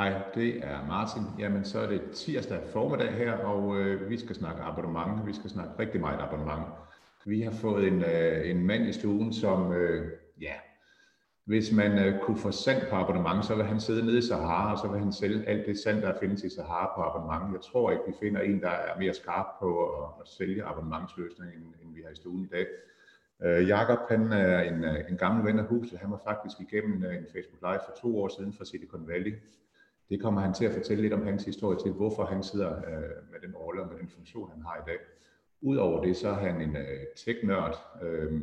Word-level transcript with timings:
Hej, 0.00 0.22
det 0.34 0.64
er 0.64 0.86
Martin. 0.86 1.22
Jamen, 1.38 1.64
så 1.64 1.78
er 1.80 1.86
det 1.86 2.02
tirsdag 2.14 2.60
formiddag 2.72 3.12
her, 3.12 3.32
og 3.32 3.76
øh, 3.76 4.10
vi 4.10 4.18
skal 4.18 4.36
snakke 4.36 4.62
abonnement. 4.62 5.26
Vi 5.26 5.32
skal 5.34 5.50
snakke 5.50 5.72
rigtig 5.78 6.00
meget 6.00 6.20
abonnement. 6.20 6.66
Vi 7.24 7.40
har 7.40 7.50
fået 7.50 7.88
en, 7.88 8.04
øh, 8.04 8.50
en 8.50 8.66
mand 8.66 8.88
i 8.88 8.92
stuen, 8.92 9.32
som, 9.32 9.72
øh, 9.72 10.12
ja, 10.40 10.54
hvis 11.44 11.72
man 11.72 11.98
øh, 11.98 12.20
kunne 12.20 12.36
få 12.36 12.50
sand 12.50 12.82
på 12.90 12.96
abonnement, 12.96 13.44
så 13.44 13.54
vil 13.54 13.64
han 13.64 13.80
sidde 13.80 14.06
nede 14.06 14.18
i 14.18 14.22
Sahara, 14.22 14.72
og 14.72 14.78
så 14.78 14.88
vil 14.88 15.00
han 15.00 15.12
sælge 15.12 15.48
alt 15.48 15.66
det 15.66 15.78
sand, 15.78 16.02
der 16.02 16.18
findes 16.20 16.44
i 16.44 16.54
Sahara 16.54 16.92
på 16.96 17.02
abonnement. 17.02 17.54
Jeg 17.54 17.62
tror 17.72 17.90
ikke, 17.90 18.04
vi 18.06 18.14
finder 18.20 18.40
en, 18.40 18.60
der 18.60 18.70
er 18.70 18.98
mere 18.98 19.14
skarp 19.14 19.46
på 19.60 19.84
at, 19.84 20.08
at 20.20 20.28
sælge 20.28 20.64
abonnementsløsninger, 20.64 21.54
end, 21.54 21.64
end 21.82 21.94
vi 21.94 22.02
har 22.04 22.10
i 22.10 22.16
stuen 22.16 22.44
i 22.44 22.48
dag. 22.48 22.66
Øh, 23.42 23.68
Jakob, 23.68 23.98
han 24.08 24.32
er 24.32 24.60
en, 24.60 24.84
øh, 24.84 25.10
en 25.10 25.16
gammel 25.16 25.46
ven 25.46 25.58
af 25.58 25.64
huset. 25.64 25.98
Han 25.98 26.10
var 26.10 26.20
faktisk 26.24 26.60
igennem 26.60 27.04
øh, 27.04 27.16
en 27.16 27.26
Facebook 27.32 27.60
Live 27.62 27.80
for 27.86 27.94
to 28.02 28.22
år 28.22 28.28
siden 28.28 28.52
fra 28.52 28.64
Silicon 28.64 29.08
Valley. 29.08 29.34
Det 30.10 30.20
kommer 30.20 30.40
han 30.40 30.54
til 30.54 30.64
at 30.64 30.72
fortælle 30.72 31.02
lidt 31.02 31.12
om 31.12 31.26
hans 31.26 31.44
historie 31.44 31.78
til, 31.78 31.92
hvorfor 31.92 32.24
han 32.24 32.42
sidder 32.42 32.76
øh, 32.76 33.30
med 33.32 33.40
den 33.42 33.54
rolle 33.54 33.82
og 33.82 33.88
med 33.88 33.98
den 33.98 34.08
funktion, 34.08 34.50
han 34.50 34.62
har 34.62 34.76
i 34.76 34.82
dag. 34.86 34.98
Udover 35.60 36.04
det, 36.04 36.16
så 36.16 36.28
er 36.28 36.34
han 36.34 36.60
en 36.60 36.76
øh, 36.76 37.06
tech-nørd, 37.16 37.76
øh, 38.02 38.42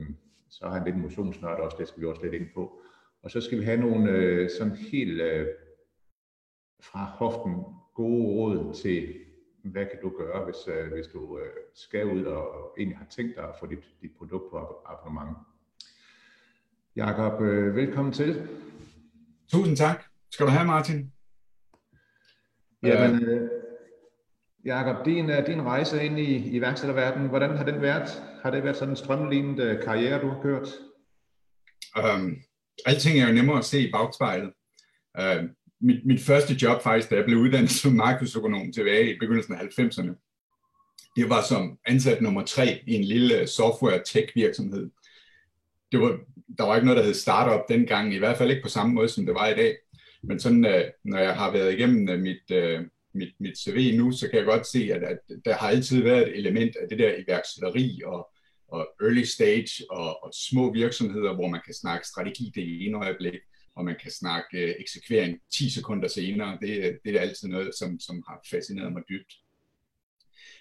så 0.49 0.65
er 0.65 0.69
han 0.69 0.85
lidt 0.85 0.97
motionsnørd 0.97 1.59
også, 1.59 1.77
det 1.79 1.87
skal 1.87 2.01
vi 2.01 2.07
også 2.07 2.21
lidt 2.23 2.33
ind 2.33 2.47
på. 2.53 2.81
Og 3.23 3.31
så 3.31 3.41
skal 3.41 3.59
vi 3.59 3.63
have 3.63 3.79
nogle 3.79 4.11
øh, 4.11 4.49
sådan 4.57 4.75
helt 4.75 5.21
øh, 5.21 5.47
fra 6.79 7.05
hoften 7.05 7.55
gode 7.93 8.25
råd 8.25 8.73
til, 8.73 9.13
hvad 9.63 9.85
kan 9.85 9.99
du 10.01 10.11
gøre, 10.17 10.45
hvis, 10.45 10.67
øh, 10.67 10.93
hvis 10.93 11.07
du 11.07 11.39
øh, 11.39 11.53
skal 11.73 12.05
ud 12.05 12.23
og, 12.23 12.51
og 12.51 12.75
egentlig 12.77 12.97
har 12.97 13.07
tænkt 13.09 13.35
dig 13.35 13.43
at 13.43 13.55
få 13.59 13.65
dit, 13.65 13.83
dit 14.01 14.11
produkt 14.17 14.51
på 14.51 14.57
abonnement. 14.85 15.37
Jakob, 16.95 17.41
øh, 17.41 17.75
velkommen 17.75 18.13
til. 18.13 18.47
Tusind 19.47 19.77
tak. 19.77 20.03
Skal 20.31 20.45
du 20.45 20.51
have, 20.51 20.67
Martin? 20.67 21.16
Jamen, 22.83 23.23
øh, 23.23 23.49
Jakob, 24.65 25.05
din, 25.05 25.29
øh, 25.29 25.47
din 25.47 25.61
rejse 25.61 26.05
ind 26.05 26.19
i 26.19 26.49
iværksætterverdenen, 26.49 27.29
hvordan 27.29 27.57
har 27.57 27.65
den 27.65 27.81
været? 27.81 28.23
Har 28.43 28.51
det 28.51 28.63
været 28.63 28.75
sådan 28.75 28.89
en 28.89 28.95
strømlignet 28.95 29.59
øh, 29.59 29.83
karriere, 29.83 30.21
du 30.21 30.27
har 30.27 30.41
kørt? 30.41 30.67
Um, 31.97 32.37
alting 32.85 33.19
er 33.19 33.27
jo 33.27 33.33
nemmere 33.33 33.57
at 33.57 33.65
se 33.65 33.87
i 33.87 33.91
bagspejlet. 33.91 34.53
Uh, 35.19 35.49
mit, 35.81 36.05
mit 36.05 36.21
første 36.21 36.53
job 36.53 36.81
faktisk, 36.81 37.09
da 37.09 37.15
jeg 37.15 37.25
blev 37.25 37.37
uddannet 37.37 37.69
som 37.71 37.91
markedsøkonom 37.91 38.71
tilbage 38.71 39.15
i 39.15 39.19
begyndelsen 39.19 39.53
af 39.53 39.59
90'erne, 39.59 40.23
det 41.15 41.29
var 41.29 41.41
som 41.41 41.79
ansat 41.85 42.21
nummer 42.21 42.45
tre 42.45 42.83
i 42.87 42.93
en 42.93 43.03
lille 43.03 43.47
software 43.47 44.01
tech 44.05 44.35
virksomhed. 44.35 44.89
Det 45.91 45.99
var, 46.01 46.19
der 46.57 46.63
var 46.63 46.75
ikke 46.75 46.85
noget, 46.85 46.97
der 46.97 47.05
hed 47.05 47.13
startup 47.13 47.61
dengang, 47.69 48.13
i 48.13 48.17
hvert 48.17 48.37
fald 48.37 48.49
ikke 48.49 48.61
på 48.61 48.69
samme 48.69 48.93
måde, 48.93 49.09
som 49.09 49.25
det 49.25 49.35
var 49.35 49.47
i 49.47 49.55
dag. 49.55 49.77
Men 50.23 50.39
sådan, 50.39 50.65
øh, 50.65 50.83
når 51.03 51.17
jeg 51.17 51.35
har 51.35 51.51
været 51.51 51.73
igennem 51.73 52.09
øh, 52.09 52.19
mit, 52.19 52.51
øh, 52.51 52.81
mit, 53.13 53.33
mit 53.39 53.57
CV 53.57 53.97
nu, 53.97 54.11
så 54.11 54.29
kan 54.29 54.37
jeg 54.37 54.45
godt 54.45 54.67
se, 54.67 54.89
at, 54.93 55.03
at 55.03 55.19
der 55.45 55.53
har 55.53 55.69
altid 55.69 56.03
været 56.03 56.27
et 56.27 56.37
element 56.37 56.75
af 56.75 56.89
det 56.89 56.99
der 56.99 57.15
iværksætteri 57.15 58.01
og, 58.05 58.29
og 58.67 58.87
early 59.01 59.23
stage 59.23 59.91
og, 59.91 60.23
og 60.23 60.31
små 60.33 60.73
virksomheder, 60.73 61.33
hvor 61.33 61.47
man 61.47 61.61
kan 61.65 61.73
snakke 61.73 62.07
strategi 62.07 62.51
det 62.55 62.85
ene 62.85 62.97
øjeblik, 62.97 63.33
og 63.75 63.85
man 63.85 63.95
kan 64.01 64.11
snakke 64.11 64.57
øh, 64.57 64.75
eksekvering 64.79 65.39
10 65.53 65.69
sekunder 65.69 66.07
senere. 66.07 66.57
Det, 66.61 66.77
øh, 66.77 66.93
det 67.05 67.15
er 67.15 67.21
altid 67.21 67.47
noget, 67.47 67.75
som, 67.75 67.99
som 67.99 68.23
har 68.27 68.39
fascineret 68.51 68.93
mig 68.93 69.03
dybt. 69.09 69.33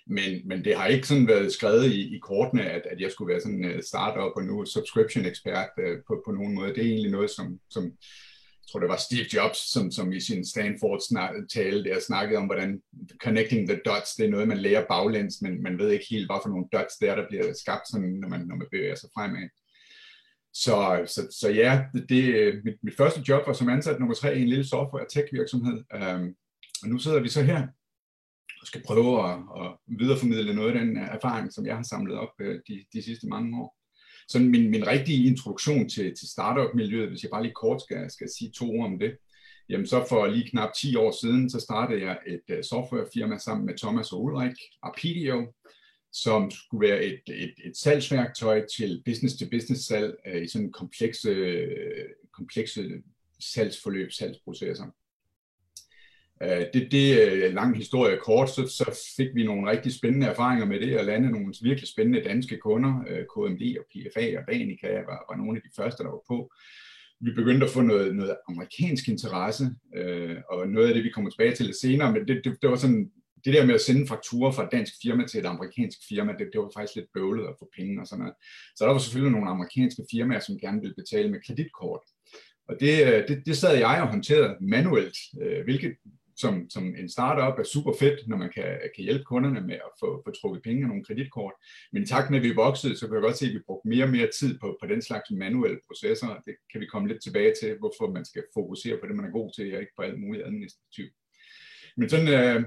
Men, 0.06 0.48
men 0.48 0.64
det 0.64 0.76
har 0.76 0.86
ikke 0.86 1.08
sådan 1.08 1.28
været 1.28 1.52
skrevet 1.52 1.92
i, 1.92 2.16
i 2.16 2.18
kortene, 2.18 2.70
at, 2.70 2.82
at 2.90 3.00
jeg 3.00 3.10
skulle 3.10 3.32
være 3.32 3.40
sådan 3.40 3.64
en 3.64 3.82
startup 3.82 4.32
og 4.36 4.42
nu 4.42 4.64
subscription 4.64 5.24
ekspert 5.24 5.70
uh, 5.78 5.84
øh, 5.84 5.98
på, 6.06 6.22
på 6.26 6.32
nogen 6.32 6.54
måde. 6.54 6.74
Det 6.74 6.78
er 6.78 6.90
egentlig 6.90 7.10
noget, 7.10 7.30
som, 7.30 7.60
som, 7.70 7.92
jeg 8.66 8.70
tror 8.72 8.80
det 8.80 8.88
var 8.88 9.06
Steve 9.06 9.26
Jobs, 9.34 9.58
som, 9.72 9.90
som 9.90 10.12
i 10.12 10.20
sin 10.20 10.46
Stanford 10.46 11.00
tale 11.48 11.84
der 11.84 12.00
snakkede 12.00 12.38
om, 12.38 12.46
hvordan 12.46 12.82
connecting 13.22 13.68
the 13.68 13.80
dots, 13.84 14.14
det 14.14 14.26
er 14.26 14.30
noget, 14.30 14.48
man 14.48 14.58
lærer 14.58 14.86
baglæns, 14.88 15.42
men 15.42 15.62
man 15.62 15.78
ved 15.78 15.90
ikke 15.90 16.06
helt, 16.10 16.26
hvorfor 16.26 16.48
nogle 16.48 16.66
dots 16.72 16.96
der, 17.00 17.16
der 17.16 17.28
bliver 17.28 17.52
skabt, 17.52 17.88
sådan, 17.88 18.08
når, 18.08 18.28
man, 18.28 18.40
når 18.40 18.56
man 18.56 18.66
bevæger 18.72 18.94
sig 18.94 19.10
fremad. 19.14 19.48
Så, 20.52 21.04
så, 21.06 21.36
så 21.40 21.48
ja, 21.50 21.84
det, 21.92 22.08
det, 22.08 22.24
mit, 22.64 22.74
mit 22.82 22.96
første 22.96 23.20
job 23.28 23.46
var 23.46 23.52
som 23.52 23.68
ansat 23.68 23.98
nummer 24.00 24.14
tre 24.14 24.38
i 24.38 24.42
en 24.42 24.48
lille 24.48 24.64
software- 24.64 25.08
tech 25.12 25.26
virksomhed. 25.32 25.84
Um, 25.94 26.02
øhm, 26.02 26.34
og 26.82 26.88
nu 26.88 26.98
sidder 26.98 27.20
vi 27.20 27.28
så 27.28 27.42
her 27.42 27.62
og 28.60 28.66
skal 28.66 28.82
prøve 28.86 29.30
at, 29.30 29.38
at 29.60 29.98
videreformidle 30.00 30.54
noget 30.54 30.72
af 30.72 30.80
den 30.80 30.96
øh, 30.96 31.08
erfaring, 31.16 31.52
som 31.52 31.66
jeg 31.66 31.76
har 31.76 31.82
samlet 31.82 32.16
op 32.18 32.34
uh, 32.40 32.54
de, 32.68 32.84
de 32.92 33.02
sidste 33.02 33.26
mange 33.28 33.60
år 33.62 33.76
sådan 34.28 34.48
min, 34.48 34.70
min 34.70 34.86
rigtige 34.86 35.26
introduktion 35.26 35.88
til, 35.88 36.14
til 36.16 36.28
startup-miljøet, 36.28 37.08
hvis 37.08 37.22
jeg 37.22 37.30
bare 37.30 37.42
lige 37.42 37.54
kort 37.54 37.82
skal, 37.82 38.10
skal 38.10 38.28
sige 38.38 38.50
to 38.50 38.70
ord 38.70 38.86
om 38.86 38.98
det, 38.98 39.16
jamen 39.68 39.86
så 39.86 40.04
for 40.08 40.26
lige 40.26 40.50
knap 40.50 40.70
10 40.80 40.96
år 40.96 41.10
siden, 41.20 41.50
så 41.50 41.60
startede 41.60 42.02
jeg 42.02 42.18
et 42.26 42.56
uh, 42.56 42.62
softwarefirma 42.62 43.38
sammen 43.38 43.66
med 43.66 43.78
Thomas 43.78 44.12
og 44.12 44.22
Ulrik, 44.22 44.56
Arpedio, 44.82 45.52
som 46.12 46.50
skulle 46.50 46.88
være 46.88 47.04
et, 47.04 47.20
et, 47.28 47.54
et 47.64 47.76
salgsværktøj 47.76 48.66
til 48.76 49.02
business-to-business 49.04 49.86
salg 49.86 50.14
uh, 50.34 50.42
i 50.42 50.48
sådan 50.48 50.72
komplekse, 50.72 51.28
øh, 51.28 52.08
komplekse 52.32 52.90
salgsforløb, 53.40 54.12
salgsprocesser. 54.12 54.86
Øh, 56.42 56.64
det, 56.74 56.88
det 56.92 57.04
er 57.46 57.52
lang 57.52 57.76
historie 57.76 58.18
kort, 58.24 58.50
så, 58.50 58.66
så 58.66 59.00
fik 59.16 59.34
vi 59.34 59.44
nogle 59.44 59.70
rigtig 59.70 59.94
spændende 59.94 60.26
erfaringer 60.26 60.66
med 60.66 60.80
det, 60.80 60.98
og 60.98 61.04
lande 61.04 61.30
nogle 61.30 61.54
virkelig 61.62 61.88
spændende 61.88 62.28
danske 62.28 62.56
kunder, 62.56 63.04
øh, 63.08 63.24
KMD 63.32 63.62
og 63.78 63.84
PFA 63.90 64.38
og 64.38 64.44
Danica 64.52 64.88
var, 64.88 65.24
var 65.30 65.36
nogle 65.36 65.56
af 65.58 65.62
de 65.62 65.74
første, 65.76 66.02
der 66.02 66.10
var 66.10 66.22
på. 66.28 66.52
Vi 67.20 67.30
begyndte 67.30 67.66
at 67.66 67.72
få 67.72 67.82
noget, 67.82 68.16
noget 68.16 68.36
amerikansk 68.48 69.08
interesse, 69.08 69.64
øh, 69.96 70.36
og 70.50 70.68
noget 70.68 70.88
af 70.88 70.94
det, 70.94 71.04
vi 71.04 71.10
kommer 71.10 71.30
tilbage 71.30 71.54
til 71.54 71.66
lidt 71.66 71.80
senere, 71.80 72.12
men 72.12 72.28
det, 72.28 72.44
det, 72.44 72.62
det 72.62 72.70
var 72.70 72.76
sådan, 72.76 73.10
det 73.44 73.54
der 73.54 73.66
med 73.66 73.74
at 73.74 73.80
sende 73.80 74.06
fakturer 74.06 74.52
fra 74.52 74.64
et 74.64 74.72
dansk 74.72 74.92
firma 75.02 75.26
til 75.26 75.40
et 75.40 75.46
amerikansk 75.46 75.98
firma, 76.08 76.32
det, 76.32 76.48
det 76.52 76.60
var 76.60 76.70
faktisk 76.74 76.96
lidt 76.96 77.12
bøvlet 77.14 77.46
at 77.46 77.56
få 77.58 77.68
penge 77.76 78.00
og 78.00 78.06
sådan 78.06 78.20
noget. 78.20 78.34
Så 78.76 78.84
der 78.84 78.92
var 78.92 78.98
selvfølgelig 78.98 79.32
nogle 79.32 79.50
amerikanske 79.50 80.02
firmaer, 80.10 80.40
som 80.40 80.58
gerne 80.58 80.80
ville 80.80 80.94
betale 80.94 81.30
med 81.30 81.40
kreditkort. 81.46 82.00
Og 82.68 82.76
det, 82.80 83.06
øh, 83.06 83.28
det, 83.28 83.46
det 83.46 83.56
sad 83.56 83.76
jeg 83.76 84.02
og 84.02 84.08
håndterede 84.08 84.56
manuelt, 84.60 85.16
hvilket 85.64 85.92
som, 86.36 86.70
som 86.70 86.84
en 86.98 87.08
startup 87.08 87.58
er 87.58 87.64
super 87.64 87.92
fedt, 87.98 88.28
når 88.28 88.36
man 88.36 88.50
kan, 88.54 88.64
kan 88.96 89.04
hjælpe 89.04 89.24
kunderne 89.24 89.60
med 89.60 89.74
at 89.74 89.92
få, 90.00 90.22
få 90.26 90.30
trukket 90.30 90.62
penge 90.62 90.82
af 90.82 90.88
nogle 90.88 91.04
kreditkort. 91.04 91.52
Men 91.92 92.02
i 92.02 92.06
takt 92.06 92.30
med, 92.30 92.38
at 92.38 92.44
vi 92.44 92.54
voksede, 92.54 92.96
så 92.96 93.06
kan 93.06 93.14
jeg 93.14 93.22
godt 93.22 93.36
se, 93.36 93.46
at 93.46 93.54
vi 93.54 93.66
brugte 93.66 93.88
mere 93.88 94.04
og 94.04 94.10
mere 94.10 94.30
tid 94.38 94.58
på, 94.58 94.78
på 94.82 94.86
den 94.86 95.02
slags 95.02 95.30
manuelle 95.30 95.80
processer. 95.86 96.42
Det 96.46 96.54
kan 96.72 96.80
vi 96.80 96.86
komme 96.86 97.08
lidt 97.08 97.22
tilbage 97.22 97.52
til, 97.60 97.78
hvorfor 97.78 98.12
man 98.12 98.24
skal 98.24 98.42
fokusere 98.54 98.96
på 98.98 99.06
det, 99.06 99.16
man 99.16 99.24
er 99.24 99.30
god 99.38 99.52
til, 99.56 99.74
og 99.74 99.80
ikke 99.80 99.96
på 99.96 100.02
alt 100.02 100.20
muligt 100.20 100.44
administrativt. 100.46 101.12
Men 101.96 102.08
sådan 102.08 102.56
uh, 102.56 102.62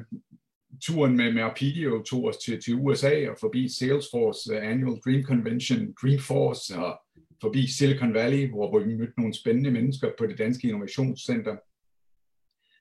turen 0.82 1.18
med, 1.18 1.34
med 1.34 1.42
Arpedio 1.42 2.04
tog 2.04 2.26
os 2.26 2.38
til, 2.38 2.62
til 2.62 2.76
USA 2.76 3.30
og 3.30 3.38
forbi 3.40 3.70
Salesforce 3.80 4.52
uh, 4.52 4.70
Annual 4.72 5.00
Dream 5.06 5.24
Convention, 5.24 5.94
Dreamforce 6.02 6.78
og 6.78 7.00
forbi 7.42 7.68
Silicon 7.68 8.14
Valley, 8.14 8.50
hvor, 8.50 8.70
hvor 8.70 8.80
vi 8.80 8.96
mødte 8.96 9.14
nogle 9.18 9.34
spændende 9.34 9.72
mennesker 9.72 10.12
på 10.18 10.26
det 10.28 10.38
danske 10.38 10.68
innovationscenter 10.68 11.56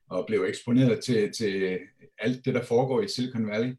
og 0.09 0.25
blev 0.27 0.43
eksponeret 0.43 1.03
til, 1.03 1.31
til 1.33 1.79
alt 2.19 2.45
det, 2.45 2.53
der 2.53 2.63
foregår 2.63 3.01
i 3.01 3.07
Silicon 3.07 3.47
Valley. 3.47 3.75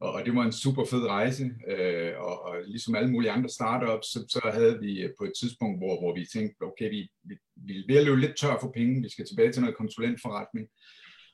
Og, 0.00 0.12
og 0.12 0.24
det 0.26 0.34
var 0.34 0.42
en 0.42 0.52
super 0.52 0.84
fed 0.84 1.06
rejse, 1.06 1.50
øh, 1.68 2.12
og, 2.18 2.42
og 2.42 2.54
ligesom 2.66 2.94
alle 2.94 3.10
mulige 3.10 3.30
andre 3.30 3.48
startups, 3.48 4.06
så, 4.06 4.24
så 4.28 4.50
havde 4.52 4.78
vi 4.80 5.08
på 5.18 5.24
et 5.24 5.32
tidspunkt, 5.40 5.78
hvor, 5.80 6.00
hvor 6.00 6.14
vi 6.14 6.26
tænkte, 6.32 6.62
okay, 6.62 6.90
vi, 6.90 7.10
vi, 7.24 7.34
vi 7.56 7.78
er 7.78 7.84
ved 7.88 7.96
at 7.96 8.04
løbe 8.04 8.20
lidt 8.20 8.36
tør 8.36 8.58
for 8.60 8.72
penge, 8.74 9.02
vi 9.02 9.10
skal 9.10 9.26
tilbage 9.26 9.52
til 9.52 9.62
noget 9.62 9.76
konsulentforretning. 9.76 10.68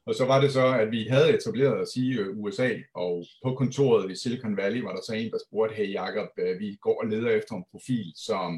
Og 0.07 0.15
så 0.15 0.25
var 0.25 0.41
det 0.41 0.53
så, 0.53 0.67
at 0.67 0.91
vi 0.91 1.07
havde 1.11 1.35
etableret 1.35 1.81
os 1.81 1.97
i 1.97 2.19
USA, 2.19 2.71
og 2.95 3.25
på 3.45 3.55
kontoret 3.55 4.11
i 4.11 4.15
Silicon 4.23 4.57
Valley 4.57 4.81
var 4.81 4.95
der 4.95 5.03
så 5.07 5.15
en, 5.15 5.31
der 5.31 5.39
spurgte, 5.49 5.75
hey 5.75 5.93
Jacob, 5.93 6.29
øh, 6.39 6.59
vi 6.61 6.77
går 6.81 7.03
og 7.03 7.09
leder 7.09 7.31
efter 7.31 7.55
en 7.55 7.65
profil, 7.71 8.13
som 8.17 8.51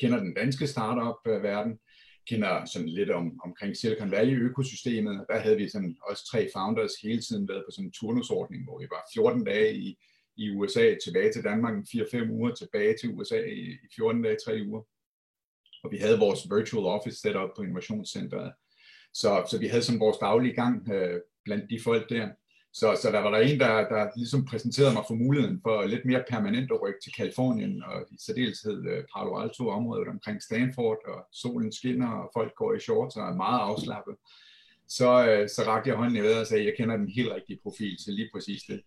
kender 0.00 0.18
den 0.18 0.34
danske 0.34 0.66
startup-verden, 0.66 1.78
kender 2.28 2.64
sådan 2.64 2.88
lidt 2.88 3.10
om, 3.10 3.40
omkring 3.44 3.76
Silicon 3.76 4.10
Valley-økosystemet. 4.10 5.24
Der 5.28 5.38
havde 5.38 5.56
vi 5.56 5.68
sådan 5.68 5.96
også 6.10 6.26
tre 6.26 6.48
founders 6.54 6.94
hele 7.02 7.22
tiden 7.22 7.48
været 7.48 7.64
på 7.66 7.70
sådan 7.70 7.86
en 7.86 7.92
turnusordning, 7.92 8.64
hvor 8.64 8.78
vi 8.78 8.86
var 8.90 9.02
14 9.14 9.44
dage 9.44 9.76
i, 9.76 9.98
i 10.36 10.50
USA, 10.50 10.94
tilbage 11.04 11.32
til 11.32 11.44
Danmark, 11.44 11.74
4-5 11.74 12.30
uger, 12.30 12.54
tilbage 12.54 12.94
til 13.00 13.10
USA 13.14 13.40
i, 13.40 13.60
i 13.84 13.86
14 13.96 14.22
dage, 14.22 14.36
3 14.46 14.62
uger. 14.66 14.82
Og 15.84 15.90
vi 15.90 15.96
havde 15.96 16.18
vores 16.18 16.40
virtual 16.56 16.86
office 16.86 17.18
setup 17.20 17.50
på 17.56 17.62
innovationscenteret. 17.62 18.52
Så, 19.14 19.46
så 19.50 19.58
vi 19.58 19.66
havde 19.66 19.82
sådan 19.82 20.00
vores 20.00 20.18
daglige 20.18 20.54
gang 20.54 20.88
øh, 20.92 21.20
blandt 21.44 21.70
de 21.70 21.80
folk 21.80 22.10
der. 22.10 22.28
Så, 22.80 22.98
så 23.02 23.12
der 23.12 23.20
var 23.20 23.30
der 23.30 23.38
en, 23.38 23.60
der, 23.60 23.88
der 23.88 24.10
ligesom 24.16 24.44
præsenterede 24.44 24.92
mig 24.94 25.04
for 25.08 25.14
muligheden 25.14 25.60
for 25.62 25.86
lidt 25.86 26.04
mere 26.04 26.24
permanent 26.30 26.72
at 26.72 26.82
rykke 26.82 27.00
til 27.02 27.12
Kalifornien, 27.12 27.82
og 27.82 28.06
i 28.10 28.16
særdeleshed 28.18 28.86
øh, 28.86 29.04
Palo 29.16 29.38
Alto-området 29.38 30.08
omkring 30.08 30.42
Stanford, 30.42 30.98
og 31.08 31.26
solen 31.32 31.72
skinner, 31.72 32.10
og 32.10 32.30
folk 32.34 32.54
går 32.54 32.74
i 32.74 32.80
shorts 32.80 33.16
og 33.16 33.22
er 33.28 33.34
meget 33.34 33.60
afslappet. 33.60 34.14
Så, 34.88 35.10
øh, 35.28 35.48
så 35.48 35.62
rakte 35.66 35.90
jeg 35.90 35.96
hånden 35.96 36.16
i 36.16 36.20
vejret 36.20 36.40
og 36.40 36.46
sagde, 36.46 36.62
at 36.62 36.66
jeg 36.66 36.74
kender 36.78 36.96
den 36.96 37.08
helt 37.08 37.32
rigtige 37.32 37.60
profil 37.62 37.96
til 38.04 38.12
lige 38.12 38.30
præcis 38.34 38.62
det. 38.62 38.80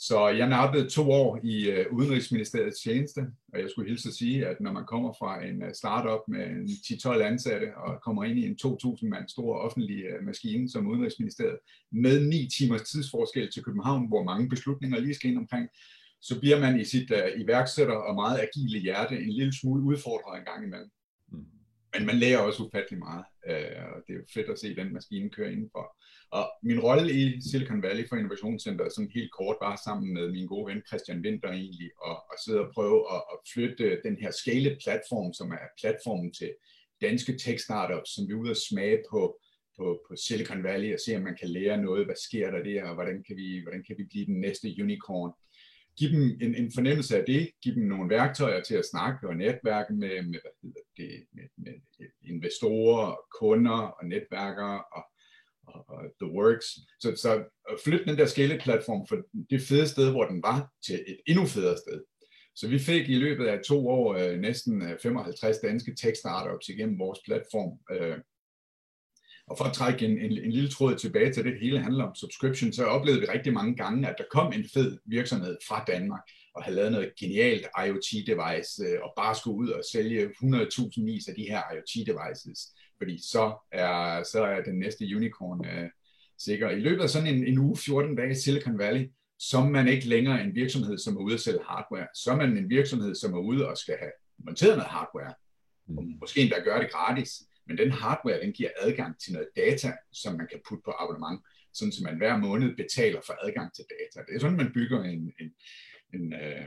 Så 0.00 0.28
jeg 0.28 0.48
nappede 0.48 0.88
to 0.88 1.10
år 1.10 1.40
i 1.42 1.70
øh, 1.70 1.86
Udenrigsministeriets 1.92 2.80
tjeneste, 2.82 3.20
og 3.52 3.60
jeg 3.60 3.70
skulle 3.70 3.88
hilse 3.88 4.08
at 4.08 4.14
sige, 4.14 4.46
at 4.46 4.60
når 4.60 4.72
man 4.72 4.84
kommer 4.86 5.12
fra 5.18 5.44
en 5.44 5.62
øh, 5.62 5.74
startup 5.74 6.20
med 6.28 6.46
10-12 7.18 7.22
ansatte 7.22 7.76
og 7.76 8.00
kommer 8.02 8.24
ind 8.24 8.38
i 8.38 8.46
en 8.46 8.56
2.000 8.66 9.08
mand 9.08 9.28
stor 9.28 9.56
offentlig 9.56 10.04
øh, 10.04 10.24
maskine 10.26 10.70
som 10.70 10.86
Udenrigsministeriet, 10.86 11.58
med 11.92 12.26
9 12.28 12.48
timers 12.58 12.82
tidsforskel 12.82 13.52
til 13.52 13.64
København, 13.64 14.08
hvor 14.08 14.22
mange 14.22 14.48
beslutninger 14.48 14.98
lige 14.98 15.14
skal 15.14 15.30
ind 15.30 15.38
omkring, 15.38 15.68
så 16.20 16.40
bliver 16.40 16.60
man 16.60 16.80
i 16.80 16.84
sit 16.84 17.10
øh, 17.10 17.40
iværksætter 17.40 17.94
og 17.94 18.14
meget 18.14 18.40
agile 18.40 18.78
hjerte 18.78 19.14
en 19.20 19.32
lille 19.32 19.54
smule 19.60 19.82
udfordret 19.82 20.38
en 20.38 20.44
gang 20.44 20.64
imellem. 20.64 20.90
Men 21.98 22.06
man 22.06 22.16
lærer 22.16 22.38
også 22.38 22.62
ufattelig 22.62 22.98
meget, 22.98 23.24
uh, 23.50 23.82
og 23.94 23.98
det 24.06 24.12
er 24.12 24.18
jo 24.18 24.24
fedt 24.34 24.48
at 24.48 24.58
se 24.58 24.76
den 24.76 24.92
maskine 24.92 25.30
køre 25.30 25.52
indenfor. 25.52 25.96
Og 26.30 26.44
min 26.62 26.80
rolle 26.80 27.12
i 27.12 27.40
Silicon 27.50 27.82
Valley 27.82 28.08
for 28.08 28.16
Innovationscenter, 28.16 28.88
som 28.88 29.10
helt 29.14 29.32
kort, 29.32 29.56
var 29.60 29.80
sammen 29.84 30.14
med 30.14 30.30
min 30.30 30.46
gode 30.46 30.66
ven 30.70 30.82
Christian 30.88 31.20
Winter 31.24 31.50
egentlig, 31.52 31.90
og, 32.02 32.16
og 32.30 32.36
sidde 32.44 32.60
og 32.60 32.70
prøve 32.74 32.98
at, 33.14 33.22
at 33.32 33.38
flytte 33.52 34.00
den 34.04 34.16
her 34.22 34.30
scale 34.30 34.76
platform, 34.84 35.32
som 35.32 35.50
er 35.50 35.66
platformen 35.80 36.32
til 36.32 36.50
danske 37.00 37.32
tech 37.38 37.64
startups, 37.64 38.10
som 38.14 38.28
vi 38.28 38.32
er 38.32 38.36
ude 38.36 38.50
at 38.50 38.64
smage 38.68 38.98
på, 39.10 39.40
på, 39.76 40.00
på 40.08 40.16
Silicon 40.16 40.62
Valley 40.62 40.94
og 40.94 41.00
se, 41.00 41.16
om 41.16 41.22
man 41.22 41.36
kan 41.40 41.48
lære 41.48 41.82
noget, 41.82 42.04
hvad 42.06 42.18
sker 42.26 42.50
der 42.50 42.62
der, 42.62 42.84
og 42.88 42.94
hvordan 42.94 43.24
kan 43.26 43.36
vi, 43.36 43.62
hvordan 43.62 43.84
kan 43.86 43.96
vi 43.98 44.04
blive 44.04 44.26
den 44.26 44.40
næste 44.40 44.68
unicorn 44.84 45.32
give 45.98 46.10
dem 46.10 46.38
en, 46.40 46.54
en 46.54 46.72
fornemmelse 46.74 47.18
af 47.18 47.24
det, 47.26 47.50
give 47.62 47.74
dem 47.74 47.84
nogle 47.84 48.10
værktøjer 48.10 48.62
til 48.62 48.74
at 48.74 48.86
snakke 48.92 49.28
og 49.28 49.36
netværke 49.36 49.94
med, 49.94 50.22
med, 50.22 50.38
hvad 50.42 50.54
hedder 50.62 50.80
det, 50.96 51.24
med, 51.32 51.44
med 51.56 51.74
investorer, 52.22 53.16
kunder 53.40 53.80
og 53.98 54.06
netværkere, 54.06 54.84
og 54.92 55.04
og, 55.74 55.84
og 55.88 56.02
The 56.20 56.32
Works. 56.32 56.66
Så, 57.00 57.16
så 57.16 57.30
at 57.70 57.80
flytte 57.84 58.04
den 58.04 58.18
der 58.18 58.26
scale-platform 58.26 59.06
fra 59.08 59.16
det 59.50 59.60
fede 59.62 59.88
sted, 59.88 60.10
hvor 60.10 60.24
den 60.24 60.42
var, 60.42 60.72
til 60.86 61.04
et 61.06 61.20
endnu 61.26 61.46
federe 61.46 61.76
sted. 61.76 62.04
Så 62.56 62.68
vi 62.68 62.78
fik 62.78 63.08
i 63.08 63.14
løbet 63.14 63.46
af 63.46 63.60
to 63.66 63.88
år 63.88 64.14
øh, 64.14 64.38
næsten 64.38 64.82
øh, 64.82 64.98
55 65.02 65.58
danske 65.58 65.94
tech-startups 66.00 66.68
igennem 66.68 66.98
vores 66.98 67.18
platform. 67.26 67.78
Øh, 67.90 68.18
og 69.50 69.58
for 69.58 69.64
at 69.64 69.72
trække 69.72 70.06
en, 70.06 70.18
en, 70.18 70.44
en 70.44 70.52
lille 70.52 70.70
tråd 70.70 70.94
tilbage 70.94 71.32
til 71.32 71.44
det, 71.44 71.52
det 71.52 71.60
hele 71.60 71.82
handler 71.82 72.04
om 72.04 72.14
subscription, 72.14 72.72
så 72.72 72.84
oplevede 72.84 73.20
vi 73.20 73.26
rigtig 73.26 73.52
mange 73.52 73.76
gange, 73.76 74.08
at 74.08 74.14
der 74.18 74.24
kom 74.30 74.52
en 74.52 74.64
fed 74.74 74.98
virksomhed 75.04 75.56
fra 75.68 75.84
Danmark 75.86 76.22
og 76.54 76.64
havde 76.64 76.76
lavet 76.76 76.92
noget 76.92 77.12
genialt 77.20 77.66
IoT-device 77.84 78.84
øh, 78.84 78.98
og 79.02 79.12
bare 79.16 79.34
skulle 79.34 79.56
ud 79.56 79.68
og 79.68 79.82
sælge 79.92 80.26
100.000 80.26 81.04
vis 81.04 81.28
af 81.28 81.34
de 81.34 81.42
her 81.42 81.62
IoT-devices 81.72 82.74
fordi 82.98 83.18
så 83.22 83.66
er, 83.72 84.22
så 84.22 84.44
er 84.44 84.62
den 84.62 84.78
næste 84.78 85.04
unicorn 85.16 85.66
øh, 85.66 85.90
sikker. 86.38 86.70
I 86.70 86.80
løbet 86.80 87.02
af 87.02 87.10
sådan 87.10 87.34
en, 87.34 87.46
en 87.46 87.58
uge, 87.58 87.76
14 87.76 88.16
dage 88.16 88.30
i 88.30 88.34
Silicon 88.34 88.78
Valley, 88.78 89.10
så 89.38 89.58
er 89.58 89.68
man 89.68 89.88
ikke 89.88 90.08
længere 90.08 90.44
en 90.44 90.54
virksomhed, 90.54 90.98
som 90.98 91.16
er 91.16 91.20
ude 91.20 91.34
at 91.34 91.40
sælge 91.40 91.60
hardware. 91.68 92.06
Så 92.14 92.30
er 92.30 92.36
man 92.36 92.56
en 92.56 92.70
virksomhed, 92.70 93.14
som 93.14 93.34
er 93.34 93.38
ude 93.38 93.68
og 93.68 93.76
skal 93.78 93.96
have 93.98 94.12
monteret 94.38 94.76
noget 94.76 94.90
hardware. 94.90 95.34
Og 95.96 96.04
mm. 96.04 96.14
måske 96.20 96.40
endda 96.40 96.58
gøre 96.58 96.82
det 96.82 96.92
gratis. 96.92 97.42
Men 97.68 97.78
den 97.78 97.90
hardware, 97.90 98.40
den 98.40 98.52
giver 98.52 98.70
adgang 98.80 99.20
til 99.20 99.32
noget 99.32 99.48
data, 99.56 99.92
som 100.12 100.34
man 100.34 100.48
kan 100.50 100.60
putte 100.68 100.82
på 100.84 100.92
abonnement, 100.98 101.40
sådan 101.72 101.92
at 101.98 102.04
man 102.04 102.16
hver 102.16 102.36
måned 102.36 102.76
betaler 102.76 103.20
for 103.26 103.34
adgang 103.46 103.74
til 103.74 103.84
data. 103.94 104.24
Det 104.26 104.34
er 104.34 104.40
sådan, 104.40 104.56
man 104.56 104.72
bygger 104.72 105.02
en, 105.02 105.32
en, 105.40 105.50
en, 106.14 106.32
øh, 106.32 106.64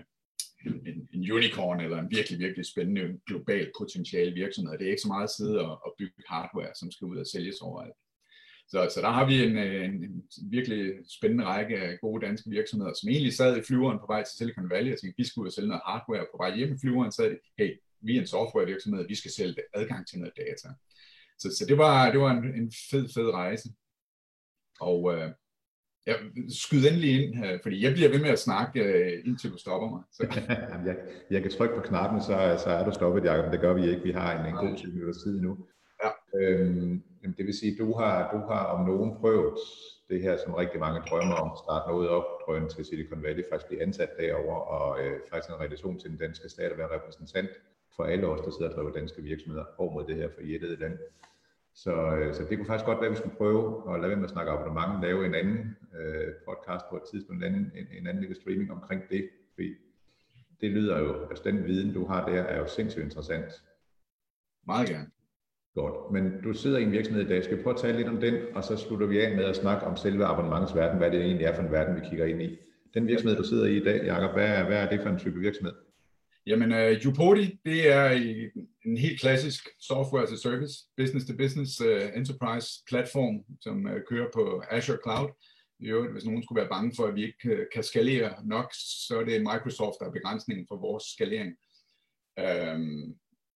en, 0.65 1.07
en 1.13 1.31
unicorn 1.31 1.81
eller 1.81 1.97
en 1.99 2.11
virkelig, 2.11 2.39
virkelig 2.39 2.65
spændende 2.65 3.19
global 3.27 3.71
potentiale 3.77 4.33
virksomhed. 4.33 4.77
Det 4.77 4.85
er 4.85 4.91
ikke 4.91 5.01
så 5.01 5.07
meget 5.07 5.23
at 5.23 5.35
sidde 5.37 5.59
og, 5.67 5.85
og 5.85 5.95
bygge 5.97 6.23
hardware, 6.27 6.71
som 6.79 6.91
skal 6.91 7.05
ud 7.05 7.17
og 7.17 7.27
sælges 7.27 7.61
overalt. 7.61 7.97
Så, 8.67 8.89
så 8.93 9.01
der 9.01 9.09
har 9.09 9.25
vi 9.27 9.43
en, 9.43 9.57
øh, 9.57 9.85
en, 9.85 10.03
en 10.03 10.23
virkelig 10.51 10.93
spændende 11.17 11.45
række 11.45 11.77
af 11.77 11.99
gode 12.01 12.25
danske 12.25 12.49
virksomheder, 12.49 12.93
som 12.93 13.09
egentlig 13.09 13.33
sad 13.33 13.57
i 13.57 13.63
flyveren 13.67 13.99
på 13.99 14.05
vej 14.07 14.23
til 14.23 14.37
Silicon 14.37 14.69
Valley 14.69 14.93
og 14.93 14.99
tænkte, 14.99 15.17
vi 15.17 15.27
skulle 15.27 15.43
ud 15.43 15.47
og 15.47 15.53
sælge 15.53 15.67
noget 15.67 15.81
hardware 15.85 16.25
på 16.31 16.37
vej 16.37 16.55
hjem 16.55 16.73
i 16.73 16.79
flyveren, 16.81 17.11
så 17.11 17.15
sagde 17.15 17.31
de, 17.31 17.37
hey, 17.57 17.71
vi 18.01 18.15
er 18.15 18.21
en 18.21 18.27
softwarevirksomhed, 18.27 19.07
vi 19.07 19.15
skal 19.15 19.31
sælge 19.31 19.55
adgang 19.73 20.07
til 20.07 20.19
noget 20.19 20.33
data. 20.37 20.67
Så, 21.41 21.55
så 21.57 21.65
det 21.69 21.77
var, 21.77 22.11
det 22.11 22.19
var 22.19 22.31
en, 22.31 22.43
en 22.61 22.71
fed, 22.91 23.09
fed 23.15 23.29
rejse. 23.33 23.69
Og 24.79 25.13
øh, 25.13 25.31
Ja, 26.07 26.13
skyd 26.49 26.85
endelig 26.85 27.11
ind, 27.17 27.45
øh, 27.45 27.59
fordi 27.63 27.83
jeg 27.85 27.93
bliver 27.93 28.09
ved 28.09 28.21
med 28.21 28.29
at 28.29 28.39
snakke, 28.39 28.83
øh, 28.83 29.27
indtil 29.27 29.51
du 29.51 29.57
stopper 29.57 29.89
mig. 29.89 30.03
Så. 30.11 30.21
jeg, 30.89 30.95
jeg 31.31 31.41
kan 31.41 31.51
trykke 31.51 31.75
på 31.75 31.81
knappen, 31.81 32.21
så, 32.21 32.35
så 32.63 32.69
er 32.69 32.83
du 32.85 32.91
stoppet, 32.91 33.25
Jacob, 33.25 33.51
det 33.51 33.59
gør 33.59 33.73
vi 33.73 33.89
ikke. 33.89 34.03
Vi 34.03 34.11
har 34.11 34.29
en, 34.39 34.45
en 34.45 34.55
god 34.55 34.77
20 34.77 34.91
minutters 34.91 35.23
tid 35.23 35.41
nu. 35.41 35.57
Ja. 36.03 36.09
Øhm, 36.39 37.03
det 37.37 37.45
vil 37.45 37.59
sige, 37.59 37.77
du 37.77 37.93
har, 37.99 38.31
du 38.33 38.39
har 38.51 38.63
om 38.65 38.85
nogen 38.85 39.15
prøvet 39.19 39.53
det 40.09 40.21
her, 40.21 40.37
som 40.37 40.53
rigtig 40.53 40.79
mange 40.79 41.01
drømmer 41.09 41.35
om, 41.35 41.51
at 41.51 41.59
starte 41.65 41.91
noget 41.91 42.09
op, 42.09 42.25
drømme 42.45 42.69
til 42.69 42.85
Silicon 42.85 43.23
Valley, 43.23 43.43
faktisk 43.49 43.67
blive 43.67 43.81
ansat 43.81 44.09
derover 44.19 44.55
og 44.55 45.05
øh, 45.05 45.19
faktisk 45.29 45.49
en 45.49 45.59
relation 45.65 45.99
til 45.99 46.09
den 46.09 46.17
danske 46.17 46.49
stat 46.49 46.71
og 46.71 46.77
være 46.77 46.95
repræsentant 46.95 47.49
for 47.95 48.03
alle 48.03 48.27
os, 48.27 48.41
der 48.45 48.51
sidder 48.51 48.69
og 48.69 48.75
driver 48.75 48.91
danske 48.91 49.21
virksomheder 49.21 49.65
over 49.77 49.93
mod 49.93 50.05
det 50.07 50.15
her 50.15 50.29
for 50.35 50.41
i 50.41 50.57
land. 50.57 50.97
Så, 51.73 52.15
øh, 52.15 52.33
så 52.33 52.43
det 52.49 52.57
kunne 52.57 52.67
faktisk 52.67 52.85
godt 52.85 52.97
være, 52.97 53.05
at 53.05 53.11
vi 53.11 53.17
skulle 53.17 53.35
prøve 53.35 53.93
at 53.93 53.99
lade 53.99 54.09
være 54.09 54.19
med 54.19 54.25
at 54.25 54.31
snakke 54.31 54.51
abonnement, 54.51 55.01
lave 55.01 55.25
en 55.25 55.35
anden 55.35 55.77
øh, 55.99 56.27
podcast 56.47 56.85
på 56.89 56.95
et 56.95 57.03
tidspunkt, 57.11 57.43
en 57.43 57.53
anden, 57.53 57.71
en, 57.75 57.87
en 57.99 58.07
anden 58.07 58.21
lille 58.23 58.35
streaming 58.35 58.71
omkring 58.71 59.01
det, 59.09 59.29
fordi 59.53 59.73
det 60.61 60.71
lyder 60.71 60.99
jo, 60.99 61.27
altså 61.29 61.43
den 61.43 61.65
viden, 61.65 61.93
du 61.93 62.05
har 62.05 62.29
der, 62.29 62.41
er 62.41 62.59
jo 62.59 62.67
sindssygt 62.67 63.03
interessant. 63.03 63.63
Meget 64.67 64.89
gerne. 64.89 65.07
Godt, 65.75 66.11
men 66.11 66.41
du 66.43 66.53
sidder 66.53 66.77
i 66.77 66.83
en 66.83 66.91
virksomhed 66.91 67.23
i 67.23 67.27
dag. 67.27 67.43
Skal 67.43 67.57
vi 67.57 67.63
prøve 67.63 67.73
at 67.73 67.81
tale 67.81 67.97
lidt 67.97 68.07
om 68.07 68.21
den, 68.21 68.35
og 68.55 68.63
så 68.63 68.77
slutter 68.77 69.07
vi 69.07 69.21
af 69.21 69.35
med 69.35 69.45
at 69.45 69.55
snakke 69.55 69.85
om 69.85 69.97
selve 69.97 70.25
abonnementsverden, 70.25 70.97
hvad 70.97 71.11
det 71.11 71.21
egentlig 71.21 71.45
er 71.45 71.55
for 71.55 71.61
en 71.61 71.71
verden, 71.71 71.95
vi 71.95 72.07
kigger 72.09 72.25
ind 72.25 72.41
i. 72.41 72.57
Den 72.93 73.07
virksomhed, 73.07 73.37
du 73.37 73.43
sidder 73.43 73.65
i 73.65 73.77
i 73.77 73.83
dag, 73.83 74.05
Jacob, 74.05 74.33
hvad 74.33 74.47
er, 74.47 74.65
hvad 74.65 74.77
er 74.77 74.89
det 74.89 75.01
for 75.01 75.09
en 75.09 75.19
type 75.19 75.39
virksomhed? 75.39 75.73
Jamen, 76.47 76.71
uh, 76.71 77.11
Upodi, 77.11 77.59
det 77.65 77.93
er 77.93 78.09
en 78.85 78.97
helt 78.97 79.19
klassisk 79.19 79.67
software 79.79 80.23
as 80.23 80.31
a 80.31 80.37
service, 80.37 80.73
business 80.97 81.25
to 81.25 81.33
business 81.33 81.81
uh, 81.81 82.17
enterprise 82.17 82.83
platform, 82.89 83.35
som 83.61 83.85
uh, 83.85 84.01
kører 84.09 84.27
på 84.33 84.63
Azure 84.71 84.99
Cloud. 85.05 85.29
I 85.79 85.87
øvrigt, 85.87 86.13
hvis 86.13 86.25
nogen 86.25 86.43
skulle 86.43 86.61
være 86.61 86.69
bange 86.69 86.91
for, 86.95 87.05
at 87.05 87.15
vi 87.15 87.23
ikke 87.23 87.51
uh, 87.51 87.65
kan 87.73 87.83
skalere 87.83 88.33
nok, 88.45 88.73
så 89.07 89.19
er 89.19 89.25
det 89.25 89.41
Microsoft, 89.41 89.95
der 89.99 90.05
er 90.05 90.11
begrænsningen 90.11 90.65
for 90.69 90.77
vores 90.77 91.03
skalering. 91.03 91.51
Um, 92.75 93.15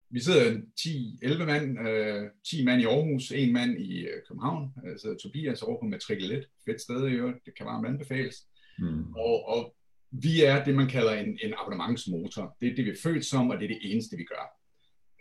vi 0.09 0.19
sidder 0.19 0.61
10-11 0.79 1.45
mand, 1.45 1.79
uh, 1.79 2.29
10 2.49 2.65
mand 2.65 2.81
i 2.81 2.85
Aarhus, 2.85 3.31
en 3.31 3.53
mand 3.53 3.79
i 3.79 4.05
uh, 4.05 4.17
København, 4.27 4.73
altså 4.87 5.15
Tobias 5.23 5.61
over 5.61 5.79
på 5.79 5.85
Matrikel 5.85 6.31
1, 6.31 6.45
fedt 6.65 6.81
sted 6.81 7.07
i 7.07 7.11
øvrigt, 7.11 7.45
det 7.45 7.57
kan 7.57 7.65
varmt 7.65 7.87
anbefales. 7.87 8.35
Mm. 8.79 9.13
Og, 9.13 9.47
og 9.47 9.75
vi 10.11 10.43
er 10.43 10.63
det, 10.63 10.75
man 10.75 10.87
kalder 10.87 11.13
en, 11.13 11.39
en 11.43 11.53
abonnementsmotor. 11.57 12.57
Det 12.61 12.71
er 12.71 12.75
det, 12.75 12.85
vi 12.85 12.89
er 12.89 13.01
født 13.03 13.25
som, 13.25 13.49
og 13.49 13.59
det 13.59 13.65
er 13.65 13.73
det 13.73 13.91
eneste, 13.91 14.17
vi 14.17 14.23
gør. 14.23 14.54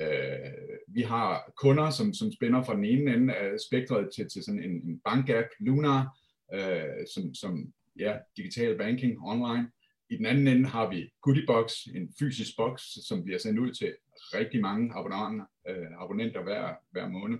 Øh, 0.00 0.78
vi 0.88 1.02
har 1.02 1.52
kunder, 1.62 1.90
som, 1.90 2.14
som 2.14 2.32
spænder 2.32 2.62
fra 2.62 2.76
den 2.76 2.84
ene 2.84 3.14
ende 3.14 3.34
af 3.34 3.50
spektret 3.68 4.08
til, 4.14 4.28
til 4.28 4.44
sådan 4.44 4.62
en, 4.62 4.70
en 4.70 5.00
bankapp, 5.04 5.46
Luna, 5.60 6.00
øh, 6.54 7.06
som, 7.14 7.34
som 7.34 7.72
ja, 7.98 8.16
digital 8.36 8.78
banking 8.78 9.18
online. 9.22 9.70
I 10.10 10.16
den 10.16 10.26
anden 10.26 10.48
ende 10.48 10.68
har 10.68 10.90
vi 10.90 11.10
Goodiebox, 11.20 11.72
en 11.94 12.14
fysisk 12.18 12.56
boks, 12.56 12.82
som 13.08 13.24
bliver 13.24 13.38
sendt 13.38 13.58
ud 13.58 13.72
til 13.72 13.94
rigtig 14.34 14.60
mange 14.60 14.92
abonnenter, 14.94 15.46
øh, 15.68 15.86
abonnenter 15.98 16.42
hver, 16.42 16.74
hver 16.90 17.08
måned 17.08 17.38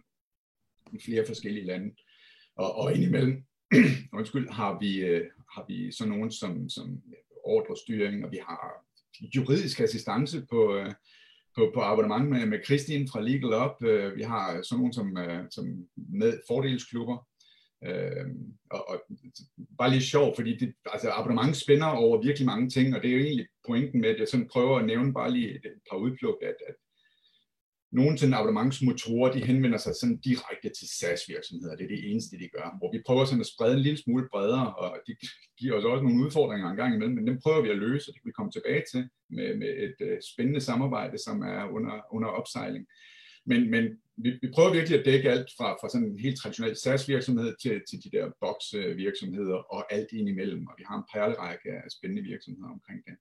i 0.93 0.99
flere 1.05 1.27
forskellige 1.27 1.67
lande. 1.67 1.95
Og, 2.57 2.75
og 2.75 2.95
indimellem 2.95 3.45
undskyld, 4.19 4.49
har 4.51 4.79
vi, 4.81 4.97
øh, 4.97 5.31
har 5.55 5.65
vi 5.69 5.93
sådan 5.93 6.13
nogen 6.13 6.31
som, 6.31 6.69
som 6.69 7.03
ordrestyring, 7.45 8.25
og 8.25 8.33
vi 8.33 8.37
har 8.37 8.87
juridisk 9.37 9.81
assistance 9.81 10.47
på, 10.51 10.77
øh, 10.77 10.93
på, 11.57 11.71
på 11.75 11.81
abonnement 11.81 12.29
med, 12.31 12.47
med 12.47 12.65
Christine 12.65 13.09
fra 13.13 13.21
Legal 13.21 13.55
Up. 13.65 13.89
Øh, 13.89 14.17
vi 14.17 14.23
har 14.23 14.63
sådan 14.63 14.79
nogle 14.79 14.93
som, 14.93 15.19
øh, 15.19 15.45
som 15.51 15.65
med 15.97 16.33
fordelsklubber. 16.49 17.27
Øh, 17.87 18.27
og, 18.71 18.89
og 18.89 19.03
bare 19.79 19.91
lige 19.91 20.03
sjov, 20.03 20.35
fordi 20.37 20.57
det, 20.57 20.75
altså 20.93 21.11
abonnement 21.11 21.57
spænder 21.57 21.87
over 21.87 22.23
virkelig 22.23 22.47
mange 22.47 22.71
ting, 22.71 22.95
og 22.95 23.03
det 23.03 23.11
er 23.11 23.15
jo 23.15 23.25
egentlig 23.25 23.47
pointen 23.67 24.01
med, 24.01 24.09
at 24.09 24.21
jeg 24.21 24.29
sådan 24.29 24.49
prøver 24.49 24.79
at 24.79 24.87
nævne 24.87 25.13
bare 25.13 25.31
lige 25.31 25.51
et 25.51 25.63
par 25.91 25.97
udpluk, 25.97 26.39
at, 26.43 26.57
at 26.69 26.75
nogle 27.99 28.19
sådan 28.19 28.35
abonnementsmotorer, 28.35 29.33
de 29.33 29.47
henvender 29.51 29.79
sig 29.79 29.95
sådan 30.01 30.19
direkte 30.29 30.69
til 30.79 30.89
SaaS-virksomheder. 30.99 31.77
Det 31.77 31.85
er 31.85 31.95
det 31.95 32.11
eneste, 32.11 32.39
de 32.43 32.49
gør. 32.57 32.77
Hvor 32.79 32.91
vi 32.93 33.01
prøver 33.07 33.25
sådan 33.25 33.45
at 33.47 33.53
sprede 33.55 33.77
en 33.77 33.87
lille 33.87 34.03
smule 34.03 34.29
bredere, 34.33 34.75
og 34.75 34.91
det 35.07 35.15
giver 35.59 35.75
os 35.79 35.85
også 35.85 36.05
nogle 36.05 36.23
udfordringer 36.25 36.71
en 36.71 36.77
gang 36.77 36.95
imellem, 36.95 37.17
men 37.17 37.27
dem 37.27 37.41
prøver 37.45 37.63
vi 37.63 37.71
at 37.71 37.83
løse, 37.87 38.09
og 38.09 38.13
det 38.13 38.21
kan 38.23 38.31
vi 38.31 38.39
komme 38.39 38.53
tilbage 38.53 38.85
til 38.93 39.03
med, 39.37 39.49
med 39.61 39.71
et 39.87 39.99
uh, 40.07 40.19
spændende 40.33 40.61
samarbejde, 40.61 41.17
som 41.27 41.37
er 41.43 41.63
under, 41.77 41.95
under 42.15 42.29
opsejling. 42.29 42.85
Men, 43.47 43.71
men 43.71 43.85
vi, 44.17 44.31
vi 44.43 44.49
prøver 44.55 44.73
virkelig 44.73 44.99
at 44.99 45.07
dække 45.11 45.31
alt 45.31 45.49
fra, 45.57 45.69
fra 45.81 45.89
sådan 45.89 46.09
en 46.09 46.19
helt 46.27 46.39
traditionel 46.39 46.77
SaaS-virksomhed 46.77 47.51
til, 47.63 47.75
til 47.89 47.99
de 48.05 48.11
der 48.17 48.27
box-virksomheder 48.43 49.59
øh, 49.59 49.75
og 49.75 49.93
alt 49.95 50.11
indimellem, 50.13 50.67
og 50.71 50.75
vi 50.79 50.85
har 50.89 50.97
en 50.99 51.09
perlerække 51.15 51.69
af 51.85 51.91
spændende 51.97 52.23
virksomheder 52.33 52.71
omkring 52.77 53.01
det. 53.07 53.15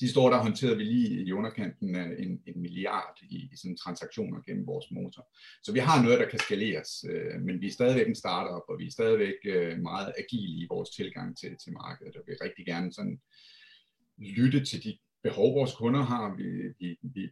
Sidste 0.00 0.20
år 0.20 0.30
der 0.30 0.42
håndterede 0.42 0.76
vi 0.76 0.84
lige 0.84 1.24
i 1.26 1.32
underkanten 1.32 1.94
af 1.94 2.08
en, 2.18 2.42
en 2.46 2.60
milliard 2.62 3.18
i, 3.22 3.36
i 3.52 3.56
sådan 3.56 3.76
transaktioner 3.76 4.40
gennem 4.46 4.66
vores 4.66 4.86
motor. 4.90 5.28
Så 5.62 5.72
vi 5.72 5.78
har 5.78 6.02
noget, 6.02 6.20
der 6.20 6.28
kan 6.28 6.38
skaleres, 6.38 7.04
øh, 7.10 7.40
men 7.42 7.60
vi 7.60 7.66
er 7.66 7.72
stadigvæk 7.72 8.08
en 8.08 8.14
startup, 8.14 8.62
og 8.68 8.78
vi 8.78 8.86
er 8.86 8.90
stadigvæk 8.90 9.34
øh, 9.44 9.78
meget 9.78 10.12
agile 10.18 10.64
i 10.64 10.66
vores 10.70 10.90
tilgang 10.90 11.38
til, 11.38 11.56
til 11.62 11.72
markedet, 11.72 12.16
og 12.16 12.22
vi 12.26 12.30
vil 12.32 12.38
rigtig 12.46 12.66
gerne 12.66 12.92
sådan 12.92 13.20
lytte 14.18 14.64
til 14.64 14.84
de 14.84 14.98
behov, 15.22 15.54
vores 15.54 15.74
kunder 15.74 16.02
har. 16.02 16.36
Vi, 16.36 16.44
vi, 16.80 16.98
vi 17.02 17.30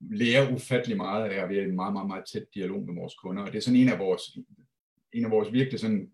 lærer 0.00 0.52
ufattelig 0.54 0.96
meget 0.96 1.30
af, 1.30 1.42
at 1.42 1.48
vi 1.48 1.58
er 1.58 1.64
en 1.64 1.76
meget, 1.76 1.92
meget, 1.92 2.08
meget 2.08 2.24
tæt 2.32 2.46
dialog 2.54 2.86
med 2.86 2.94
vores 2.94 3.14
kunder, 3.14 3.42
og 3.42 3.52
det 3.52 3.58
er 3.58 3.62
sådan 3.62 3.80
en 3.80 3.88
af 3.88 3.98
vores, 3.98 4.22
en 5.12 5.24
af 5.24 5.30
vores 5.30 5.52
virkelig 5.52 5.80
sådan 5.80 6.10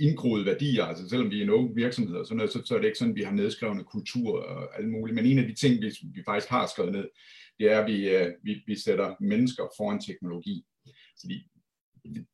indgroede 0.00 0.46
værdier, 0.46 0.84
altså 0.84 1.08
selvom 1.08 1.30
vi 1.30 1.38
er 1.38 1.42
en 1.42 1.50
ung 1.50 1.76
virksomhed 1.76 2.16
og 2.16 2.26
sådan 2.26 2.36
noget, 2.36 2.52
så, 2.52 2.62
så 2.64 2.74
er 2.74 2.78
det 2.78 2.86
ikke 2.86 2.98
sådan, 2.98 3.12
at 3.12 3.16
vi 3.16 3.22
har 3.22 3.32
nedskrevne 3.32 3.84
kultur 3.84 4.42
og 4.42 4.78
alt 4.78 4.88
muligt. 4.88 5.14
Men 5.14 5.26
en 5.26 5.38
af 5.38 5.48
de 5.48 5.54
ting, 5.54 5.82
vi, 5.82 5.90
vi 6.14 6.22
faktisk 6.26 6.50
har 6.50 6.66
skrevet 6.66 6.92
ned, 6.92 7.08
det 7.58 7.72
er, 7.72 7.80
at 7.80 7.86
vi, 7.86 8.08
øh, 8.08 8.32
vi, 8.42 8.62
vi 8.66 8.78
sætter 8.78 9.14
mennesker 9.20 9.64
foran 9.76 10.00
teknologi. 10.00 10.64
Fordi 11.20 11.46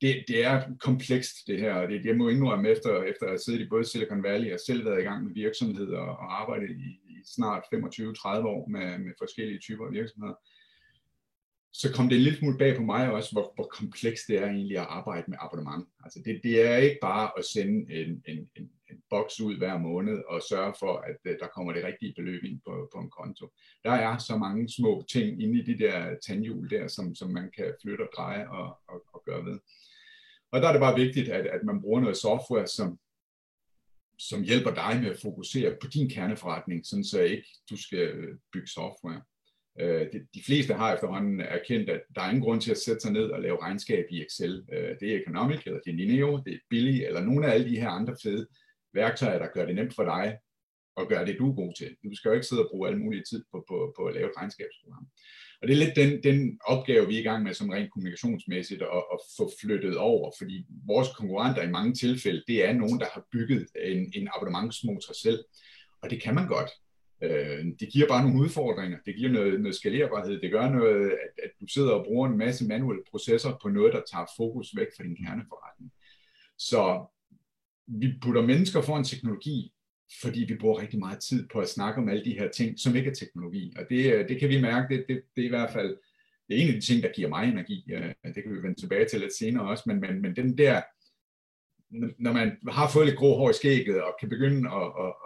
det, 0.01 0.25
det 0.29 0.45
er 0.45 0.63
komplekst 0.81 1.37
det 1.47 1.59
her, 1.61 1.75
og 1.75 1.89
det, 1.89 2.05
jeg 2.05 2.17
må 2.17 2.29
indrømme 2.29 2.69
efter, 2.69 3.03
efter 3.03 3.25
at 3.27 3.31
have 3.31 3.39
siddet 3.39 3.61
i 3.61 3.69
både 3.69 3.85
Silicon 3.85 4.23
Valley 4.23 4.53
og 4.53 4.61
selv 4.67 4.85
været 4.85 5.01
i 5.01 5.05
gang 5.05 5.25
med 5.25 5.35
virksomheder 5.35 5.99
og 5.99 6.41
arbejdet 6.43 6.71
i, 6.71 6.89
i 7.13 7.15
snart 7.35 7.63
25-30 7.75 8.29
år 8.29 8.69
med, 8.69 8.99
med 8.99 9.13
forskellige 9.19 9.59
typer 9.59 9.87
af 9.87 9.93
virksomheder, 9.93 10.35
så 11.81 11.93
kom 11.93 12.09
det 12.09 12.17
en 12.17 12.23
lille 12.23 12.39
smule 12.39 12.59
bag 12.59 12.77
på 12.77 12.83
mig 12.83 13.13
også, 13.13 13.33
hvor, 13.33 13.53
hvor 13.55 13.65
komplekst 13.65 14.29
det 14.29 14.39
er 14.39 14.47
egentlig 14.47 14.79
at 14.79 14.87
arbejde 14.89 15.31
med 15.31 15.39
abonnement. 15.41 15.89
Altså 16.05 16.19
det, 16.25 16.41
det 16.43 16.67
er 16.67 16.77
ikke 16.77 16.99
bare 17.03 17.31
at 17.39 17.45
sende 17.45 17.95
en, 17.95 18.23
en, 18.29 18.51
en, 18.57 18.71
en 18.91 18.99
boks 19.11 19.41
ud 19.41 19.59
hver 19.59 19.79
måned 19.79 20.19
og 20.29 20.43
sørge 20.43 20.75
for, 20.79 20.95
at 20.99 21.19
uh, 21.25 21.33
der 21.41 21.49
kommer 21.55 21.73
det 21.73 21.85
rigtige 21.85 22.15
beløb 22.17 22.45
ind 22.45 22.61
på, 22.67 22.91
på 22.95 22.99
en 23.01 23.11
konto. 23.11 23.53
Der 23.85 23.91
er 23.91 24.19
så 24.19 24.37
mange 24.37 24.69
små 24.69 25.05
ting 25.09 25.43
inde 25.43 25.59
i 25.59 25.63
de 25.63 25.79
der 25.79 26.17
tandhjul 26.27 26.71
der, 26.71 26.89
som, 26.89 27.15
som 27.15 27.31
man 27.31 27.51
kan 27.57 27.75
flytte 27.83 28.03
og 28.03 28.09
dreje 28.17 28.49
og, 28.49 28.79
og, 28.89 29.03
og 29.15 29.23
gøre 29.27 29.45
ved. 29.45 29.59
Og 30.53 30.61
der 30.61 30.69
er 30.69 30.73
det 30.73 30.81
bare 30.81 31.01
vigtigt, 31.05 31.29
at, 31.29 31.47
at 31.47 31.65
man 31.65 31.81
bruger 31.81 32.01
noget 32.01 32.17
software, 32.17 32.67
som, 32.67 32.99
som 34.19 34.43
hjælper 34.43 34.75
dig 34.75 35.01
med 35.03 35.11
at 35.11 35.21
fokusere 35.23 35.77
på 35.81 35.87
din 35.87 36.11
kerneforretning, 36.11 36.87
sådan 36.87 37.05
så 37.05 37.21
ikke 37.21 37.49
du 37.71 37.77
skal 37.77 38.39
bygge 38.53 38.69
software. 38.69 39.23
Øh, 39.81 40.07
de, 40.13 40.27
de 40.35 40.43
fleste 40.47 40.75
har 40.75 40.95
efterhånden 40.95 41.41
erkendt, 41.41 41.91
at 41.91 42.03
der 42.15 42.21
er 42.23 42.29
ingen 42.29 42.45
grund 42.45 42.61
til 42.61 42.71
at 42.71 42.79
sætte 42.79 43.01
sig 43.01 43.13
ned 43.13 43.25
og 43.31 43.43
lave 43.43 43.63
regnskab 43.63 44.05
i 44.11 44.25
Excel. 44.25 44.65
Øh, 44.73 44.97
det 45.01 45.13
er 45.13 45.21
Economic, 45.21 45.61
eller 45.67 45.81
det 45.85 45.91
er 45.91 45.97
Nineo, 45.97 46.43
det 46.47 46.55
er 46.55 46.59
Billy, 46.71 47.05
eller 47.07 47.21
nogle 47.21 47.47
af 47.47 47.55
alle 47.55 47.71
de 47.71 47.81
her 47.81 47.89
andre 47.89 48.17
fede 48.23 48.47
værktøjer, 48.95 49.39
der 49.39 49.49
gør 49.55 49.67
det 49.67 49.75
nemt 49.75 49.95
for 49.95 50.05
dig, 50.05 50.39
og 50.97 51.09
gør 51.09 51.25
det, 51.25 51.39
du 51.39 51.51
er 51.51 51.55
god 51.55 51.73
til. 51.79 51.97
Du 52.05 52.17
skal 52.17 52.29
jo 52.29 52.35
ikke 52.35 52.47
sidde 52.47 52.65
og 52.65 52.71
bruge 52.71 52.89
al 52.89 52.99
mulig 52.99 53.23
tid 53.31 53.45
på, 53.53 53.65
på, 53.69 53.95
på 53.97 54.05
at 54.05 54.15
lave 54.15 54.27
et 54.27 54.37
regnskabsprogram. 54.37 55.07
Og 55.63 55.69
det 55.69 55.75
er 55.75 55.85
lidt 55.85 55.97
den, 55.97 56.23
den 56.23 56.59
opgave, 56.65 57.07
vi 57.07 57.15
er 57.17 57.21
i 57.21 57.23
gang 57.23 57.43
med 57.43 57.55
som 57.55 57.71
rent 57.71 57.93
kommunikationsmæssigt 57.93 58.83
at, 58.83 59.03
at 59.15 59.19
få 59.37 59.51
flyttet 59.61 59.97
over, 59.97 60.33
fordi 60.39 60.67
vores 60.87 61.09
konkurrenter 61.17 61.63
i 61.63 61.71
mange 61.71 61.95
tilfælde, 61.95 62.43
det 62.47 62.65
er 62.65 62.73
nogen, 62.73 63.01
der 63.01 63.07
har 63.15 63.27
bygget 63.33 63.67
en, 63.85 64.13
en 64.15 64.29
abonnementsmotor 64.37 65.15
selv. 65.23 65.45
Og 66.03 66.11
det 66.11 66.23
kan 66.23 66.35
man 66.35 66.49
godt. 66.49 66.71
Øh, 67.23 67.65
det 67.81 67.89
giver 67.93 68.09
bare 68.09 68.23
nogle 68.23 68.41
udfordringer, 68.41 68.99
det 69.07 69.17
giver 69.17 69.31
noget, 69.31 69.61
noget 69.61 69.75
skalerbarhed, 69.75 70.41
det 70.41 70.51
gør 70.51 70.71
noget, 70.71 71.11
at, 71.11 71.45
at 71.45 71.51
du 71.61 71.67
sidder 71.67 71.91
og 71.91 72.05
bruger 72.05 72.29
en 72.29 72.39
masse 72.39 72.69
manuelle 72.69 73.03
processer 73.11 73.59
på 73.63 73.69
noget, 73.69 73.93
der 73.93 74.03
tager 74.13 74.27
fokus 74.37 74.77
væk 74.77 74.87
fra 74.97 75.05
din 75.05 75.17
kerneforretning. 75.17 75.93
Så 76.59 77.07
vi 77.87 78.15
putter 78.23 78.43
mennesker 78.43 78.81
foran 78.83 79.05
teknologi, 79.05 79.73
fordi 80.23 80.45
vi 80.49 80.57
bruger 80.61 80.81
rigtig 80.81 80.99
meget 80.99 81.21
tid 81.21 81.49
på 81.53 81.61
at 81.61 81.69
snakke 81.69 82.01
om 82.01 82.09
alle 82.09 82.25
de 82.25 82.39
her 82.39 82.49
ting, 82.49 82.79
som 82.79 82.97
ikke 82.97 83.11
er 83.11 83.15
teknologi. 83.15 83.73
Og 83.79 83.85
det, 83.91 84.15
øh, 84.15 84.29
det 84.29 84.41
kan 84.41 84.49
vi 84.49 84.61
mærke, 84.61 84.97
det, 84.97 85.05
det, 85.09 85.23
det 85.37 85.43
er 85.43 85.47
i 85.47 85.57
hvert 85.57 85.71
fald 85.71 85.97
det 86.49 86.59
er 86.59 86.63
en 86.63 86.69
af 86.69 86.75
de 86.75 86.87
ting, 86.87 87.03
der 87.03 87.13
giver 87.13 87.29
mig 87.29 87.49
energi. 87.49 87.85
Øh, 87.93 88.15
det 88.35 88.43
kan 88.43 88.53
vi 88.53 88.63
vende 88.63 88.81
tilbage 88.81 89.09
til 89.09 89.21
lidt 89.21 89.39
senere 89.39 89.69
også, 89.69 89.85
men, 89.87 90.01
men, 90.01 90.23
men 90.23 90.37
den 90.37 90.59
der, 90.59 90.83
når 92.19 92.33
man 92.33 92.59
har 92.69 92.91
fået 92.91 93.07
lidt 93.07 93.19
grå 93.19 93.37
hår 93.37 93.51
i 93.51 93.53
skægget 93.53 94.03
og 94.03 94.17
kan 94.21 94.29
begynde 94.29 94.71
at, 94.71 94.87
at, 95.05 95.13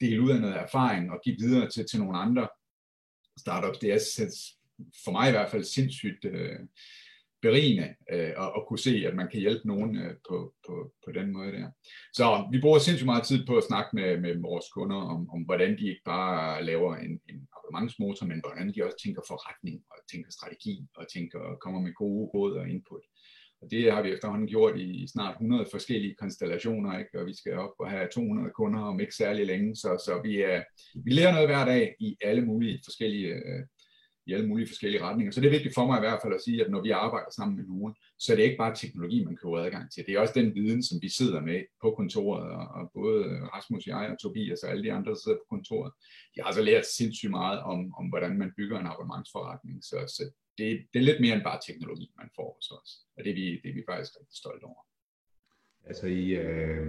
dele 0.00 0.22
ud 0.22 0.30
af 0.30 0.40
noget 0.40 0.56
erfaring 0.56 1.10
og 1.10 1.20
give 1.24 1.36
videre 1.38 1.70
til, 1.70 1.86
til 1.86 1.98
nogle 2.00 2.18
andre 2.18 2.48
startups. 3.38 3.78
Det 3.78 3.92
er 3.92 3.98
for 5.04 5.12
mig 5.12 5.28
i 5.28 5.30
hvert 5.30 5.50
fald 5.50 5.64
sindssygt 5.64 6.24
øh, 6.24 6.58
berigende 7.42 7.94
øh, 8.12 8.32
at, 8.42 8.48
at 8.56 8.62
kunne 8.68 8.78
se, 8.78 8.94
at 9.06 9.14
man 9.14 9.28
kan 9.28 9.40
hjælpe 9.40 9.68
nogen 9.68 9.96
øh, 9.96 10.14
på, 10.28 10.54
på, 10.66 10.92
på 11.04 11.12
den 11.12 11.32
måde 11.32 11.52
der. 11.52 11.70
Så 12.12 12.48
vi 12.52 12.60
bruger 12.60 12.78
sindssygt 12.78 13.10
meget 13.12 13.24
tid 13.26 13.46
på 13.46 13.56
at 13.56 13.64
snakke 13.68 13.90
med, 13.92 14.20
med 14.20 14.34
vores 14.48 14.66
kunder 14.74 14.96
om, 14.96 15.30
om, 15.30 15.40
hvordan 15.42 15.78
de 15.78 15.88
ikke 15.88 16.04
bare 16.04 16.64
laver 16.64 16.96
en, 16.96 17.20
en 17.30 17.48
abonnementsmotor, 17.56 18.26
men 18.26 18.40
hvordan 18.44 18.74
de 18.74 18.84
også 18.84 18.98
tænker 19.04 19.22
forretning 19.28 19.76
og 19.90 19.96
tænker 20.10 20.30
strategi 20.30 20.86
og 20.96 21.04
tænker 21.14 21.40
kommer 21.60 21.80
med 21.80 21.94
gode 21.94 22.30
råd 22.34 22.52
og 22.56 22.68
input. 22.68 23.04
Og 23.62 23.70
det 23.70 23.92
har 23.92 24.02
vi 24.02 24.12
efterhånden 24.12 24.48
gjort 24.48 24.78
i 24.78 25.06
snart 25.12 25.34
100 25.34 25.66
forskellige 25.70 26.14
konstellationer, 26.14 26.98
ikke? 26.98 27.20
og 27.20 27.26
vi 27.26 27.34
skal 27.36 27.52
op 27.52 27.74
og 27.78 27.90
have 27.90 28.08
200 28.14 28.50
kunder 28.50 28.80
om 28.80 29.00
ikke 29.00 29.14
særlig 29.14 29.46
længe, 29.46 29.76
så, 29.76 30.02
så 30.04 30.20
vi, 30.24 30.42
er, 30.42 30.62
vi 31.04 31.10
lærer 31.10 31.32
noget 31.32 31.48
hver 31.48 31.64
dag 31.64 31.94
i 32.00 32.16
alle 32.20 32.44
mulige 32.44 32.80
forskellige 32.84 33.28
øh, 33.28 33.62
i 34.28 34.32
alle 34.32 34.48
mulige 34.48 34.68
forskellige 34.68 35.02
retninger. 35.02 35.32
Så 35.32 35.40
det 35.40 35.46
er 35.46 35.56
vigtigt 35.58 35.74
for 35.74 35.86
mig 35.86 35.96
i 35.98 36.04
hvert 36.06 36.20
fald 36.22 36.34
at 36.34 36.44
sige, 36.46 36.64
at 36.64 36.70
når 36.70 36.82
vi 36.82 36.90
arbejder 36.90 37.30
sammen 37.30 37.56
med 37.56 37.66
nogen, 37.72 37.94
så 38.18 38.32
er 38.32 38.36
det 38.36 38.42
ikke 38.42 38.62
bare 38.62 38.74
teknologi, 38.74 39.24
man 39.24 39.36
køber 39.36 39.58
adgang 39.58 39.86
til. 39.92 40.06
Det 40.06 40.14
er 40.14 40.20
også 40.20 40.40
den 40.40 40.54
viden, 40.54 40.82
som 40.82 40.96
vi 41.02 41.08
sidder 41.08 41.40
med 41.40 41.60
på 41.82 41.88
kontoret, 42.00 42.50
og, 42.58 42.66
og 42.78 42.90
både 42.94 43.22
Rasmus, 43.54 43.86
jeg 43.86 44.04
og 44.12 44.18
Tobias 44.22 44.62
og 44.62 44.70
alle 44.70 44.84
de 44.84 44.92
andre, 44.92 45.10
der 45.12 45.18
sidder 45.24 45.38
på 45.38 45.48
kontoret, 45.54 45.92
de 46.32 46.40
har 46.40 46.46
altså 46.46 46.62
lært 46.62 46.86
sindssygt 46.86 47.30
meget 47.30 47.60
om, 47.72 47.94
om 47.98 48.06
hvordan 48.08 48.38
man 48.38 48.52
bygger 48.56 48.78
en 48.78 48.90
abonnementsforretning. 48.92 49.84
Så, 49.84 49.96
så 50.16 50.22
det, 50.58 50.66
det 50.92 50.98
er 50.98 51.08
lidt 51.08 51.20
mere 51.20 51.34
end 51.34 51.48
bare 51.48 51.60
teknologi, 51.66 52.06
man 52.20 52.30
får 52.36 52.48
hos 52.56 52.68
os. 52.78 52.90
Og 53.16 53.24
det 53.24 53.30
er 53.30 53.38
vi, 53.40 53.46
det 53.62 53.68
er 53.70 53.74
vi 53.78 53.84
faktisk 53.90 54.12
rigtig 54.20 54.36
stolte 54.42 54.64
over. 54.64 54.82
Altså 55.88 56.06
I, 56.06 56.24
øh, 56.30 56.86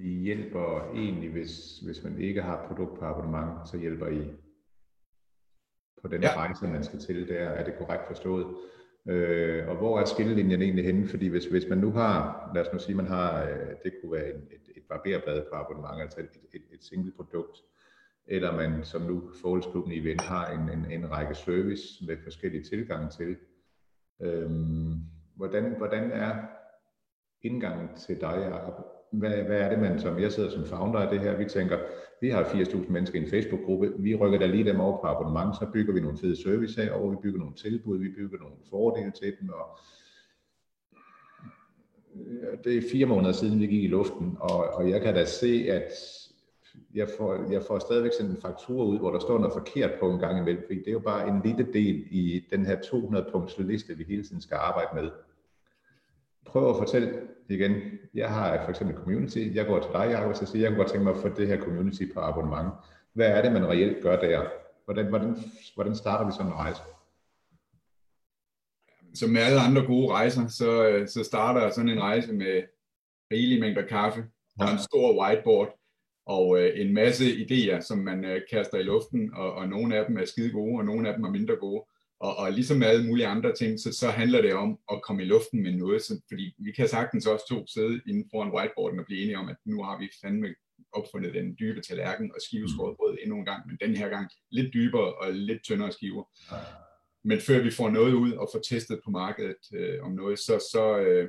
I 0.00 0.08
hjælper 0.08 0.92
egentlig, 0.94 1.30
hvis, 1.30 1.78
hvis 1.78 2.02
man 2.04 2.20
ikke 2.20 2.42
har 2.42 2.66
produkt 2.68 2.98
på 2.98 3.04
abonnement, 3.04 3.68
så 3.68 3.78
hjælper 3.78 4.06
I 4.06 4.22
på 6.06 6.12
den 6.14 6.22
ja. 6.22 6.36
rejse, 6.36 6.66
man 6.66 6.84
skal 6.84 6.98
til 6.98 7.28
der. 7.28 7.48
Er 7.48 7.64
det 7.64 7.78
korrekt 7.78 8.06
forstået? 8.06 8.46
Øh, 9.08 9.68
og 9.68 9.76
hvor 9.76 10.00
er 10.00 10.04
skillelinjen 10.04 10.62
egentlig 10.62 10.84
henne? 10.84 11.08
Fordi 11.08 11.28
hvis, 11.28 11.44
hvis 11.44 11.68
man 11.70 11.78
nu 11.78 11.90
har, 11.90 12.50
lad 12.54 12.66
os 12.66 12.72
nu 12.72 12.78
sige, 12.78 12.96
man 12.96 13.06
har, 13.06 13.42
øh, 13.42 13.68
det 13.84 13.92
kunne 14.00 14.12
være 14.12 14.28
et, 14.28 14.34
et, 14.34 14.76
et 14.76 14.82
barberblad 14.88 15.42
på 15.52 15.56
abonnement, 15.56 16.02
altså 16.02 16.20
et, 16.20 16.30
et, 16.54 16.62
et 16.72 16.84
single 16.84 17.12
produkt, 17.12 17.58
eller 18.26 18.56
man 18.56 18.84
som 18.84 19.02
nu 19.02 19.30
Forholdsklubben 19.40 19.92
i 19.92 19.98
Event 19.98 20.20
har 20.20 20.50
en, 20.50 20.78
en, 20.78 20.90
en 20.90 21.10
række 21.10 21.34
service 21.34 22.06
med 22.06 22.16
forskellige 22.24 22.64
tilgange 22.64 23.10
til. 23.10 23.36
Øhm, 24.22 24.94
hvordan, 25.36 25.74
hvordan 25.78 26.10
er 26.10 26.34
indgangen 27.42 27.88
til 27.96 28.20
dig, 28.20 28.48
Jacob? 28.50 28.86
Hvad, 29.12 29.30
hvad 29.30 29.60
er 29.60 29.68
det, 29.68 29.78
man 29.78 29.98
som, 30.00 30.18
jeg 30.18 30.32
sidder 30.32 30.50
som 30.50 30.64
founder 30.64 31.00
af 31.00 31.10
det 31.10 31.20
her, 31.20 31.36
vi 31.36 31.44
tænker, 31.44 31.78
vi 32.20 32.30
har 32.30 32.44
80.000 32.44 32.90
mennesker 32.92 33.20
i 33.20 33.22
en 33.22 33.30
Facebook-gruppe, 33.30 33.92
vi 33.98 34.14
rykker 34.14 34.38
da 34.38 34.46
lige 34.46 34.64
dem 34.64 34.80
over 34.80 35.00
på 35.00 35.06
abonnement, 35.06 35.56
så 35.56 35.66
bygger 35.72 35.92
vi 35.92 36.00
nogle 36.00 36.18
fede 36.18 36.42
service 36.42 36.82
af, 36.82 36.90
og 36.90 37.10
vi 37.10 37.16
bygger 37.22 37.38
nogle 37.38 37.54
tilbud, 37.54 37.98
vi 37.98 38.08
bygger 38.08 38.38
nogle 38.38 38.56
fordele 38.70 39.10
til 39.10 39.34
dem, 39.40 39.48
og 39.48 39.78
det 42.64 42.76
er 42.76 42.82
fire 42.92 43.06
måneder 43.06 43.32
siden, 43.32 43.60
vi 43.60 43.66
gik 43.66 43.84
i 43.84 43.88
luften, 43.88 44.36
og, 44.40 44.56
og 44.74 44.90
jeg 44.90 45.00
kan 45.00 45.14
da 45.14 45.24
se, 45.24 45.66
at 45.68 45.92
jeg 46.94 47.08
får, 47.18 47.52
jeg 47.52 47.62
får 47.62 47.78
stadigvæk 47.78 48.12
sådan 48.12 48.30
en 48.30 48.40
faktura 48.40 48.84
ud, 48.84 48.98
hvor 48.98 49.10
der 49.10 49.18
står 49.18 49.38
noget 49.38 49.52
forkert 49.52 49.90
på 50.00 50.10
en 50.10 50.18
gang 50.18 50.38
imellem, 50.38 50.62
fordi 50.66 50.78
det 50.78 50.88
er 50.88 50.92
jo 50.92 50.98
bare 50.98 51.28
en 51.28 51.40
lille 51.44 51.72
del 51.72 52.04
i 52.10 52.44
den 52.50 52.66
her 52.66 52.76
200-punkts 52.76 53.62
liste, 53.62 53.96
vi 53.96 54.04
hele 54.04 54.22
tiden 54.24 54.40
skal 54.40 54.56
arbejde 54.56 54.88
med. 54.94 55.10
Prøv 56.46 56.70
at 56.70 56.76
fortælle 56.76 57.20
igen. 57.48 57.72
Jeg 58.14 58.28
har 58.30 58.64
for 58.64 58.70
eksempel 58.70 58.96
community. 58.96 59.38
Jeg 59.54 59.66
går 59.66 59.80
til 59.80 59.90
dig, 59.92 60.10
Jacob, 60.10 60.30
og 60.30 60.36
siger, 60.36 60.62
jeg 60.62 60.70
kunne 60.70 60.78
godt 60.78 60.88
tænke 60.88 61.04
mig 61.04 61.14
at 61.14 61.20
få 61.20 61.28
det 61.28 61.48
her 61.48 61.60
community 61.60 62.02
på 62.14 62.20
abonnement. 62.20 62.68
Hvad 63.12 63.26
er 63.26 63.42
det, 63.42 63.52
man 63.52 63.68
reelt 63.68 64.02
gør 64.02 64.20
der? 64.20 64.46
Hvordan, 64.84 65.06
hvordan, 65.06 65.36
hvordan 65.74 65.94
starter 65.96 66.26
vi 66.26 66.32
sådan 66.32 66.46
en 66.46 66.58
rejse? 66.58 66.80
Som 69.14 69.30
med 69.30 69.40
alle 69.40 69.60
andre 69.60 69.86
gode 69.86 70.12
rejser, 70.12 70.48
så, 70.48 71.02
så 71.06 71.24
starter 71.24 71.70
sådan 71.70 71.88
en 71.88 72.00
rejse 72.00 72.32
med 72.32 72.62
rigelige 73.32 73.60
mængder 73.60 73.86
kaffe 73.86 74.24
og 74.60 74.72
en 74.72 74.78
stor 74.78 75.22
whiteboard, 75.22 75.78
og 76.26 76.60
øh, 76.60 76.80
en 76.80 76.94
masse 76.94 77.24
idéer, 77.24 77.80
som 77.80 77.98
man 77.98 78.24
øh, 78.24 78.40
kaster 78.50 78.78
i 78.78 78.82
luften, 78.82 79.34
og, 79.34 79.52
og 79.52 79.68
nogle 79.68 79.96
af 79.96 80.06
dem 80.06 80.18
er 80.18 80.24
skide 80.24 80.52
gode, 80.52 80.78
og 80.78 80.84
nogle 80.84 81.08
af 81.08 81.14
dem 81.14 81.24
er 81.24 81.30
mindre 81.30 81.56
gode. 81.56 81.84
Og, 82.20 82.36
og 82.36 82.52
ligesom 82.52 82.76
med 82.76 82.86
alle 82.86 83.06
mulige 83.06 83.26
andre 83.26 83.54
ting, 83.54 83.80
så, 83.80 83.92
så 83.92 84.08
handler 84.08 84.42
det 84.42 84.54
om 84.54 84.78
at 84.92 85.02
komme 85.02 85.22
i 85.22 85.26
luften 85.26 85.62
med 85.62 85.72
noget, 85.72 86.02
så, 86.02 86.20
fordi 86.28 86.54
vi 86.58 86.72
kan 86.72 86.88
sagtens 86.88 87.26
også 87.26 87.44
to 87.48 87.66
sidde 87.66 88.00
inden 88.06 88.28
foran 88.30 88.52
whiteboarden 88.54 89.00
og 89.00 89.06
blive 89.06 89.22
enige 89.22 89.38
om, 89.38 89.48
at 89.48 89.56
nu 89.64 89.82
har 89.82 89.98
vi 89.98 90.08
fandme 90.22 90.54
opfundet 90.92 91.34
den 91.34 91.56
dybe 91.60 91.80
tallerken 91.80 92.32
og 92.34 92.40
skiveskåret 92.46 92.96
brød 92.96 93.18
endnu 93.22 93.38
en 93.38 93.44
gang, 93.44 93.66
men 93.66 93.78
den 93.80 93.96
her 93.96 94.08
gang 94.08 94.30
lidt 94.50 94.74
dybere 94.74 95.14
og 95.14 95.32
lidt 95.32 95.62
tyndere 95.62 95.92
skiver. 95.92 96.24
Men 97.24 97.40
før 97.40 97.62
vi 97.62 97.70
får 97.70 97.90
noget 97.90 98.12
ud 98.12 98.32
og 98.32 98.48
får 98.52 98.60
testet 98.60 99.00
på 99.04 99.10
markedet 99.10 99.62
øh, 99.74 100.02
om 100.02 100.12
noget, 100.12 100.38
så, 100.38 100.66
så, 100.72 100.98
øh, 100.98 101.28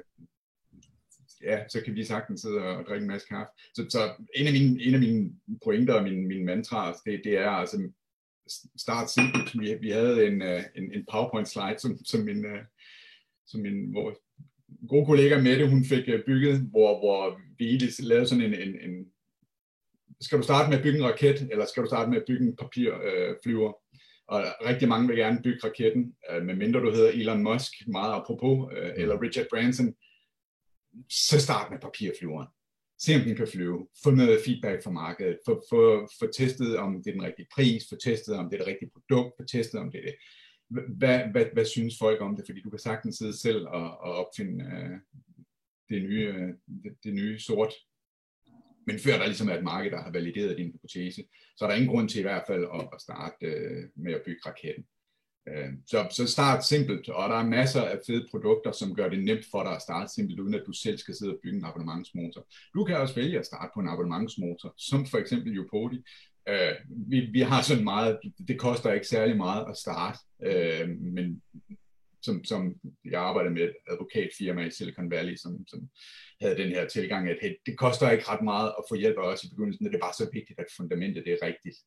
ja, 1.43 1.67
så 1.69 1.81
kan 1.85 1.95
vi 1.95 2.03
sagtens 2.03 2.41
sidde 2.41 2.59
og 2.59 2.85
drikke 2.87 3.03
en 3.03 3.07
masse 3.07 3.27
kaffe. 3.27 3.51
Så, 3.75 3.85
så 3.89 3.99
en, 4.35 4.47
af 4.47 4.53
mine, 4.53 4.83
en 4.83 4.93
af 4.93 4.99
mine 4.99 5.31
pointer 5.63 5.93
og 5.93 6.03
mine, 6.03 6.27
mine 6.27 6.45
mantraer, 6.45 6.93
det, 7.05 7.21
det 7.23 7.37
er 7.37 7.49
altså 7.49 7.91
start 8.77 9.09
simpelt. 9.09 9.59
Vi, 9.61 9.75
vi 9.81 9.89
havde 9.89 10.27
en, 10.27 10.41
øh, 10.41 10.63
en, 10.75 10.93
en 10.93 11.05
PowerPoint 11.11 11.47
slide, 11.47 11.79
som, 11.79 12.05
som 12.05 12.21
min, 12.21 12.45
øh, 12.45 12.63
som 13.47 13.61
min 13.61 13.91
hvor 13.91 14.17
gode 14.87 15.05
kollega 15.05 15.41
Mette, 15.41 15.69
hun 15.69 15.85
fik 15.85 16.03
øh, 16.07 16.25
bygget, 16.25 16.59
hvor, 16.59 16.99
hvor 16.99 17.39
vi 17.57 17.65
lavede 17.99 18.27
sådan 18.27 18.43
en, 18.43 18.53
en, 18.53 18.75
en 18.89 19.05
skal 20.21 20.37
du 20.37 20.43
starte 20.43 20.69
med 20.69 20.77
at 20.77 20.83
bygge 20.83 20.99
en 20.99 21.05
raket, 21.05 21.47
eller 21.51 21.65
skal 21.65 21.83
du 21.83 21.87
starte 21.87 22.09
med 22.09 22.17
at 22.17 22.23
bygge 22.27 22.45
en 22.45 22.55
papirflyver? 22.55 23.67
Øh, 23.67 23.73
og 24.27 24.43
rigtig 24.65 24.87
mange 24.87 25.07
vil 25.07 25.17
gerne 25.17 25.41
bygge 25.43 25.59
raketten, 25.63 26.15
øh, 26.31 26.43
medmindre 26.43 26.79
du 26.79 26.91
hedder 26.91 27.11
Elon 27.11 27.43
Musk, 27.43 27.73
meget 27.87 28.13
apropos, 28.13 28.73
øh, 28.77 28.91
eller 28.95 29.21
Richard 29.21 29.45
Branson, 29.49 29.95
så 31.09 31.39
start 31.39 31.71
med 31.71 31.79
papirflyveren. 31.79 32.47
Se 32.99 33.15
om 33.15 33.21
den 33.21 33.35
kan 33.35 33.47
flyve. 33.47 33.87
Få 34.03 34.11
noget 34.11 34.41
feedback 34.45 34.83
fra 34.83 34.91
markedet. 34.91 35.39
Få, 35.45 35.63
få, 35.69 36.09
få 36.19 36.31
testet, 36.31 36.77
om 36.77 37.03
det 37.03 37.09
er 37.09 37.13
den 37.13 37.23
rigtige 37.23 37.47
pris. 37.55 37.83
Få 37.89 37.95
testet, 37.95 38.35
om 38.35 38.49
det 38.49 38.53
er 38.53 38.63
det 38.63 38.67
rigtige 38.67 38.91
produkt. 38.95 39.33
Få 39.39 39.45
testet, 39.45 39.79
om 39.79 39.91
det 39.91 39.99
er 39.99 40.05
det. 40.05 40.15
Hvad, 40.97 41.19
hvad, 41.31 41.45
hvad 41.53 41.65
synes 41.65 41.97
folk 41.99 42.21
om 42.21 42.35
det? 42.35 42.45
Fordi 42.47 42.61
du 42.61 42.69
kan 42.69 42.79
sagtens 42.79 43.15
sidde 43.15 43.39
selv 43.39 43.67
og, 43.67 43.97
og 43.97 44.11
opfinde 44.13 44.65
øh, 44.65 44.97
det, 45.89 46.03
nye, 46.03 46.33
øh, 46.35 46.53
det, 46.83 46.93
det 47.03 47.13
nye 47.13 47.39
sort. 47.39 47.73
Men 48.87 48.99
før 48.99 49.17
der 49.17 49.25
ligesom 49.25 49.49
er 49.49 49.57
et 49.57 49.63
marked, 49.63 49.91
der 49.91 50.01
har 50.01 50.11
valideret 50.11 50.57
din 50.57 50.71
hypotese, 50.71 51.23
så 51.57 51.65
er 51.65 51.69
der 51.69 51.75
ingen 51.75 51.93
grund 51.93 52.09
til 52.09 52.19
i 52.19 52.21
hvert 52.21 52.43
fald 52.47 52.63
at, 52.73 52.89
at 52.93 53.01
starte 53.01 53.45
øh, 53.45 53.83
med 53.95 54.13
at 54.13 54.21
bygge 54.25 54.41
raketten. 54.45 54.85
Øh, 55.47 55.69
så, 55.85 56.07
så 56.11 56.27
start 56.27 56.65
simpelt, 56.65 57.09
og 57.09 57.29
der 57.29 57.35
er 57.35 57.45
masser 57.45 57.81
af 57.81 57.99
fede 58.07 58.27
produkter, 58.31 58.71
som 58.71 58.95
gør 58.95 59.09
det 59.09 59.23
nemt 59.23 59.45
for 59.51 59.63
dig 59.63 59.75
at 59.75 59.81
starte 59.81 60.13
simpelt, 60.13 60.39
uden 60.39 60.53
at 60.53 60.63
du 60.67 60.73
selv 60.73 60.97
skal 60.97 61.15
sidde 61.15 61.33
og 61.33 61.39
bygge 61.43 61.57
en 61.57 61.65
abonnementsmotor. 61.65 62.47
Du 62.73 62.83
kan 62.83 62.97
også 62.97 63.15
vælge 63.15 63.39
at 63.39 63.45
starte 63.45 63.71
på 63.73 63.79
en 63.79 63.89
abonnementsmotor, 63.89 64.73
som 64.77 65.05
for 65.05 65.17
eksempel 65.17 65.59
Upodi. 65.59 66.03
Øh, 66.49 66.75
vi, 66.89 67.19
vi 67.19 67.41
har 67.41 67.61
sådan 67.61 67.83
meget, 67.83 68.19
det 68.47 68.59
koster 68.59 68.93
ikke 68.93 69.07
særlig 69.07 69.37
meget 69.37 69.65
at 69.69 69.77
starte, 69.77 70.19
øh, 70.43 70.89
men 70.89 71.41
som, 72.21 72.43
som 72.43 72.75
jeg 73.05 73.21
arbejder 73.21 73.51
med 73.51 73.61
et 73.61 73.75
advokatfirma 73.87 74.65
i 74.65 74.71
Silicon 74.71 75.11
Valley, 75.11 75.35
som, 75.35 75.67
som 75.67 75.89
havde 76.41 76.57
den 76.57 76.69
her 76.69 76.87
tilgang, 76.87 77.29
at 77.29 77.37
hey, 77.41 77.53
det 77.65 77.77
koster 77.77 78.11
ikke 78.11 78.29
ret 78.29 78.43
meget 78.43 78.69
at 78.77 78.83
få 78.89 78.95
hjælp 78.95 79.17
af 79.17 79.27
os 79.31 79.43
i 79.43 79.49
begyndelsen, 79.49 79.85
det 79.85 79.95
er 79.95 80.07
bare 80.07 80.19
så 80.19 80.29
vigtigt, 80.33 80.59
at 80.59 80.65
fundamentet 80.77 81.25
det 81.25 81.33
er 81.33 81.45
rigtigt 81.49 81.77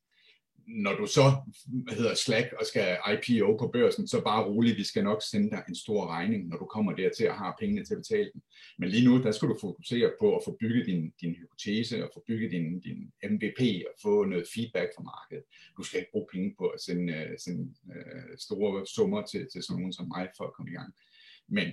når 0.67 0.95
du 0.95 1.05
så 1.07 1.23
hvad 1.65 1.93
hedder 1.93 2.15
Slack 2.15 2.53
og 2.59 2.65
skal 2.65 2.97
IPO 3.13 3.57
på 3.57 3.67
børsen, 3.73 4.07
så 4.07 4.21
bare 4.21 4.45
roligt, 4.45 4.77
vi 4.77 4.83
skal 4.83 5.03
nok 5.03 5.21
sende 5.31 5.49
dig 5.49 5.63
en 5.69 5.75
stor 5.75 6.07
regning, 6.07 6.47
når 6.47 6.57
du 6.57 6.65
kommer 6.65 6.91
dertil 6.95 7.29
og 7.29 7.35
har 7.35 7.55
pengene 7.59 7.85
til 7.85 7.93
at 7.93 7.97
betale 7.97 8.29
den. 8.33 8.41
Men 8.79 8.89
lige 8.89 9.05
nu, 9.05 9.23
der 9.23 9.31
skal 9.31 9.47
du 9.49 9.57
fokusere 9.61 10.11
på 10.19 10.35
at 10.35 10.41
få 10.45 10.57
bygget 10.59 10.85
din, 10.85 11.13
din 11.21 11.35
hypotese 11.35 12.03
og 12.03 12.11
få 12.13 12.23
bygget 12.27 12.51
din, 12.51 12.79
din 12.79 13.11
MVP 13.31 13.61
og 13.87 13.93
få 14.01 14.25
noget 14.25 14.45
feedback 14.53 14.89
fra 14.95 15.03
markedet. 15.03 15.43
Du 15.77 15.83
skal 15.83 15.99
ikke 15.99 16.11
bruge 16.11 16.27
penge 16.33 16.55
på 16.57 16.67
at 16.67 16.81
sende, 16.81 17.13
øh, 17.13 17.39
sende 17.39 17.73
øh, 17.95 18.37
store 18.39 18.85
summer 18.85 19.21
til, 19.21 19.47
til 19.51 19.63
sådan 19.63 19.79
nogen 19.79 19.93
som 19.93 20.07
mig 20.07 20.27
for 20.37 20.43
at 20.43 20.53
komme 20.53 20.71
i 20.71 20.75
gang. 20.75 20.93
Men 21.47 21.67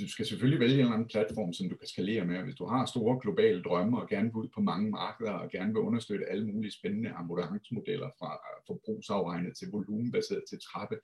du 0.00 0.08
skal 0.08 0.26
selvfølgelig 0.26 0.60
vælge 0.60 0.74
en 0.74 0.80
eller 0.80 0.92
anden 0.92 1.08
platform, 1.08 1.52
som 1.52 1.68
du 1.68 1.76
kan 1.76 1.88
skalere 1.88 2.24
med. 2.24 2.42
Hvis 2.42 2.54
du 2.54 2.66
har 2.66 2.86
store 2.86 3.20
globale 3.22 3.62
drømme 3.62 4.00
og 4.00 4.08
gerne 4.08 4.28
vil 4.28 4.42
ud 4.42 4.48
på 4.54 4.60
mange 4.60 4.90
markeder 4.90 5.32
og 5.32 5.50
gerne 5.50 5.72
vil 5.72 5.86
understøtte 5.88 6.30
alle 6.30 6.46
mulige 6.46 6.72
spændende 6.78 7.10
abonnementsmodeller 7.10 8.10
fra 8.18 8.30
forbrugsafregnet 8.66 9.56
til 9.56 9.68
volumenbaseret 9.72 10.44
til 10.48 10.58
trappe, 10.68 10.96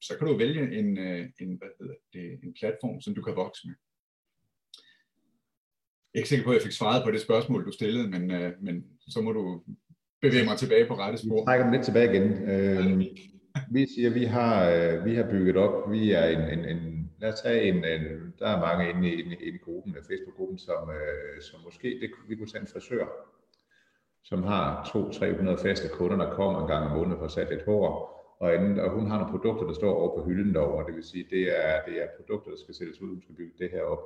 så 0.00 0.12
kan 0.18 0.26
du 0.26 0.36
vælge 0.36 0.78
en, 0.78 0.98
øh, 0.98 1.28
en, 1.40 1.50
hvad 1.60 1.68
hedder 1.80 1.94
det, 2.12 2.26
en 2.44 2.54
platform, 2.60 3.00
som 3.00 3.14
du 3.14 3.22
kan 3.22 3.36
vokse 3.36 3.66
med. 3.66 3.74
Jeg 6.14 6.18
er 6.18 6.22
ikke 6.22 6.28
sikker 6.28 6.44
på, 6.44 6.50
at 6.50 6.54
jeg 6.54 6.62
fik 6.62 6.78
svaret 6.80 7.04
på 7.04 7.10
det 7.10 7.20
spørgsmål, 7.20 7.66
du 7.66 7.72
stillede, 7.72 8.08
men, 8.08 8.30
øh, 8.30 8.52
men 8.60 8.84
så 9.08 9.20
må 9.20 9.32
du 9.32 9.62
bevæge 10.22 10.44
mig 10.44 10.56
tilbage 10.58 10.86
på 10.86 10.94
rette 10.94 11.18
spor. 11.18 11.40
Vi 11.40 11.46
trækker 11.46 11.72
lidt 11.72 11.84
tilbage 11.84 12.08
igen. 12.12 12.28
Øh, 12.50 13.00
vi 13.70 13.86
siger, 13.94 14.10
vi 14.10 14.24
har, 14.24 14.70
øh, 14.70 15.04
vi 15.04 15.14
har 15.14 15.30
bygget 15.30 15.56
op, 15.56 15.92
vi 15.92 16.12
er 16.12 16.26
en, 16.26 16.58
en, 16.58 16.64
en 16.76 17.01
lad 17.22 17.32
os 17.32 17.40
tage 17.40 17.62
en, 17.62 17.76
en 17.84 18.34
der 18.38 18.48
er 18.48 18.60
mange 18.60 18.90
inde 18.90 19.08
i, 19.08 19.22
inde, 19.22 19.36
i 19.36 19.58
gruppen, 19.58 19.96
øh, 19.96 20.02
Facebook-gruppen, 20.02 20.58
som, 20.58 20.90
øh, 20.90 21.42
som 21.42 21.60
måske, 21.64 21.88
det, 22.00 22.10
vi 22.28 22.36
kunne 22.36 22.48
tage 22.48 22.60
en 22.60 22.72
frisør, 22.74 23.06
som 24.24 24.42
har 24.42 24.84
200-300 24.84 25.62
faste 25.62 25.88
kunder, 25.88 26.16
der 26.16 26.34
kommer 26.34 26.60
en 26.62 26.68
gang 26.68 26.84
om 26.84 26.96
måneden 26.96 27.18
for 27.18 27.24
at 27.24 27.30
sætte 27.30 27.54
et 27.54 27.64
hår, 27.64 28.12
og, 28.40 28.54
anden, 28.54 28.78
og 28.78 28.90
hun 28.90 29.06
har 29.10 29.18
nogle 29.18 29.32
produkter, 29.32 29.66
der 29.66 29.74
står 29.74 29.94
over 29.94 30.16
på 30.16 30.24
hylden 30.28 30.54
derovre, 30.54 30.86
det 30.86 30.94
vil 30.94 31.04
sige, 31.04 31.26
det 31.30 31.42
er, 31.66 31.84
det 31.86 32.02
er 32.02 32.06
produkter, 32.16 32.50
der 32.50 32.58
skal 32.62 32.74
sættes 32.74 33.00
ud, 33.00 33.08
hun 33.08 33.22
skal 33.22 33.34
bygge 33.34 33.54
det 33.58 33.70
her 33.70 33.82
op. 33.82 34.02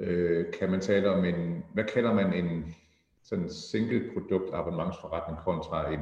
Øh, 0.00 0.52
kan 0.52 0.70
man 0.70 0.80
tale 0.80 1.10
om 1.10 1.24
en, 1.24 1.64
hvad 1.74 1.84
kalder 1.84 2.14
man 2.14 2.32
en 2.32 2.74
sådan 3.22 3.50
single 3.50 4.10
produkt 4.12 4.54
abonnementsforretning 4.54 5.38
kontra 5.38 5.92
en, 5.92 6.00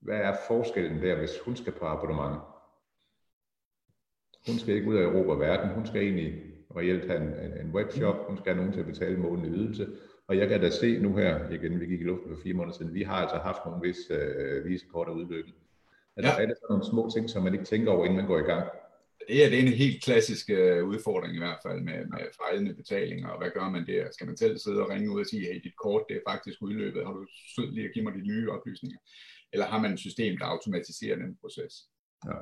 hvad 0.00 0.20
er 0.20 0.36
forskellen 0.48 1.02
der, 1.02 1.18
hvis 1.18 1.40
hun 1.44 1.56
skal 1.56 1.72
på 1.72 1.84
abonnement? 1.84 2.53
Hun 4.46 4.58
skal 4.58 4.74
ikke 4.74 4.88
ud 4.88 4.96
af 4.96 5.02
Europa 5.02 5.30
og 5.30 5.40
verden. 5.40 5.70
Hun 5.70 5.86
skal 5.86 6.02
egentlig 6.02 6.42
reelt 6.76 7.06
have 7.06 7.22
en, 7.22 7.66
en 7.66 7.72
webshop. 7.74 8.26
Hun 8.28 8.36
skal 8.36 8.52
have 8.52 8.56
nogen 8.56 8.72
til 8.72 8.80
at 8.80 8.86
betale 8.86 9.16
månedlig 9.16 9.58
ydelse. 9.60 9.88
Og 10.28 10.38
jeg 10.38 10.48
kan 10.48 10.60
da 10.60 10.70
se 10.70 10.98
nu 10.98 11.16
her, 11.16 11.50
igen, 11.50 11.80
vi 11.80 11.86
gik 11.86 12.00
i 12.00 12.04
luften 12.04 12.28
for 12.36 12.42
fire 12.42 12.54
måneder 12.54 12.76
siden, 12.76 12.94
vi 12.94 13.02
har 13.02 13.14
altså 13.14 13.36
haft 13.36 13.58
nogle 13.64 13.88
vis 13.88 13.96
øh, 14.10 14.64
visekort 14.64 15.08
og 15.08 15.16
udløb. 15.16 15.46
Altså, 16.16 16.32
ja. 16.32 16.42
Er 16.42 16.46
det 16.46 16.56
sådan 16.56 16.66
nogle 16.70 16.84
små 16.84 17.10
ting, 17.14 17.30
som 17.30 17.42
man 17.42 17.52
ikke 17.52 17.64
tænker 17.64 17.92
over, 17.92 18.04
inden 18.04 18.16
man 18.16 18.26
går 18.26 18.38
i 18.38 18.42
gang? 18.42 18.68
Det 19.28 19.44
er, 19.44 19.48
det 19.50 19.58
er 19.58 19.62
en 19.62 19.72
helt 19.84 20.04
klassisk 20.04 20.50
uh, 20.52 20.88
udfordring 20.88 21.34
i 21.34 21.38
hvert 21.38 21.58
fald 21.66 21.80
med, 21.80 21.98
med 22.06 22.20
fejlende 22.42 22.74
betalinger, 22.74 23.28
og 23.28 23.38
hvad 23.38 23.50
gør 23.50 23.68
man 23.68 23.86
der? 23.86 24.04
Skal 24.12 24.26
man 24.26 24.36
selv 24.36 24.58
sidde 24.58 24.82
og 24.82 24.90
ringe 24.90 25.10
ud 25.10 25.20
og 25.20 25.26
sige, 25.26 25.46
hey, 25.46 25.60
dit 25.64 25.76
kort 25.82 26.02
det 26.08 26.16
er 26.16 26.30
faktisk 26.30 26.62
udløbet, 26.62 27.06
har 27.06 27.12
du 27.12 27.26
sød 27.54 27.70
lige 27.72 27.86
at 27.88 27.94
give 27.94 28.04
mig 28.04 28.14
de 28.14 28.26
nye 28.26 28.50
oplysninger? 28.50 28.98
Eller 29.52 29.66
har 29.66 29.80
man 29.80 29.92
et 29.92 29.98
system, 29.98 30.38
der 30.38 30.46
automatiserer 30.46 31.16
den 31.16 31.36
proces? 31.40 31.74
Ja 32.26 32.38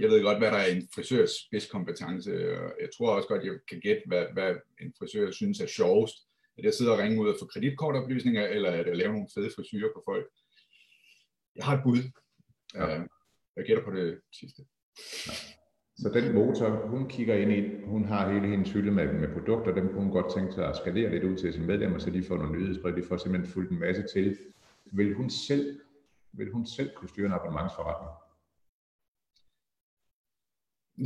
jeg 0.00 0.10
ved 0.10 0.22
godt, 0.22 0.38
hvad 0.38 0.50
der 0.50 0.56
er 0.56 0.66
en 0.66 0.88
frisørs 0.94 1.30
spidskompetence, 1.30 2.32
og 2.58 2.72
jeg 2.80 2.88
tror 2.96 3.16
også 3.16 3.28
godt, 3.28 3.44
jeg 3.44 3.52
kan 3.68 3.80
gætte, 3.80 4.02
hvad, 4.06 4.26
hvad 4.32 4.54
en 4.80 4.94
frisør 4.98 5.30
synes 5.30 5.60
er 5.60 5.66
sjovest. 5.66 6.16
Er 6.58 6.62
det 6.62 6.68
at 6.68 6.74
sidde 6.74 6.92
og 6.92 6.98
ringe 6.98 7.20
ud 7.22 7.28
og 7.28 7.36
få 7.40 7.46
kreditkortoplysninger, 7.46 8.46
eller 8.46 8.70
er 8.70 8.82
det 8.82 8.90
at 8.90 8.96
lave 8.96 9.12
nogle 9.12 9.28
fede 9.34 9.50
frisyrer 9.56 9.88
på 9.94 10.02
folk? 10.04 10.26
Jeg 11.56 11.64
har 11.64 11.76
et 11.76 11.82
bud. 11.84 11.98
Ja. 12.74 12.98
Øh, 12.98 13.06
jeg 13.56 13.64
gætter 13.64 13.84
på 13.84 13.90
det 13.90 14.20
sidste. 14.32 14.62
Ja. 15.26 15.32
Så 15.96 16.08
den 16.14 16.34
motor, 16.34 16.86
hun 16.86 17.08
kigger 17.08 17.34
ind 17.34 17.52
i, 17.52 17.84
hun 17.84 18.04
har 18.04 18.32
hele 18.32 18.48
hendes 18.48 18.72
hylde 18.72 18.90
med, 18.90 19.12
med 19.12 19.32
produkter, 19.32 19.74
dem 19.74 19.88
kunne 19.88 20.02
hun 20.02 20.12
godt 20.12 20.34
tænke 20.34 20.52
sig 20.52 20.68
at 20.68 20.76
skalere 20.76 21.10
lidt 21.10 21.24
ud 21.24 21.36
til 21.36 21.52
sine 21.52 21.66
medlemmer, 21.66 21.98
så 21.98 22.10
de 22.10 22.24
får 22.24 22.36
nogle 22.36 22.58
nyhedsbrev, 22.58 22.96
de 22.96 23.02
får 23.02 23.16
simpelthen 23.16 23.52
fuldt 23.52 23.70
en 23.70 23.78
masse 23.78 24.04
til. 24.12 24.38
Vil 24.84 25.14
hun 25.14 25.30
selv, 25.30 25.80
vil 26.32 26.50
hun 26.50 26.66
selv 26.66 26.90
kunne 26.96 27.08
styre 27.08 27.26
en 27.26 27.32
abonnementsforretning? 27.32 28.23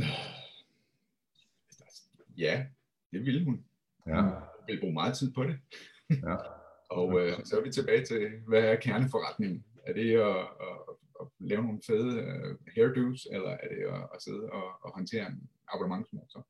Ja, 2.37 2.65
det 3.11 3.25
ville 3.25 3.45
hun. 3.45 3.65
Ja. 4.07 4.21
Hun 4.21 4.33
ville 4.67 4.81
bruge 4.81 4.93
meget 4.93 5.17
tid 5.17 5.33
på 5.33 5.43
det. 5.43 5.59
Ja. 6.09 6.35
og 6.99 7.19
øh, 7.21 7.33
så 7.45 7.57
er 7.59 7.63
vi 7.63 7.71
tilbage 7.71 8.05
til, 8.05 8.29
hvad 8.47 8.63
er 8.63 8.75
kerneforretningen? 8.75 9.65
Er 9.85 9.93
det 9.93 10.13
at, 10.13 10.37
at, 10.37 10.77
at 11.21 11.27
lave 11.39 11.63
nogle 11.63 11.81
fede 11.87 12.13
uh, 12.23 12.57
hairdos, 12.75 13.27
eller 13.31 13.49
er 13.49 13.67
det 13.67 13.83
at, 13.95 14.09
at 14.15 14.21
sidde 14.21 14.49
og, 14.51 14.67
og 14.83 14.91
håndtere 14.95 15.27
en 15.27 15.49
abonnementsmotor? 15.73 16.47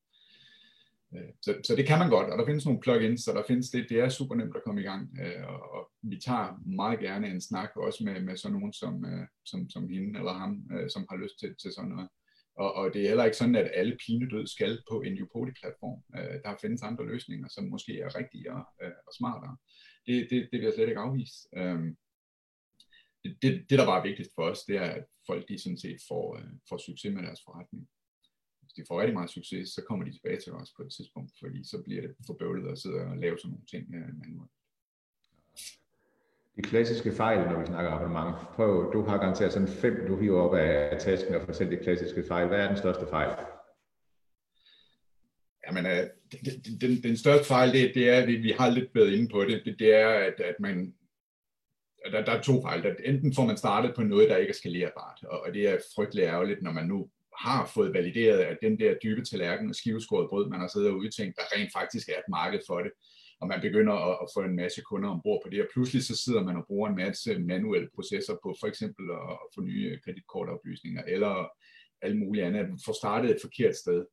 Øh, 1.16 1.32
så, 1.42 1.56
så 1.64 1.76
det 1.76 1.88
kan 1.88 2.00
man 2.00 2.10
godt, 2.10 2.30
og 2.30 2.38
der 2.38 2.46
findes 2.46 2.66
nogle 2.66 2.82
plugins, 2.82 3.22
så 3.22 3.34
der 3.34 3.44
findes 3.48 3.70
det, 3.70 3.90
det 3.90 4.00
er 4.00 4.10
super 4.10 4.36
nemt 4.36 4.56
at 4.56 4.64
komme 4.66 4.82
i 4.82 4.84
gang, 4.84 5.20
øh, 5.22 5.48
og, 5.48 5.74
og 5.74 5.92
vi 6.02 6.20
tager 6.26 6.62
meget 6.66 7.00
gerne 7.00 7.28
en 7.28 7.42
snak 7.42 7.70
også 7.76 8.04
med, 8.04 8.22
med 8.22 8.38
sådan 8.38 8.58
nogen 8.58 8.74
som, 8.74 9.06
som, 9.46 9.70
som 9.70 9.90
hende 9.90 10.20
eller 10.20 10.34
ham, 10.34 10.70
som 10.94 11.06
har 11.10 11.18
lyst 11.18 11.40
til, 11.40 11.56
til 11.62 11.72
sådan 11.74 11.90
noget. 11.90 12.10
Og, 12.64 12.74
og 12.74 12.94
det 12.94 13.02
er 13.02 13.08
heller 13.08 13.26
ikke 13.26 13.38
sådan, 13.38 13.56
at 13.56 13.72
alle 13.74 13.98
pinedød 14.06 14.48
skal 14.48 14.82
på 14.90 15.02
en 15.02 15.22
Upodi-platform. 15.24 16.00
Øh, 16.18 16.36
der 16.44 16.62
findes 16.62 16.82
andre 16.82 17.06
løsninger, 17.06 17.48
som 17.48 17.64
måske 17.64 18.00
er 18.00 18.16
rigtigere 18.20 18.66
øh, 18.82 18.92
og 19.08 19.14
smartere. 19.18 19.58
Det, 20.06 20.16
det, 20.30 20.40
det 20.52 20.58
vil 20.60 20.68
jeg 20.68 20.74
slet 20.74 20.88
ikke 20.88 21.06
afvise. 21.08 21.36
Øh, 21.60 21.80
det, 23.24 23.32
det, 23.42 23.52
det, 23.70 23.80
der 23.80 23.86
bare 23.86 24.00
er 24.00 24.10
vigtigst 24.10 24.32
for 24.36 24.44
os, 24.52 24.64
det 24.70 24.76
er, 24.76 24.90
at 25.00 25.06
folk 25.28 25.44
de 25.50 25.64
sådan 25.64 25.84
set 25.86 26.00
får, 26.10 26.26
øh, 26.38 26.52
får 26.70 26.78
succes 26.78 27.14
med 27.16 27.24
deres 27.24 27.42
forretning. 27.46 27.84
Hvis 28.62 28.74
de 28.74 28.84
får 28.88 29.02
rigtig 29.02 29.18
meget 29.20 29.36
succes, 29.38 29.70
så 29.70 29.82
kommer 29.88 30.06
de 30.06 30.14
tilbage 30.14 30.40
til 30.42 30.54
os 30.54 30.72
på 30.78 30.82
et 30.84 30.92
tidspunkt, 30.98 31.32
fordi 31.42 31.60
så 31.64 31.78
bliver 31.86 32.02
det 32.02 32.12
for 32.28 32.34
bøvlet 32.34 32.72
at 32.72 32.80
sidde 32.80 33.02
og 33.12 33.18
lave 33.18 33.38
sådan 33.38 33.52
nogle 33.52 33.70
ting 33.74 33.84
øh, 33.96 34.12
manuelt 34.22 34.52
de 36.60 36.70
klassiske 36.70 37.12
fejl, 37.12 37.40
når 37.50 37.60
vi 37.60 37.66
snakker 37.66 37.92
abonnement. 37.92 38.36
Prøv, 38.56 38.94
du 38.94 39.02
har 39.02 39.18
garanteret 39.18 39.54
sådan 39.54 39.68
fem, 39.68 39.96
du 40.08 40.20
hiver 40.20 40.42
op 40.42 40.56
af 40.56 41.00
tasken 41.00 41.36
og 41.36 41.42
fortæller 41.42 41.78
de 41.78 41.84
klassiske 41.84 42.24
fejl. 42.28 42.48
Hvad 42.48 42.60
er 42.60 42.68
den 42.68 42.78
største 42.78 43.06
fejl? 43.10 43.30
Jamen, 45.68 45.86
øh, 45.86 46.04
den, 46.46 46.82
den, 46.82 47.04
den 47.04 47.18
største 47.18 47.48
fejl, 47.48 47.74
det, 47.74 47.92
det 47.96 48.10
er, 48.10 48.22
at 48.22 48.28
vi, 48.28 48.36
vi 48.36 48.54
har 48.60 48.70
lidt 48.70 48.96
været 48.96 49.14
inde 49.14 49.30
på 49.32 49.44
det, 49.44 49.62
det, 49.66 49.76
det 49.80 49.96
er, 49.96 50.10
at, 50.10 50.40
at 50.40 50.56
man, 50.60 50.94
at 52.06 52.12
der, 52.14 52.26
der 52.26 52.32
er 52.32 52.42
to 52.42 52.62
fejl. 52.62 52.96
Enten 53.06 53.36
får 53.36 53.46
man 53.46 53.58
startet 53.58 53.96
på 53.96 54.04
noget, 54.04 54.30
der 54.30 54.38
ikke 54.38 54.52
er 54.52 54.56
skalerbart, 54.62 55.20
og, 55.24 55.42
og 55.46 55.54
det 55.54 55.70
er 55.70 55.78
frygtelig 55.96 56.24
ærgerligt, 56.24 56.62
når 56.62 56.72
man 56.72 56.86
nu 56.86 57.10
har 57.38 57.72
fået 57.74 57.94
valideret, 57.94 58.40
at 58.40 58.58
den 58.62 58.80
der 58.80 58.96
dybe 59.04 59.26
tallerken 59.26 59.70
og 59.70 59.76
skiveskåret 59.76 60.30
brød, 60.30 60.50
man 60.50 60.60
har 60.60 60.68
siddet 60.68 60.90
og 60.90 60.98
udtænkt, 60.98 61.36
der 61.38 61.44
rent 61.56 61.74
faktisk 61.74 62.10
er 62.10 62.14
et 62.14 62.30
marked 62.30 62.60
for 62.68 62.80
det. 62.80 62.92
Og 63.42 63.48
man 63.48 63.62
begynder 63.62 63.94
at, 63.94 64.18
at 64.24 64.28
få 64.36 64.42
en 64.42 64.56
masse 64.56 64.82
kunder 64.82 65.10
ombord 65.10 65.42
på 65.44 65.50
det, 65.50 65.62
og 65.62 65.68
pludselig 65.74 66.04
så 66.04 66.16
sidder 66.24 66.44
man 66.44 66.56
og 66.56 66.66
bruger 66.68 66.90
en 66.90 66.96
masse 66.96 67.40
manuelle 67.40 67.90
processer 67.96 68.34
på 68.44 68.56
for 68.60 68.68
eksempel 68.68 69.06
at, 69.12 69.32
at 69.44 69.48
få 69.56 69.62
nye 69.62 70.00
kreditkortoplysninger, 70.04 71.04
eller 71.08 71.34
alt 72.02 72.20
muligt 72.20 72.46
andet, 72.46 72.60
at 72.60 72.70
få 72.86 72.94
startet 73.02 73.32
et 73.32 73.42
forkert 73.42 73.76
sted. 73.76 74.06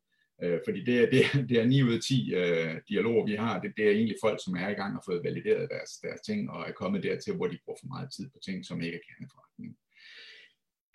Øh, 0.42 0.60
fordi 0.66 0.84
det 0.84 0.96
er, 1.02 1.10
det, 1.10 1.22
det 1.48 1.56
er 1.60 1.66
9 1.66 1.82
ud 1.82 1.92
af 1.92 2.00
10 2.00 2.34
øh, 2.34 2.74
dialoger, 2.88 3.26
vi 3.26 3.34
har, 3.34 3.60
det, 3.60 3.72
det 3.76 3.84
er 3.86 3.90
egentlig 3.90 4.16
folk, 4.24 4.38
som 4.44 4.54
er 4.54 4.68
i 4.68 4.78
gang 4.80 4.96
og 4.96 5.02
fået 5.06 5.24
valideret 5.24 5.70
deres, 5.70 5.90
deres 6.04 6.20
ting, 6.20 6.50
og 6.50 6.68
er 6.68 6.72
kommet 6.72 7.02
dertil, 7.02 7.36
hvor 7.36 7.46
de 7.46 7.58
bruger 7.64 7.78
for 7.82 7.92
meget 7.94 8.08
tid 8.16 8.26
på 8.30 8.38
ting, 8.44 8.64
som 8.64 8.80
ikke 8.80 8.96
er 8.96 9.06
kerneforretning. 9.08 9.76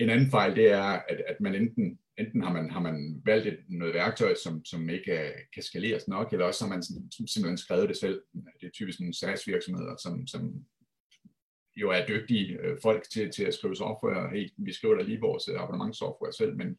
En 0.01 0.09
anden 0.09 0.31
fejl, 0.31 0.55
det 0.55 0.71
er, 0.71 0.83
at, 0.83 1.21
at 1.27 1.41
man 1.41 1.55
enten, 1.55 1.99
enten 2.17 2.43
har 2.43 2.53
man, 2.53 2.69
har 2.71 2.79
man 2.79 3.21
valgt 3.25 3.47
et, 3.47 3.59
noget 3.69 3.93
værktøj, 3.93 4.35
som, 4.43 4.65
som 4.65 4.89
ikke 4.89 5.11
er, 5.11 5.31
kan 5.53 5.63
skaleres 5.63 6.07
nok, 6.07 6.33
eller 6.33 6.45
også 6.45 6.65
har 6.65 6.69
man 6.69 6.83
simpelthen 7.27 7.57
skrevet 7.57 7.89
det 7.89 7.97
selv. 7.97 8.21
Det 8.61 8.67
er 8.67 8.71
typisk 8.71 8.99
nogle 8.99 9.13
SaaS-virksomheder, 9.13 9.95
som, 9.97 10.27
som 10.27 10.65
jo 11.75 11.89
er 11.89 12.05
dygtige 12.05 12.59
øh, 12.59 12.77
folk 12.81 13.03
til, 13.09 13.31
til 13.31 13.43
at 13.43 13.53
skrive 13.53 13.75
software. 13.75 14.29
Hey, 14.29 14.49
vi 14.57 14.73
skriver 14.73 14.95
da 14.95 15.03
lige 15.03 15.19
vores 15.19 15.47
øh, 15.47 15.61
abonnementssoftware 15.61 16.33
selv, 16.33 16.57
men 16.57 16.77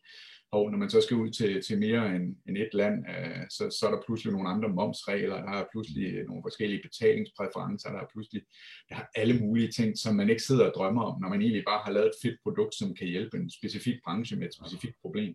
og 0.53 0.71
når 0.71 0.79
man 0.79 0.91
så 0.91 1.01
skal 1.01 1.17
ud 1.17 1.31
til, 1.31 1.63
til 1.63 1.79
mere 1.79 2.17
end, 2.17 2.37
end 2.49 2.57
et 2.57 2.69
land, 2.73 3.05
øh, 3.09 3.43
så, 3.51 3.77
så 3.81 3.87
er 3.87 3.91
der 3.91 4.03
pludselig 4.07 4.33
nogle 4.33 4.49
andre 4.49 4.69
momsregler, 4.69 5.37
der 5.37 5.53
er 5.53 5.65
pludselig 5.73 6.25
nogle 6.25 6.43
forskellige 6.45 6.83
betalingspræferencer, 6.83 7.91
der 7.93 8.01
er 8.01 8.13
pludselig 8.13 8.43
der 8.89 8.97
er 8.97 9.07
alle 9.15 9.39
mulige 9.41 9.73
ting, 9.73 9.99
som 9.99 10.15
man 10.15 10.31
ikke 10.31 10.43
sidder 10.43 10.67
og 10.67 10.73
drømmer 10.75 11.03
om, 11.03 11.21
når 11.21 11.29
man 11.29 11.41
egentlig 11.41 11.65
bare 11.67 11.83
har 11.85 11.93
lavet 11.93 12.07
et 12.07 12.21
fedt 12.23 12.39
produkt, 12.43 12.75
som 12.75 12.95
kan 12.95 13.07
hjælpe 13.07 13.37
en 13.37 13.51
specifik 13.51 13.99
branche 14.05 14.37
med 14.37 14.47
et 14.47 14.55
specifikt 14.55 14.97
problem. 15.03 15.35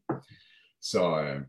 Så, 0.82 1.22
øh, 1.24 1.42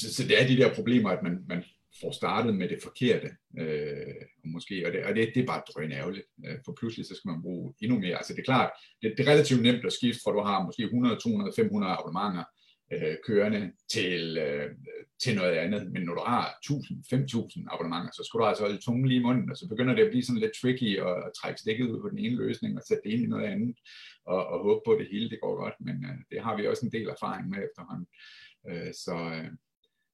så, 0.00 0.14
så 0.14 0.22
det 0.28 0.42
er 0.42 0.46
de 0.46 0.56
der 0.56 0.74
problemer, 0.74 1.10
at 1.10 1.22
man, 1.22 1.44
man 1.48 1.64
får 2.00 2.12
startet 2.12 2.54
med 2.54 2.68
det 2.68 2.78
forkerte, 2.82 3.28
øh, 3.58 4.14
og 4.42 4.48
måske, 4.48 4.86
og, 4.86 4.92
det, 4.92 5.04
og 5.04 5.14
det, 5.14 5.32
det 5.34 5.42
er 5.42 5.46
bare 5.46 5.62
drøn 5.70 5.92
ærgerligt, 5.92 6.26
øh, 6.46 6.58
for 6.64 6.72
pludselig 6.78 7.06
så 7.06 7.14
skal 7.14 7.30
man 7.30 7.42
bruge 7.42 7.74
endnu 7.80 7.98
mere. 7.98 8.16
Altså 8.16 8.32
det 8.32 8.40
er 8.40 8.50
klart, 8.52 8.70
det, 9.02 9.14
det 9.16 9.26
er 9.26 9.32
relativt 9.32 9.62
nemt 9.62 9.86
at 9.86 9.92
skifte, 9.92 10.20
for 10.24 10.32
du 10.32 10.40
har 10.40 10.64
måske 10.64 10.82
100, 10.82 11.16
200, 11.16 11.52
500 11.56 11.92
abonnementer 11.92 12.44
øh, 12.92 13.16
kørende 13.26 13.72
til, 13.90 14.38
øh, 14.38 14.70
til 15.22 15.36
noget 15.36 15.54
andet, 15.64 15.92
men 15.92 16.02
når 16.02 16.14
du 16.14 16.24
har 16.26 16.44
1000, 16.62 17.04
5000 17.10 17.66
abonnementer, 17.72 18.12
så 18.12 18.22
skal 18.24 18.38
du 18.38 18.44
altså 18.44 18.62
holde 18.62 18.84
tungen 18.84 19.08
lige 19.08 19.20
i 19.20 19.26
munden, 19.26 19.50
og 19.50 19.56
så 19.56 19.68
begynder 19.68 19.94
det 19.94 20.04
at 20.04 20.10
blive 20.10 20.24
sådan 20.24 20.40
lidt 20.44 20.58
tricky 20.60 20.90
at, 21.06 21.16
at 21.26 21.32
trække 21.38 21.60
stikket 21.60 21.90
ud 21.90 22.00
på 22.00 22.08
den 22.08 22.18
ene 22.18 22.36
løsning 22.36 22.76
og 22.76 22.82
sætte 22.88 23.02
det 23.04 23.12
ind 23.14 23.22
i 23.22 23.32
noget 23.34 23.46
andet, 23.52 23.76
og, 24.26 24.46
og 24.46 24.58
håbe 24.66 24.80
på, 24.86 24.90
at 24.92 25.00
det 25.00 25.12
hele 25.12 25.30
det 25.30 25.38
går 25.42 25.54
godt, 25.62 25.76
men 25.86 25.96
øh, 26.08 26.18
det 26.30 26.38
har 26.44 26.56
vi 26.56 26.66
også 26.66 26.86
en 26.86 26.92
del 26.92 27.08
erfaring 27.08 27.48
med 27.48 27.58
efterhånden. 27.68 28.06
Øh, 28.68 28.92
så, 29.04 29.16
øh, 29.36 29.50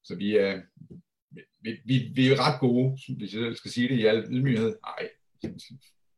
så 0.03 0.15
vi 0.15 0.37
er, 0.37 0.61
vi, 1.61 1.71
vi, 1.85 2.11
vi 2.15 2.27
er 2.27 2.47
ret 2.47 2.59
gode, 2.59 2.97
hvis 3.17 3.35
jeg 3.35 3.55
skal 3.55 3.71
sige 3.71 3.89
det 3.89 3.95
i 3.95 4.05
al 4.05 4.25
ydmyghed. 4.29 4.75
Nej, 4.85 5.09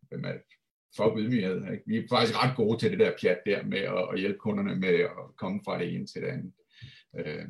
hvem 0.10 0.24
er 0.26 0.34
for 0.96 1.18
ydmyghed. 1.18 1.72
Ikke? 1.72 1.84
Vi 1.86 1.98
er 1.98 2.04
faktisk 2.10 2.44
ret 2.44 2.56
gode 2.56 2.78
til 2.80 2.92
det 2.92 3.00
der 3.00 3.12
pjat 3.22 3.40
der 3.46 3.64
med 3.64 3.78
at, 3.80 4.04
at 4.14 4.20
hjælpe 4.20 4.40
kunderne 4.40 4.76
med 4.76 4.90
at 4.90 5.36
komme 5.38 5.60
fra 5.66 5.80
det 5.80 5.96
ene 5.96 6.06
til 6.06 6.22
det 6.22 6.28
andet. 6.28 6.52
Øh. 7.18 7.46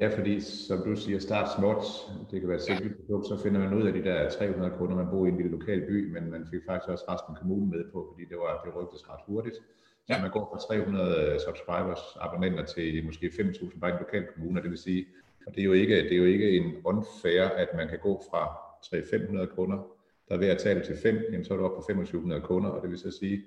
Ja, 0.00 0.08
fordi 0.18 0.40
som 0.40 0.78
du 0.84 0.96
siger, 0.96 1.18
start 1.18 1.48
småt, 1.56 1.84
det 2.30 2.40
kan 2.40 2.48
være 2.48 2.56
et 2.62 2.62
simpelt 2.62 2.96
ja. 2.96 3.00
produkt, 3.00 3.26
så 3.26 3.42
finder 3.42 3.60
man 3.60 3.74
ud 3.78 3.86
af 3.86 3.92
de 3.92 4.04
der 4.04 4.30
300 4.30 4.72
kunder, 4.78 4.96
man 4.96 5.10
bor 5.10 5.26
i 5.26 5.28
en 5.28 5.36
lille 5.36 5.50
lokal 5.50 5.80
by, 5.88 6.12
men 6.14 6.30
man 6.30 6.46
fik 6.50 6.62
faktisk 6.68 6.88
også 6.92 7.04
resten 7.08 7.34
af 7.34 7.38
kommunen 7.40 7.70
med 7.70 7.84
på, 7.92 7.98
fordi 8.10 8.28
det 8.30 8.38
var 8.44 8.62
det 8.64 8.76
rygtes 8.76 9.08
ret 9.10 9.22
hurtigt. 9.26 9.56
Så 10.06 10.12
ja. 10.14 10.22
man 10.22 10.30
går 10.30 10.44
fra 10.50 10.74
300 10.74 11.38
subscribers, 11.46 12.02
abonnenter 12.20 12.64
til 12.64 13.04
måske 13.04 13.26
5.000 13.26 13.78
bare 13.80 13.90
i 13.90 13.94
en 13.94 14.02
lokal 14.04 14.26
kommune, 14.32 14.62
det 14.62 14.70
vil 14.70 14.78
sige, 14.88 15.06
og 15.48 15.54
det 15.54 15.60
er 15.60 15.64
jo 15.64 15.72
ikke, 15.72 15.96
det 15.96 16.12
er 16.12 16.16
jo 16.16 16.24
ikke 16.24 16.56
en 16.56 16.72
unfair, 16.84 17.42
at 17.42 17.68
man 17.76 17.88
kan 17.88 17.98
gå 17.98 18.22
fra 18.30 18.58
300-500 18.86 19.54
kunder, 19.54 19.86
der 20.28 20.34
er 20.34 20.38
ved 20.38 20.48
at 20.48 20.58
tale 20.58 20.84
til 20.84 20.96
5, 21.02 21.18
jamen 21.32 21.44
så 21.44 21.52
er 21.52 21.58
du 21.58 21.64
oppe 21.64 21.76
på 21.76 21.82
2500 21.82 22.40
kunder, 22.40 22.70
og 22.70 22.82
det 22.82 22.90
vil 22.90 22.98
så 22.98 23.10
sige, 23.10 23.42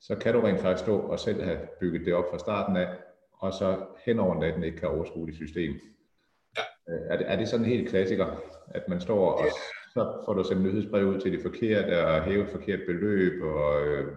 så 0.00 0.16
kan 0.16 0.34
du 0.34 0.40
rent 0.40 0.60
faktisk 0.60 0.84
stå 0.84 0.98
og 0.98 1.18
selv 1.18 1.42
have 1.42 1.58
bygget 1.80 2.06
det 2.06 2.14
op 2.14 2.24
fra 2.30 2.38
starten 2.38 2.76
af, 2.76 2.88
og 3.32 3.52
så 3.52 3.86
hen 4.06 4.18
over 4.18 4.40
natten 4.40 4.64
ikke 4.64 4.76
kan 4.76 4.88
overskue 4.88 5.26
det 5.26 5.34
system. 5.34 5.72
Ja. 6.56 6.62
Øh, 6.94 7.00
er, 7.10 7.16
det, 7.16 7.30
er 7.30 7.36
det 7.36 7.48
sådan 7.48 7.66
en 7.66 7.72
helt 7.72 7.88
klassiker, 7.88 8.26
at 8.68 8.88
man 8.88 9.00
står 9.00 9.32
og 9.32 9.46
så 9.94 10.22
får 10.24 10.32
du 10.34 10.44
sendt 10.44 10.62
nyhedsbrev 10.62 11.06
ud 11.06 11.20
til 11.20 11.32
det 11.32 11.42
forkerte 11.42 12.06
og 12.06 12.22
hæve 12.22 12.44
et 12.44 12.50
forkert 12.50 12.80
beløb, 12.86 13.42
og 13.42 13.86
øh, 13.86 14.16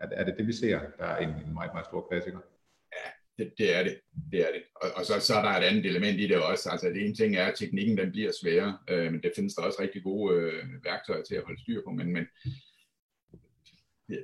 er, 0.00 0.06
er 0.10 0.24
det 0.24 0.34
det, 0.38 0.46
vi 0.46 0.52
ser, 0.52 0.80
der 0.98 1.04
er 1.04 1.16
en, 1.16 1.28
en 1.28 1.54
meget, 1.54 1.70
meget 1.74 1.86
stor 1.86 2.06
klassiker? 2.10 2.38
Det, 3.38 3.52
det 3.58 3.76
er 3.76 3.82
det. 3.82 3.98
det, 4.32 4.40
er 4.40 4.52
det. 4.52 4.62
Og, 4.74 4.88
og 4.96 5.04
så, 5.06 5.20
så 5.20 5.34
er 5.34 5.42
der 5.42 5.50
et 5.50 5.64
andet 5.64 5.86
element 5.86 6.20
i 6.20 6.26
det 6.26 6.36
også. 6.36 6.70
Altså 6.70 6.88
det 6.88 7.04
ene 7.04 7.14
ting 7.14 7.36
er, 7.36 7.46
at 7.46 7.54
teknikken 7.58 7.98
den 7.98 8.12
bliver 8.12 8.32
sværere, 8.40 8.78
øh, 8.88 9.12
men 9.12 9.22
det 9.22 9.32
findes 9.36 9.54
der 9.54 9.62
også 9.62 9.82
rigtig 9.82 10.02
gode 10.02 10.34
øh, 10.34 10.64
værktøjer 10.84 11.22
til 11.22 11.34
at 11.34 11.44
holde 11.44 11.60
styr 11.60 11.82
på. 11.84 11.90
Men, 11.90 12.12
men 12.12 12.26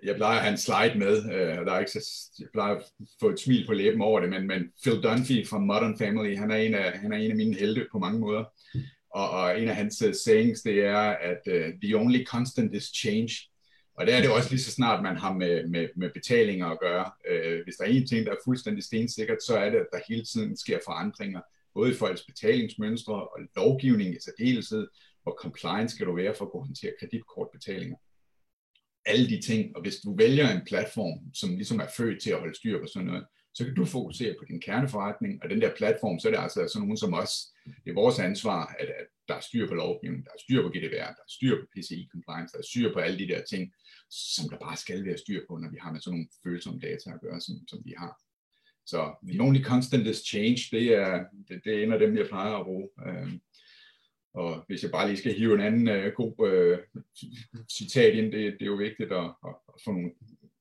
jeg 0.03 0.17
plejer 0.17 0.37
at 0.37 0.43
have 0.43 0.53
en 0.53 0.59
slide 0.59 0.99
med, 0.99 1.35
øh, 1.35 1.59
og 1.59 1.67
der 1.67 1.73
er 1.73 1.79
ikke 1.79 1.93
så, 1.93 2.31
jeg 2.39 2.49
plejer 2.53 2.75
at 2.75 2.85
få 3.21 3.31
et 3.31 3.41
smil 3.41 3.67
på 3.67 3.73
læben 3.73 4.03
over 4.03 4.21
det, 4.21 4.31
men, 4.31 4.47
men 4.47 4.73
Phil 4.83 5.03
Dunphy 5.03 5.47
fra 5.47 5.59
Modern 5.59 5.99
Family, 5.99 6.37
han 6.37 6.51
er 6.51 6.57
en 6.57 6.75
af, 6.75 6.99
han 6.99 7.13
er 7.13 7.17
en 7.17 7.31
af 7.31 7.37
mine 7.37 7.57
helte 7.57 7.87
på 7.93 7.99
mange 7.99 8.21
måder. 8.21 8.45
Og, 9.15 9.31
og 9.31 9.61
en 9.61 9.69
af 9.69 9.77
hans 9.77 10.03
øh, 10.03 10.15
sayings, 10.15 10.63
det 10.63 10.85
er, 10.85 10.99
at 10.99 11.41
uh, 11.47 11.81
the 11.83 11.97
only 11.97 12.25
constant 12.25 12.75
is 12.75 12.85
change. 12.85 13.52
Og 14.03 14.09
det 14.09 14.15
er 14.15 14.21
det 14.21 14.31
også 14.31 14.51
lige 14.51 14.61
så 14.61 14.71
snart, 14.71 15.03
man 15.03 15.17
har 15.17 15.33
med, 15.33 15.69
med, 15.69 15.89
med 15.97 16.11
betalinger 16.11 16.67
at 16.67 16.81
gøre. 16.81 17.11
Øh, 17.29 17.65
hvis 17.65 17.75
der 17.77 17.85
er 17.85 17.89
en 17.89 18.07
ting, 18.07 18.27
der 18.27 18.33
er 18.33 18.45
fuldstændig 18.45 18.85
stensikkert, 18.85 19.43
så 19.43 19.57
er 19.57 19.71
det, 19.71 19.79
at 19.79 19.87
der 19.93 20.01
hele 20.09 20.25
tiden 20.25 20.57
sker 20.57 20.79
forandringer, 20.85 21.41
både 21.75 21.91
i 21.91 21.95
folks 21.95 22.23
betalingsmønstre 22.23 23.15
og 23.15 23.39
lovgivning 23.57 24.15
i 24.15 24.19
særdeleshed, 24.21 24.89
hvor 25.23 25.39
compliance 25.41 25.95
skal 25.95 26.07
du 26.07 26.17
være 26.17 26.35
for 26.35 26.45
at 26.45 26.51
kunne 26.51 26.67
håndtere 26.67 26.93
kreditkortbetalinger. 27.01 27.97
Alle 29.07 29.29
de 29.29 29.41
ting, 29.41 29.77
og 29.77 29.83
hvis 29.83 29.97
du 29.97 30.17
vælger 30.17 30.51
en 30.51 30.65
platform, 30.67 31.35
som 31.35 31.51
ligesom 31.57 31.81
er 31.81 31.89
født 31.97 32.23
til 32.23 32.31
at 32.31 32.39
holde 32.39 32.57
styr 32.57 32.81
på 32.81 32.87
sådan 32.87 33.07
noget, 33.07 33.27
så 33.55 33.65
kan 33.65 33.75
du 33.75 33.85
fokusere 33.85 34.35
på 34.39 34.45
din 34.49 34.61
kerneforretning, 34.61 35.43
og 35.43 35.51
den 35.51 35.61
der 35.61 35.77
platform, 35.77 36.19
så 36.19 36.29
er 36.29 36.33
det 36.33 36.41
altså 36.41 36.69
sådan 36.69 36.83
nogen 36.83 36.97
som 36.97 37.15
os. 37.15 37.33
Det 37.85 37.91
er 37.91 37.95
vores 37.95 38.19
ansvar, 38.19 38.77
at, 38.81 38.89
at 38.89 39.07
der 39.29 39.35
er 39.35 39.41
styr 39.41 39.69
på 39.69 39.75
lovgivningen, 39.75 40.25
der 40.25 40.31
er 40.31 40.43
styr 40.43 40.63
på 40.63 40.69
GDPR, 40.69 41.13
der 41.19 41.25
er 41.27 41.33
styr 41.37 41.61
på 41.61 41.67
PCI 41.73 42.09
compliance, 42.13 42.53
der 42.53 42.59
er 42.59 42.69
styr 42.73 42.93
på 42.93 42.99
alle 42.99 43.19
de 43.19 43.29
der 43.29 43.43
ting, 43.45 43.73
som 44.11 44.49
der 44.51 44.59
bare 44.59 44.77
skal 44.77 45.05
være 45.05 45.19
styr 45.19 45.41
på, 45.49 45.57
når 45.57 45.71
vi 45.71 45.79
har 45.81 45.93
med 45.93 46.01
sådan 46.01 46.15
nogle 46.15 46.29
følsomme 46.45 46.81
data 46.81 47.11
at 47.11 47.21
gøre, 47.21 47.41
som, 47.41 47.55
som 47.69 47.81
vi 47.85 47.95
har. 47.97 48.13
Så 48.87 49.15
the 49.29 49.41
only 49.41 49.63
constant 49.63 50.07
is 50.07 50.17
change, 50.17 50.61
det 50.71 50.95
er, 50.95 51.25
det, 51.49 51.65
det 51.65 51.73
er 51.75 51.83
en 51.83 51.93
af 51.93 51.99
dem, 51.99 52.17
jeg 52.17 52.27
plejer 52.27 52.55
at 52.57 52.65
bruge. 52.65 52.89
Øhm, 53.07 53.41
og 54.35 54.65
hvis 54.67 54.83
jeg 54.83 54.91
bare 54.91 55.09
lige 55.09 55.17
skal 55.17 55.35
hive 55.35 55.55
en 55.55 55.61
anden 55.61 55.89
uh, 55.89 56.13
god 56.13 56.35
uh, 56.39 57.03
citat 57.71 58.15
ind, 58.15 58.33
det, 58.33 58.53
det 58.53 58.63
er 58.63 58.73
jo 58.75 58.75
vigtigt 58.75 59.13
at, 59.13 59.25
at, 59.47 59.55
at 59.69 59.81
få 59.85 59.93
nogle 59.93 60.11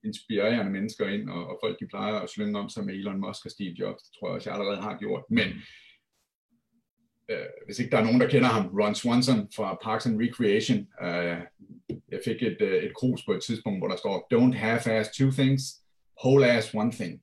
inspirerende 0.04 0.72
mennesker 0.72 1.08
ind, 1.08 1.30
og, 1.30 1.48
og 1.48 1.60
folk 1.64 1.80
de 1.80 1.88
plejer 1.88 2.14
at 2.14 2.30
slynge 2.30 2.60
om 2.60 2.70
sig 2.70 2.86
med 2.86 2.94
Elon 2.94 3.20
Musk 3.20 3.46
og 3.46 3.52
Steve 3.52 3.76
Jobs, 3.80 4.04
det 4.04 4.12
tror 4.14 4.28
jeg 4.28 4.36
også, 4.36 4.50
jeg 4.50 4.60
allerede 4.60 4.82
har 4.82 4.98
gjort. 4.98 5.24
Men 5.30 5.48
øh, 7.30 7.50
hvis 7.66 7.80
ikke 7.80 7.92
der 7.92 7.98
er 7.98 8.04
nogen, 8.04 8.22
der 8.22 8.30
kender 8.30 8.48
ham, 8.48 8.68
Ron 8.68 8.96
Swanson 8.96 9.50
fra 9.56 9.78
Parks 9.84 10.06
and 10.06 10.22
Recreation. 10.24 10.80
Øh, 11.02 11.38
jeg 12.12 12.20
fik 12.26 12.44
et, 12.44 12.58
øh, 12.62 12.84
et 12.84 12.94
krus 12.96 13.26
på 13.26 13.34
et 13.34 13.44
tidspunkt, 13.44 13.80
hvor 13.80 13.88
der 13.88 13.96
står, 13.96 14.28
don't 14.34 14.58
half-ass 14.58 15.18
two 15.18 15.32
things, 15.32 15.64
whole-ass 16.24 16.78
one 16.82 16.92
thing. 16.92 17.22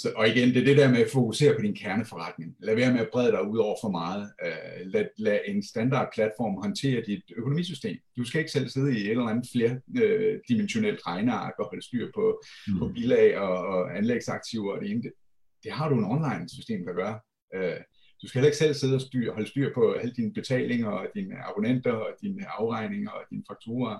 Så, 0.00 0.12
og 0.16 0.28
igen, 0.28 0.48
det 0.48 0.56
er 0.56 0.64
det 0.64 0.76
der 0.76 0.90
med 0.90 0.98
at 0.98 1.10
fokusere 1.12 1.54
på 1.54 1.62
din 1.62 1.74
kerneforretning. 1.74 2.56
Lad 2.58 2.74
være 2.74 2.92
med 2.92 3.00
at 3.00 3.08
brede 3.12 3.32
dig 3.32 3.48
ud 3.48 3.58
over 3.58 3.76
for 3.82 3.90
meget. 3.90 4.22
Uh, 4.46 4.92
lad, 4.92 5.06
lad 5.18 5.40
en 5.46 5.62
standard 5.62 6.08
platform 6.14 6.54
håndtere 6.62 7.02
dit 7.06 7.22
økonomisystem. 7.36 7.96
Du 8.16 8.24
skal 8.24 8.38
ikke 8.38 8.50
selv 8.50 8.68
sidde 8.68 8.98
i 8.98 9.04
et 9.04 9.10
eller 9.10 9.32
andet 9.32 9.48
flerdimensionelt 9.52 11.00
uh, 11.00 11.06
regneark 11.06 11.54
og 11.58 11.66
holde 11.66 11.84
styr 11.86 12.10
på, 12.14 12.40
mm. 12.68 12.78
på 12.78 12.88
bilag 12.94 13.38
og, 13.38 13.58
og 13.66 13.96
anlægsaktiver 13.96 14.72
og 14.72 14.80
det 14.80 14.90
ene. 14.90 15.02
Det, 15.02 15.12
det 15.64 15.72
har 15.72 15.88
du 15.88 15.94
en 15.98 16.04
online 16.04 16.48
system, 16.48 16.84
der 16.86 16.92
gør. 16.92 17.12
Uh, 17.56 17.80
du 18.22 18.28
skal 18.28 18.38
heller 18.38 18.50
ikke 18.50 18.64
selv 18.64 18.74
sidde 18.74 18.94
og 18.94 19.00
styr, 19.00 19.32
holde 19.32 19.48
styr 19.48 19.74
på 19.74 19.92
alle 19.92 20.12
dine 20.12 20.32
betalinger 20.32 20.88
og 20.88 21.06
dine 21.14 21.34
abonnenter 21.48 21.92
og 21.92 22.10
dine 22.22 22.46
afregninger 22.58 23.10
og 23.10 23.22
dine 23.30 23.44
fakturer. 23.50 23.98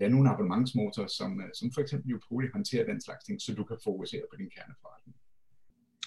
Lad 0.00 0.08
nogle 0.10 0.30
abonnementsmotor, 0.30 1.06
som, 1.06 1.40
øh, 1.40 1.50
som 1.58 1.72
for 1.74 1.80
eksempel 1.80 2.14
Upoli 2.14 2.48
håndterer 2.52 2.86
den 2.86 3.00
slags 3.00 3.24
ting, 3.24 3.42
så 3.42 3.54
du 3.54 3.64
kan 3.64 3.78
fokusere 3.84 4.22
på 4.30 4.36
din 4.40 4.50
kerneforretning. 4.56 5.16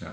Ja. 0.01 0.11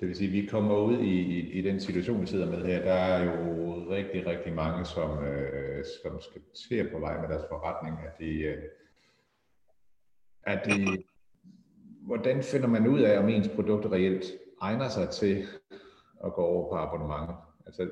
Det 0.00 0.08
vil 0.08 0.16
sige, 0.16 0.28
at 0.28 0.32
vi 0.32 0.46
kommer 0.46 0.76
ud 0.76 0.98
i, 0.98 1.20
i, 1.20 1.52
i 1.52 1.62
den 1.62 1.80
situation, 1.80 2.20
vi 2.20 2.26
sidder 2.26 2.50
med 2.50 2.64
her. 2.66 2.82
Der 2.82 2.92
er 2.92 3.24
jo 3.24 3.68
rigtig, 3.90 4.26
rigtig 4.26 4.52
mange, 4.52 4.84
som, 4.84 5.24
øh, 5.24 5.84
som 6.02 6.20
skal 6.20 6.40
se 6.54 6.84
på 6.92 6.98
vej 6.98 7.20
med 7.20 7.28
deres 7.28 7.44
forretning. 7.48 7.98
At 8.06 8.18
de, 8.18 8.40
øh, 8.40 8.62
at 10.42 10.66
de, 10.66 11.02
hvordan 12.00 12.42
finder 12.42 12.68
man 12.68 12.86
ud 12.86 13.00
af, 13.00 13.18
om 13.18 13.28
ens 13.28 13.48
produkt 13.48 13.86
reelt 13.86 14.24
egner 14.60 14.88
sig 14.88 15.08
til 15.08 15.46
at 16.24 16.32
gå 16.32 16.42
over 16.42 16.70
på 16.70 16.76
abonnement. 16.76 17.30
Altså, 17.66 17.90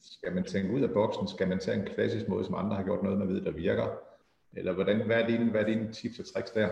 skal 0.00 0.34
man 0.34 0.44
tænke 0.44 0.74
ud 0.74 0.80
af 0.80 0.90
boksen? 0.90 1.28
Skal 1.28 1.48
man 1.48 1.58
tage 1.58 1.78
en 1.80 1.86
klassisk 1.86 2.28
måde, 2.28 2.44
som 2.44 2.54
andre 2.54 2.76
har 2.76 2.84
gjort 2.84 3.02
noget 3.02 3.18
med 3.18 3.26
ved, 3.26 3.40
der 3.40 3.50
virker? 3.50 3.86
Eller 4.52 4.72
hvordan, 4.72 5.06
hvad 5.06 5.22
er 5.22 5.26
dine, 5.26 5.50
hvad 5.50 5.60
er 5.60 5.66
dine 5.66 5.92
tips 5.92 6.18
og 6.18 6.26
tricks 6.34 6.50
der? 6.50 6.68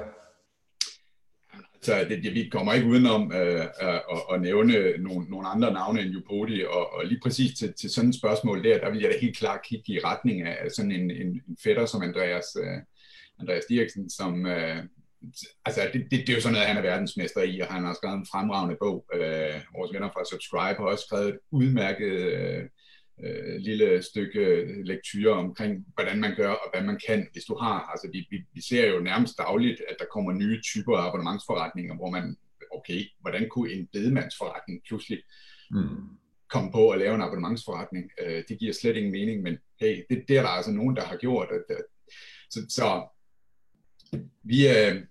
Så 1.82 2.06
det, 2.08 2.24
det, 2.24 2.34
vi 2.34 2.48
kommer 2.52 2.72
ikke 2.72 2.86
udenom 2.86 3.32
øh, 3.32 3.64
øh, 3.82 3.94
at, 3.94 4.22
at 4.32 4.40
nævne 4.40 4.98
nogle, 4.98 5.30
nogle 5.30 5.48
andre 5.48 5.72
navne 5.72 6.00
end 6.00 6.10
Jupodi, 6.10 6.64
og, 6.64 6.92
og 6.92 7.06
lige 7.06 7.20
præcis 7.22 7.58
til, 7.58 7.74
til 7.80 7.90
sådan 7.90 8.10
et 8.10 8.16
spørgsmål 8.16 8.64
der, 8.64 8.78
der 8.78 8.90
vil 8.90 9.00
jeg 9.00 9.10
da 9.10 9.18
helt 9.18 9.36
klart 9.36 9.60
kigge 9.64 9.92
i 9.92 9.98
retning 9.98 10.42
af 10.42 10.70
sådan 10.70 10.92
en, 10.92 11.10
en, 11.10 11.26
en 11.48 11.56
fætter 11.64 11.86
som 11.86 12.02
Andreas, 12.02 12.46
øh, 12.60 12.78
Andreas 13.40 13.64
Dirksen, 13.68 14.10
som, 14.10 14.46
øh, 14.46 14.76
altså 15.64 15.80
det, 15.92 16.06
det, 16.10 16.20
det 16.20 16.28
er 16.28 16.34
jo 16.34 16.40
sådan 16.40 16.52
noget, 16.52 16.68
han 16.68 16.76
er 16.76 16.82
verdensmester 16.82 17.42
i, 17.42 17.60
og 17.60 17.66
han 17.66 17.84
har 17.84 17.94
skrevet 17.94 18.16
en 18.16 18.26
fremragende 18.32 18.76
bog. 18.80 19.04
Øh, 19.14 19.60
vores 19.76 19.92
venner 19.92 20.10
fra 20.12 20.24
Subscribe 20.30 20.78
har 20.82 20.90
også 20.92 21.04
skrevet 21.04 21.28
et 21.28 21.38
udmærket 21.50 22.12
øh, 22.12 22.64
øh, 23.24 23.57
lille 23.61 24.02
stykke 24.02 24.64
lektyre 24.85 25.33
omkring, 25.33 25.87
hvordan 25.94 26.20
man 26.20 26.37
gør 26.37 26.50
og 26.50 26.70
hvad 26.72 26.83
man 26.83 27.00
kan, 27.07 27.28
hvis 27.33 27.44
du 27.44 27.54
har. 27.54 27.81
Altså 27.81 28.09
vi, 28.12 28.26
vi, 28.31 28.42
vi 28.54 28.61
ser 28.61 28.90
jo 28.90 29.00
nærmest 29.00 29.38
dagligt, 29.38 29.83
at 29.88 29.96
der 29.98 30.04
kommer 30.12 30.33
nye 30.33 30.61
typer 30.62 30.96
af 30.96 31.09
abonnementsforretninger, 31.09 31.96
hvor 31.96 32.11
man, 32.11 32.37
okay, 32.70 33.00
hvordan 33.20 33.48
kunne 33.48 33.72
en 33.72 33.88
bedemandsforretning 33.92 34.83
pludselig 34.88 35.22
mm. 35.70 36.09
komme 36.50 36.72
på 36.72 36.90
at 36.90 36.98
lave 36.98 37.14
en 37.14 37.22
abonnementsforretning? 37.22 38.11
Øh, 38.22 38.42
det 38.48 38.59
giver 38.59 38.72
slet 38.72 38.96
ingen 38.96 39.12
mening, 39.12 39.42
men 39.42 39.59
hey, 39.81 40.02
det, 40.11 40.24
det 40.28 40.38
er 40.38 40.42
der 40.42 40.48
altså 40.48 40.72
nogen, 40.72 40.96
der 40.96 41.04
har 41.04 41.16
gjort. 41.16 41.48
At, 41.50 41.76
at, 41.76 41.85
så, 42.50 42.61
så 42.68 43.09
vi, 44.42 44.66
er, 44.66 45.02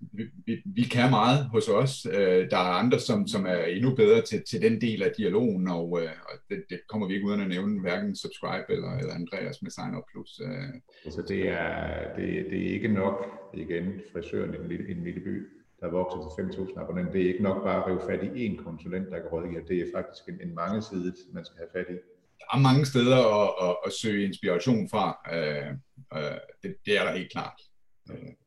vi, 0.78 0.84
kan 0.84 1.10
meget 1.10 1.46
hos 1.46 1.68
os. 1.68 2.06
Øh, 2.06 2.50
der 2.52 2.58
er 2.58 2.78
andre, 2.82 3.00
som, 3.00 3.28
som 3.28 3.46
er 3.46 3.64
endnu 3.78 3.96
bedre 3.96 4.22
til, 4.22 4.44
til 4.50 4.62
den 4.62 4.82
del 4.82 5.04
af 5.04 5.12
dialogen, 5.18 5.68
og, 5.68 5.88
øh, 6.02 6.10
og 6.30 6.36
det, 6.50 6.64
det 6.70 6.80
kommer 6.90 7.08
vi 7.08 7.14
ikke 7.14 7.28
uden 7.28 7.42
at 7.42 7.50
nævne, 7.50 7.82
hverken 7.82 8.16
Subscribe 8.16 8.66
eller, 8.70 8.92
eller 8.98 9.14
Andreas 9.14 9.62
med 9.62 9.72
Sign 9.72 9.96
Up 9.98 10.04
Plus. 10.12 10.42
Øh. 10.44 10.74
Altså 11.06 11.22
det 11.28 11.50
er, 11.50 12.16
det, 12.16 12.46
det 12.52 12.60
er 12.68 12.74
ikke 12.74 12.88
nok, 12.88 13.18
igen, 13.54 13.86
frisøren 14.12 14.54
i 14.54 14.58
en 14.58 14.68
lille, 14.68 14.92
en 14.92 15.04
lille 15.04 15.22
by, 15.22 15.48
der 15.80 15.90
vokser 15.90 16.20
til 16.36 16.62
5.000 16.62 16.82
abonnenter. 16.82 17.12
Det 17.12 17.22
er 17.22 17.28
ikke 17.28 17.44
nok 17.44 17.64
bare 17.64 17.78
at 17.84 17.88
rive 17.88 18.02
fat 18.10 18.24
i 18.24 18.48
én 18.48 18.64
konsulent, 18.64 19.08
der 19.12 19.20
kan 19.20 19.30
rådgive. 19.30 19.68
Det 19.68 19.80
er 19.80 19.92
faktisk 19.96 20.24
en, 20.30 20.48
en 20.48 20.56
mange 20.56 20.82
side, 20.82 21.14
man 21.34 21.46
skal 21.46 21.58
have 21.58 21.74
fat 21.78 21.94
i. 21.96 21.98
Der 22.40 22.58
er 22.58 22.62
mange 22.70 22.86
steder 22.86 23.20
at, 23.42 23.50
at, 23.70 23.76
at 23.86 23.92
søge 23.94 24.26
inspiration 24.26 24.90
fra. 24.90 25.06
Uh, 25.36 25.74
det, 26.64 26.76
det 26.86 26.98
er 27.00 27.04
der 27.06 27.18
helt 27.18 27.32
klart. 27.32 27.60
Uh, 28.10 28.47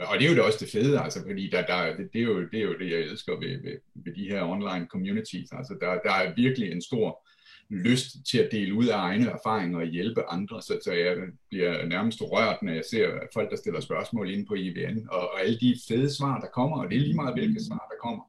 og 0.00 0.18
det 0.18 0.24
er 0.24 0.30
jo 0.30 0.36
det 0.36 0.44
også 0.44 0.64
det 0.64 0.72
fede, 0.72 1.00
altså, 1.00 1.22
fordi 1.26 1.50
der, 1.50 1.66
der, 1.66 1.96
det, 1.96 2.12
det, 2.12 2.18
er 2.18 2.24
jo, 2.24 2.40
det 2.52 2.58
er 2.58 2.64
jo 2.64 2.78
det, 2.78 2.90
jeg 2.90 3.00
elsker 3.00 3.32
ved, 3.32 3.62
ved, 3.62 3.76
ved 3.94 4.14
de 4.14 4.28
her 4.30 4.42
online 4.42 4.86
communities. 4.90 5.52
Altså, 5.52 5.76
der, 5.80 5.98
der 5.98 6.12
er 6.12 6.34
virkelig 6.36 6.72
en 6.72 6.82
stor 6.82 7.28
lyst 7.70 8.06
til 8.30 8.38
at 8.38 8.48
dele 8.52 8.74
ud 8.74 8.86
af 8.86 8.96
egne 8.96 9.30
erfaringer 9.30 9.78
og 9.78 9.86
hjælpe 9.86 10.22
andre, 10.28 10.62
så, 10.62 10.80
så 10.84 10.92
jeg 10.92 11.16
bliver 11.48 11.86
nærmest 11.86 12.18
rørt, 12.22 12.62
når 12.62 12.72
jeg 12.72 12.84
ser 12.90 13.08
folk, 13.34 13.50
der 13.50 13.56
stiller 13.56 13.80
spørgsmål 13.80 14.30
inde 14.30 14.46
på 14.46 14.54
IVN, 14.54 15.08
og, 15.10 15.20
og 15.20 15.40
alle 15.40 15.58
de 15.60 15.76
fede 15.88 16.14
svar, 16.14 16.40
der 16.40 16.48
kommer, 16.48 16.82
og 16.82 16.90
det 16.90 16.96
er 16.96 17.00
lige 17.00 17.14
meget, 17.14 17.34
hvilke 17.34 17.64
svar, 17.64 17.86
der 17.90 18.08
kommer. 18.08 18.24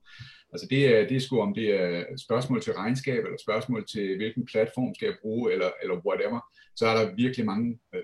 Altså 0.53 0.67
det 0.69 0.95
er, 0.95 1.07
det 1.07 1.17
er 1.17 1.21
sgu 1.21 1.41
om 1.41 1.53
det 1.53 1.81
er 1.81 2.03
spørgsmål 2.17 2.61
til 2.61 2.73
regnskab, 2.73 3.23
eller 3.23 3.37
spørgsmål 3.41 3.87
til 3.87 4.17
hvilken 4.17 4.45
platform 4.45 4.95
skal 4.95 5.05
jeg 5.05 5.15
bruge, 5.21 5.51
eller, 5.53 5.69
eller 5.83 5.95
whatever, 6.07 6.39
så 6.75 6.87
er 6.87 7.05
der 7.05 7.15
virkelig 7.15 7.45
mange 7.45 7.79
øh, 7.95 8.01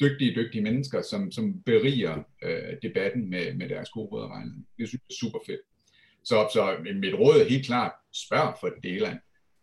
dygtige, 0.00 0.34
dygtige 0.34 0.62
mennesker, 0.62 1.02
som, 1.02 1.30
som 1.30 1.62
beriger 1.62 2.22
øh, 2.42 2.76
debatten 2.82 3.30
med, 3.30 3.54
med 3.54 3.68
deres 3.68 3.90
gode 3.90 4.06
råd 4.06 4.22
og 4.22 4.28
vejledning. 4.28 4.66
Det 4.78 4.88
synes 4.88 5.02
jeg 5.08 5.14
er 5.14 5.20
super 5.20 5.38
fedt. 5.46 5.60
Så, 6.24 6.48
så 6.52 6.76
mit 7.02 7.14
råd 7.14 7.40
er 7.40 7.48
helt 7.48 7.66
klart, 7.66 7.92
spørg 8.12 8.56
for 8.60 8.70
Deland. 8.82 9.18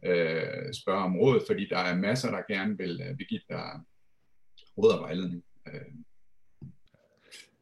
Øh, 0.06 0.74
spørg 0.74 0.96
om 0.96 1.18
råd, 1.18 1.40
fordi 1.48 1.68
der 1.70 1.78
er 1.78 1.96
masser, 1.96 2.32
der 2.32 2.54
gerne 2.54 2.78
vil, 2.78 3.02
øh, 3.02 3.20
vil 3.20 3.28
give 3.28 3.42
dig 3.50 3.72
råd 4.78 4.94
og 4.94 5.02
vejledning. 5.02 5.44
Øh. 5.68 5.94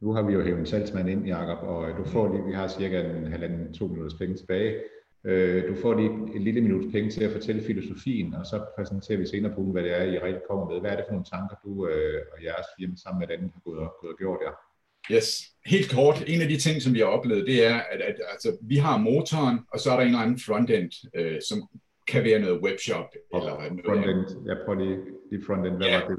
Nu 0.00 0.12
har 0.12 0.22
vi 0.22 0.32
jo 0.32 0.42
hævet 0.42 0.60
en 0.60 0.66
salgsmand 0.66 1.08
ind, 1.08 1.26
Jacob, 1.26 1.58
og 1.62 1.96
du 1.98 2.04
får 2.04 2.34
lige, 2.34 2.46
vi 2.46 2.52
har 2.52 2.68
cirka 2.68 3.00
en 3.00 3.32
halvanden, 3.32 3.74
to 3.74 3.86
minutters 3.86 4.18
penge 4.18 4.36
tilbage. 4.36 4.82
Øh, 5.24 5.68
du 5.68 5.74
får 5.82 5.94
lige 5.94 6.36
et 6.36 6.42
lille 6.42 6.60
minut 6.60 6.92
penge 6.92 7.10
til 7.10 7.24
at 7.24 7.32
fortælle 7.32 7.62
filosofien, 7.62 8.34
og 8.34 8.46
så 8.46 8.64
præsenterer 8.76 9.18
vi 9.18 9.26
senere 9.26 9.54
på 9.54 9.60
ugen, 9.60 9.72
hvad 9.72 9.82
det 9.82 9.92
er, 9.98 10.02
I 10.02 10.18
rigtig 10.18 10.42
kommer 10.50 10.70
med. 10.70 10.80
Hvad 10.80 10.90
er 10.90 10.96
det 10.96 11.04
for 11.08 11.12
nogle 11.12 11.30
tanker, 11.34 11.56
du 11.64 11.86
øh, 11.88 12.20
og 12.32 12.44
jeres 12.44 12.66
firma 12.78 12.94
sammen 12.96 13.18
med 13.20 13.28
den 13.28 13.50
har 13.54 13.60
gået 13.64 13.78
og, 13.78 13.94
gået 14.00 14.12
og 14.12 14.18
gjort 14.18 14.40
jer? 14.46 14.54
Yes, 15.10 15.28
helt 15.66 15.90
kort. 15.90 16.24
En 16.26 16.40
af 16.40 16.48
de 16.48 16.56
ting, 16.56 16.82
som 16.82 16.94
vi 16.94 16.98
har 16.98 17.06
oplevet, 17.06 17.46
det 17.46 17.66
er, 17.66 17.74
at, 17.74 18.00
at 18.00 18.16
altså, 18.32 18.56
vi 18.62 18.76
har 18.76 18.98
motoren, 18.98 19.58
og 19.72 19.80
så 19.80 19.90
er 19.90 19.96
der 19.96 20.02
en 20.02 20.08
eller 20.08 20.20
anden 20.20 20.38
frontend, 20.38 20.90
øh, 21.14 21.40
som 21.48 21.68
kan 22.08 22.24
være 22.24 22.40
noget 22.40 22.62
webshop. 22.62 23.08
Og 23.32 23.40
eller 23.40 23.56
noget 23.56 23.80
frontend, 23.86 24.46
jeg 24.46 24.56
prøver 24.64 24.78
lige, 24.84 24.98
lige 25.30 25.44
frontend, 25.46 25.76
hvad 25.76 25.86
ja, 25.86 26.00
var 26.00 26.08
det? 26.08 26.18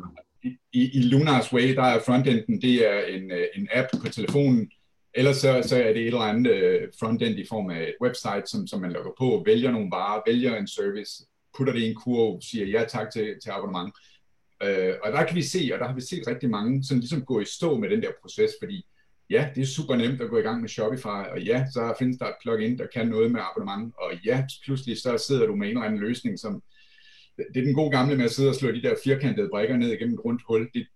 I, 0.73 0.89
i 0.93 1.01
Lunars 1.11 1.53
Way, 1.53 1.75
der 1.75 1.83
er 1.83 1.99
frontenden, 1.99 2.61
det 2.61 2.89
er 2.89 2.99
en, 3.15 3.31
øh, 3.31 3.45
en 3.55 3.67
app 3.73 3.87
på 4.01 4.07
telefonen, 4.07 4.71
Ellers 5.15 5.37
så, 5.37 5.63
så 5.65 5.75
er 5.75 5.93
det 5.93 6.01
et 6.01 6.07
eller 6.07 6.19
andet 6.19 6.51
øh, 6.51 6.87
frontend 6.99 7.39
i 7.39 7.45
form 7.49 7.69
af 7.69 7.81
et 7.81 7.95
website, 8.01 8.43
som, 8.45 8.67
som 8.67 8.81
man 8.81 8.91
logger 8.91 9.11
på, 9.17 9.43
vælger 9.45 9.71
nogle 9.71 9.91
varer, 9.91 10.21
vælger 10.27 10.55
en 10.55 10.67
service, 10.67 11.25
putter 11.57 11.73
det 11.73 11.81
i 11.81 11.89
en 11.89 11.95
kurv, 11.95 12.41
siger 12.41 12.65
ja 12.65 12.85
tak 12.89 13.11
til, 13.11 13.35
til 13.43 13.49
abonnement. 13.49 13.93
Øh, 14.63 14.93
og 15.03 15.11
der 15.11 15.23
kan 15.25 15.35
vi 15.35 15.41
se, 15.41 15.69
og 15.73 15.79
der 15.79 15.87
har 15.87 15.95
vi 15.95 16.01
set 16.01 16.27
rigtig 16.27 16.49
mange, 16.49 16.83
som 16.83 16.99
ligesom 16.99 17.25
går 17.25 17.41
i 17.41 17.45
stå 17.45 17.77
med 17.77 17.89
den 17.89 18.01
der 18.01 18.11
proces, 18.21 18.51
fordi 18.61 18.85
ja, 19.29 19.49
det 19.55 19.61
er 19.61 19.65
super 19.65 19.95
nemt 19.95 20.21
at 20.21 20.29
gå 20.29 20.37
i 20.37 20.41
gang 20.41 20.61
med 20.61 20.69
Shopify, 20.69 21.23
og 21.33 21.41
ja, 21.41 21.65
så 21.73 21.95
findes 21.99 22.17
der 22.17 22.25
et 22.25 22.35
plugin, 22.41 22.77
der 22.77 22.87
kan 22.93 23.07
noget 23.07 23.31
med 23.31 23.41
abonnement, 23.41 23.93
og 23.97 24.11
ja, 24.25 24.45
pludselig 24.65 24.97
så 25.01 25.17
sidder 25.17 25.45
du 25.45 25.55
med 25.55 25.67
en 25.67 25.77
eller 25.77 25.87
anden 25.87 25.99
løsning, 25.99 26.39
som 26.39 26.63
det 27.37 27.57
er 27.57 27.65
den 27.65 27.73
gode 27.73 27.91
gamle 27.91 28.15
med 28.17 28.25
at 28.25 28.31
sidde 28.31 28.49
og 28.49 28.55
slå 28.55 28.71
de 28.71 28.81
der 28.81 28.95
firkantede 29.03 29.49
brikker 29.53 29.77
ned 29.77 29.91
igennem 29.91 30.13
et 30.13 30.25
rundt 30.25 30.41
hul. 30.47 30.69
Det, 30.73 30.87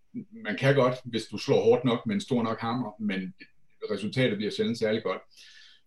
man 0.43 0.57
kan 0.57 0.75
godt, 0.75 0.95
hvis 1.05 1.25
du 1.25 1.37
slår 1.37 1.63
hårdt 1.63 1.85
nok 1.85 2.05
med 2.05 2.15
en 2.15 2.21
stor 2.21 2.43
nok 2.43 2.59
hammer, 2.59 2.91
men 2.99 3.33
resultatet 3.91 4.37
bliver 4.37 4.51
sjældent 4.51 4.79
særlig 4.79 5.03
godt. 5.03 5.21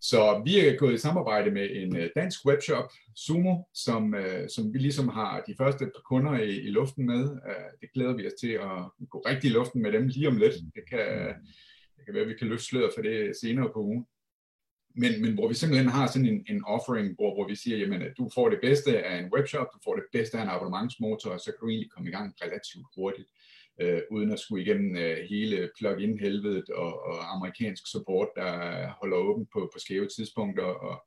Så 0.01 0.43
vi 0.45 0.59
er 0.59 0.77
gået 0.77 0.95
i 0.95 0.99
samarbejde 0.99 1.51
med 1.51 1.69
en 1.71 1.97
øh, 1.97 2.11
dansk 2.17 2.47
webshop, 2.47 2.91
Sumo, 3.17 3.55
som, 3.75 4.15
øh, 4.15 4.49
som 4.49 4.75
vi 4.75 4.79
ligesom 4.79 5.09
har 5.09 5.41
de 5.47 5.55
første 5.59 5.85
par 5.85 6.03
kunder 6.05 6.39
i, 6.39 6.61
i 6.61 6.71
luften 6.71 7.07
med. 7.07 7.23
Øh, 7.23 7.71
det 7.81 7.93
glæder 7.95 8.17
vi 8.17 8.27
os 8.27 8.33
til 8.41 8.53
at 8.53 9.09
gå 9.11 9.19
rigtig 9.27 9.51
i 9.51 9.53
luften 9.53 9.83
med 9.83 9.93
dem 9.93 10.09
lige 10.09 10.29
om 10.29 10.37
lidt. 10.37 10.55
Det 10.75 10.83
kan, 10.89 11.09
det 11.97 12.05
kan 12.05 12.15
være, 12.15 12.23
at 12.23 12.29
vi 12.29 12.35
kan 12.39 12.49
løfte 12.49 12.67
sløret 12.67 12.93
for 12.95 13.03
det 13.03 13.37
senere 13.41 13.71
på 13.73 13.81
ugen. 13.81 14.07
Men, 14.95 15.23
men 15.23 15.35
hvor 15.35 15.49
vi 15.49 15.55
simpelthen 15.55 15.89
har 15.89 16.07
sådan 16.07 16.29
en, 16.29 16.45
en 16.49 16.65
offering, 16.65 17.15
hvor, 17.15 17.35
hvor 17.35 17.49
vi 17.49 17.55
siger, 17.55 17.79
jamen, 17.79 18.03
at 18.03 18.13
du 18.19 18.31
får 18.35 18.49
det 18.49 18.59
bedste 18.63 19.05
af 19.05 19.19
en 19.19 19.33
webshop, 19.35 19.67
du 19.75 19.79
får 19.85 19.95
det 19.95 20.05
bedste 20.13 20.39
af 20.39 20.43
en 20.43 20.49
abonnementsmotor, 20.49 21.31
og 21.31 21.41
så 21.41 21.51
kan 21.51 21.61
du 21.61 21.69
egentlig 21.69 21.91
komme 21.91 22.09
i 22.09 22.13
gang 22.13 22.35
relativt 22.43 22.87
hurtigt 22.97 23.29
øh, 23.81 24.03
uden 24.11 24.33
at 24.33 24.41
skulle 24.41 24.65
igennem 24.65 24.97
øh, 24.97 25.17
hele 25.31 25.71
plug-in-helvedet 25.79 26.71
og, 26.71 27.05
og 27.07 27.35
amerikansk 27.37 27.83
support, 27.93 28.29
der 28.37 28.53
holder 29.01 29.17
åben 29.17 29.47
på, 29.53 29.71
på 29.73 29.79
skæve 29.79 30.09
tidspunkter, 30.17 30.65
og, 30.65 31.05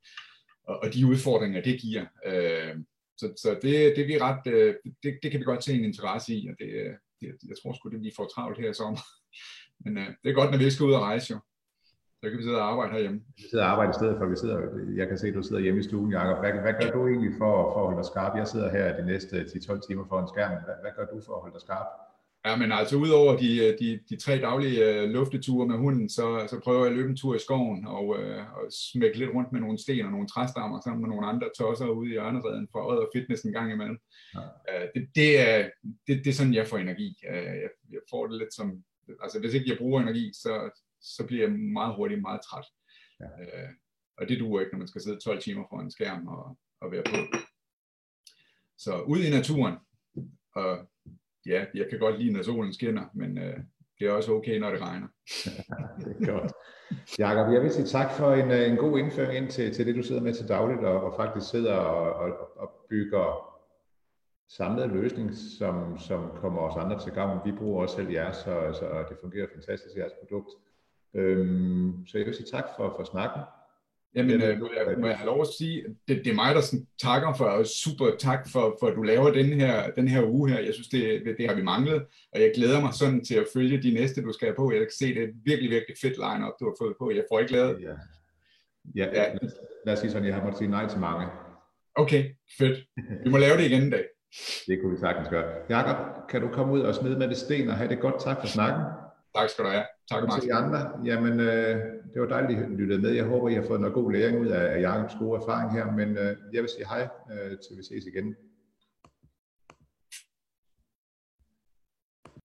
og, 0.64 0.80
og 0.84 0.94
de 0.94 1.08
udfordringer, 1.08 1.62
det 1.62 1.82
giver. 1.82 2.06
Øh, 2.26 2.76
så 3.18 3.34
så 3.38 3.50
det, 3.62 3.94
det, 3.96 4.08
vi 4.08 4.18
ret, 4.18 4.48
øh, 4.48 4.76
det, 5.04 5.20
det 5.24 5.32
kan 5.32 5.40
vi 5.40 5.46
godt 5.46 5.64
se 5.64 5.74
en 5.74 5.84
interesse 5.84 6.36
i, 6.36 6.48
og 6.52 6.56
det, 6.60 6.70
øh, 6.82 6.94
det, 7.22 7.28
jeg 7.50 7.58
tror 7.62 7.74
sgu, 7.74 7.90
det 7.90 8.02
vi 8.02 8.12
får 8.16 8.28
travlt 8.36 8.60
her 8.60 8.70
i 8.70 8.74
sommer. 8.74 9.00
Men 9.84 9.98
øh, 9.98 10.08
det 10.24 10.30
er 10.30 10.34
godt, 10.34 10.52
når 10.52 10.58
vi 10.58 10.70
skal 10.70 10.86
ud 10.86 10.94
og 10.94 11.02
rejse 11.02 11.34
jo. 11.34 11.40
Så 12.20 12.30
kan 12.30 12.38
vi 12.38 12.44
sidde 12.44 12.62
og 12.62 12.72
arbejde 12.72 12.92
herhjemme. 12.94 13.22
Vi 13.38 13.44
sidder 13.50 13.66
og 13.66 13.72
arbejder 13.72 13.92
i 13.94 14.00
stedet 14.00 14.16
for, 14.18 14.26
vi 14.26 14.36
sidder, 14.36 14.58
jeg 14.96 15.08
kan 15.08 15.18
se, 15.18 15.28
at 15.28 15.34
du 15.34 15.44
sidder 15.44 15.62
hjemme 15.62 15.80
i 15.80 15.84
stuen, 15.84 16.12
Jacob. 16.12 16.38
Hvad, 16.40 16.52
hvad 16.66 16.76
gør 16.82 16.92
du 16.98 17.08
egentlig 17.08 17.34
for, 17.42 17.54
for 17.74 17.80
at 17.82 17.88
holde 17.88 18.00
dig 18.02 18.06
skarp? 18.12 18.34
Jeg 18.42 18.48
sidder 18.48 18.70
her 18.78 18.98
de 19.00 19.06
næste 19.06 19.36
10-12 19.42 19.88
timer 19.88 20.06
foran 20.10 20.28
skærmen. 20.34 20.60
Hvad, 20.66 20.78
hvad 20.84 20.92
gør 20.98 21.06
du 21.14 21.18
for 21.26 21.34
at 21.36 21.42
holde 21.44 21.56
dig 21.58 21.62
skarp? 21.68 21.88
Ja, 22.46 22.56
men 22.56 22.72
altså 22.72 22.96
udover 22.96 23.38
de, 23.38 23.78
de, 23.80 24.00
de 24.10 24.16
tre 24.16 24.38
daglige 24.42 25.04
uh, 25.04 25.10
lufteture 25.10 25.68
med 25.68 25.78
hunden, 25.78 26.10
så, 26.10 26.48
så 26.50 26.60
prøver 26.64 26.80
jeg 26.80 26.92
at 26.92 26.98
løbe 26.98 27.10
en 27.10 27.18
tur 27.18 27.36
i 27.36 27.40
skoven 27.40 27.88
og, 27.88 28.08
uh, 28.08 28.58
og 28.58 28.64
smække 28.72 29.18
lidt 29.18 29.34
rundt 29.34 29.52
med 29.52 29.62
nogle 29.62 29.78
sten 29.78 30.06
og 30.06 30.12
nogle 30.12 30.28
træstammer 30.28 30.82
sammen 30.82 31.02
med 31.02 31.10
nogle 31.10 31.28
andre 31.28 31.50
tosser 31.58 31.88
ude 31.88 32.10
i 32.10 32.12
hjørnereden 32.12 32.68
for 32.72 32.80
og 32.80 33.10
fitness 33.16 33.44
en 33.44 33.52
gang 33.52 33.72
imellem. 33.72 33.98
Ja. 34.36 34.40
Uh, 34.40 34.88
det, 34.96 35.10
det, 35.16 35.40
er, 35.50 35.70
det, 36.08 36.26
det 36.26 36.28
er 36.28 36.34
sådan, 36.34 36.54
jeg 36.54 36.68
får 36.68 36.78
energi. 36.78 37.10
Uh, 37.30 37.46
jeg, 37.64 37.70
jeg 37.92 38.02
får 38.10 38.28
det 38.28 38.38
lidt 38.38 38.54
som, 38.54 38.84
altså 39.22 39.40
hvis 39.40 39.54
ikke 39.54 39.70
jeg 39.70 39.78
bruger 39.78 40.02
energi, 40.02 40.32
så, 40.34 40.84
så 41.02 41.26
bliver 41.28 41.48
jeg 41.48 41.60
meget 41.60 41.96
hurtigt 41.96 42.22
meget 42.22 42.42
træt. 42.42 42.66
Ja. 43.20 43.26
Uh, 43.26 43.70
og 44.18 44.30
det 44.30 44.40
duer 44.40 44.60
ikke, 44.60 44.72
når 44.72 44.80
man 44.80 44.88
skal 44.88 45.02
sidde 45.02 45.20
12 45.20 45.42
timer 45.42 45.64
foran 45.70 45.86
en 45.86 45.92
skærm 45.92 46.28
og, 46.28 46.58
og 46.82 46.92
være 46.92 47.04
på. 47.04 47.38
Så 48.78 49.02
ud 49.02 49.20
i 49.20 49.30
naturen, 49.30 49.76
og 50.56 50.88
ja, 51.46 51.66
jeg 51.76 51.86
kan 51.90 52.00
godt 52.00 52.20
lide, 52.20 52.34
når 52.34 52.42
solen 52.42 52.74
skinner, 52.74 53.06
men 53.14 53.38
øh, 53.38 53.58
det 54.00 54.08
er 54.08 54.12
også 54.12 54.32
okay, 54.32 54.60
når 54.60 54.72
det 54.72 54.82
regner. 54.82 55.08
det 56.06 56.16
er 56.20 56.32
godt. 56.32 56.52
Jakob, 57.20 57.54
jeg 57.54 57.62
vil 57.62 57.72
sige 57.72 57.86
tak 57.86 58.12
for 58.12 58.34
en, 58.34 58.52
øh, 58.52 58.72
en 58.72 58.78
god 58.78 59.00
indføring 59.00 59.38
ind 59.38 59.50
til, 59.50 59.74
til 59.74 59.88
det, 59.88 59.96
du 59.96 60.04
sidder 60.04 60.22
med 60.22 60.34
til 60.34 60.48
dagligt, 60.48 60.80
og, 60.80 61.04
og 61.04 61.14
faktisk 61.16 61.52
sidder 61.52 61.74
og, 61.74 62.14
og, 62.14 62.58
og 62.58 62.72
bygger 62.90 63.54
samlet 64.50 64.90
løsning, 64.90 65.36
som, 65.60 65.98
som 65.98 66.32
kommer 66.36 66.62
os 66.62 66.84
andre 66.84 67.00
til 67.00 67.12
gavn. 67.12 67.40
Vi 67.46 67.58
bruger 67.58 67.82
også 67.82 67.96
selv 67.96 68.10
jeres, 68.10 68.38
så, 68.38 68.74
så 68.80 69.06
det 69.10 69.18
fungerer 69.22 69.48
fantastisk, 69.54 69.96
jeres 69.98 70.14
produkt. 70.22 70.50
Øhm, 71.14 72.06
så 72.08 72.18
jeg 72.18 72.26
vil 72.28 72.36
sige 72.36 72.48
tak 72.52 72.66
for, 72.78 72.94
for 72.98 73.04
snakken. 73.04 73.42
Jamen, 74.16 74.42
øh, 74.42 74.60
må, 74.60 74.70
jeg, 74.76 74.96
må 75.00 75.08
jeg 75.08 75.18
have 75.18 75.26
lov 75.26 75.42
at 75.42 75.48
sige, 75.58 75.84
det, 76.08 76.22
det 76.26 76.28
er 76.28 76.36
mig, 76.36 76.56
der 76.56 76.62
sådan, 76.62 76.88
takker 77.02 77.34
for, 77.34 77.46
og 77.46 77.66
super 77.66 78.12
tak 78.20 78.50
for, 78.50 78.78
for, 78.80 78.88
at 78.88 78.96
du 78.96 79.02
laver 79.02 79.32
den 79.32 79.46
her, 79.46 79.92
den 79.92 80.08
her 80.08 80.24
uge 80.26 80.50
her. 80.50 80.60
Jeg 80.60 80.74
synes, 80.74 80.88
det, 80.88 81.22
det, 81.26 81.36
det 81.38 81.48
har 81.48 81.56
vi 81.56 81.62
manglet, 81.62 82.06
og 82.34 82.42
jeg 82.42 82.52
glæder 82.56 82.82
mig 82.82 82.94
sådan 82.94 83.26
til 83.26 83.36
at 83.36 83.48
følge 83.54 83.82
de 83.82 83.94
næste, 83.94 84.22
du 84.22 84.32
skal 84.32 84.48
have 84.48 84.56
på. 84.56 84.72
Jeg 84.72 84.80
kan 84.80 84.92
se, 85.00 85.06
det 85.16 85.24
er 85.24 85.28
virkelig, 85.46 85.72
virkelig 85.72 85.96
fedt 86.02 86.18
line-up, 86.18 86.54
du 86.60 86.66
har 86.66 86.76
fået 86.80 86.96
på. 87.00 87.12
Jeg 87.12 87.24
får 87.32 87.40
ikke 87.40 87.52
lavet, 87.52 87.82
ja. 87.82 87.94
Ja, 88.96 89.06
ja. 89.06 89.34
Lad, 89.34 89.50
lad 89.86 89.94
os 89.94 90.00
sige 90.00 90.12
sådan, 90.12 90.28
jeg 90.28 90.36
har 90.36 90.44
måttet 90.44 90.58
sige 90.58 90.72
nej 90.72 90.88
til 90.88 91.00
mange. 91.00 91.28
Okay, 91.96 92.24
fedt. 92.58 92.78
Vi 93.24 93.30
må 93.30 93.38
lave 93.38 93.58
det 93.58 93.66
igen 93.66 93.84
en 93.84 93.90
dag. 93.90 94.06
Det 94.68 94.80
kunne 94.82 94.92
vi 94.92 94.98
sagtens 95.00 95.30
gøre. 95.30 95.46
Jakob, 95.70 96.30
kan 96.30 96.42
du 96.42 96.48
komme 96.48 96.74
ud 96.74 96.80
og 96.80 96.96
smide 96.96 97.20
med 97.20 97.28
det 97.28 97.38
sten 97.38 97.70
og 97.70 97.76
have 97.76 97.90
det 97.90 98.00
godt? 98.00 98.16
Tak 98.20 98.40
for 98.40 98.48
snakken. 98.48 98.84
Tak 99.36 99.50
skal 99.50 99.66
du 99.66 99.70
have. 99.70 99.84
Tak, 100.10 100.24
Martin. 100.24 100.42
til 100.42 100.52
andre. 100.52 100.80
Jamen, 101.06 101.40
øh, 101.40 101.76
det 102.14 102.22
var 102.22 102.28
dejligt, 102.28 102.60
at 102.60 102.72
I 102.72 102.74
lyttede 102.74 103.02
med. 103.02 103.12
Jeg 103.12 103.26
håber, 103.26 103.50
I 103.50 103.54
har 103.54 103.64
fået 103.64 103.82
noget 103.82 103.94
god 103.94 104.12
læring 104.12 104.40
ud 104.40 104.48
af, 104.48 104.76
af 104.76 104.82
Jakobs 104.82 105.16
gode 105.20 105.42
erfaring 105.42 105.72
her, 105.72 105.92
men 105.92 106.18
øh, 106.18 106.36
jeg 106.54 106.62
vil 106.62 106.70
sige 106.70 106.88
hej, 106.88 107.08
øh, 107.32 107.52
til 107.52 107.78
vi 107.78 107.84
ses 107.84 108.06
igen. 108.06 108.36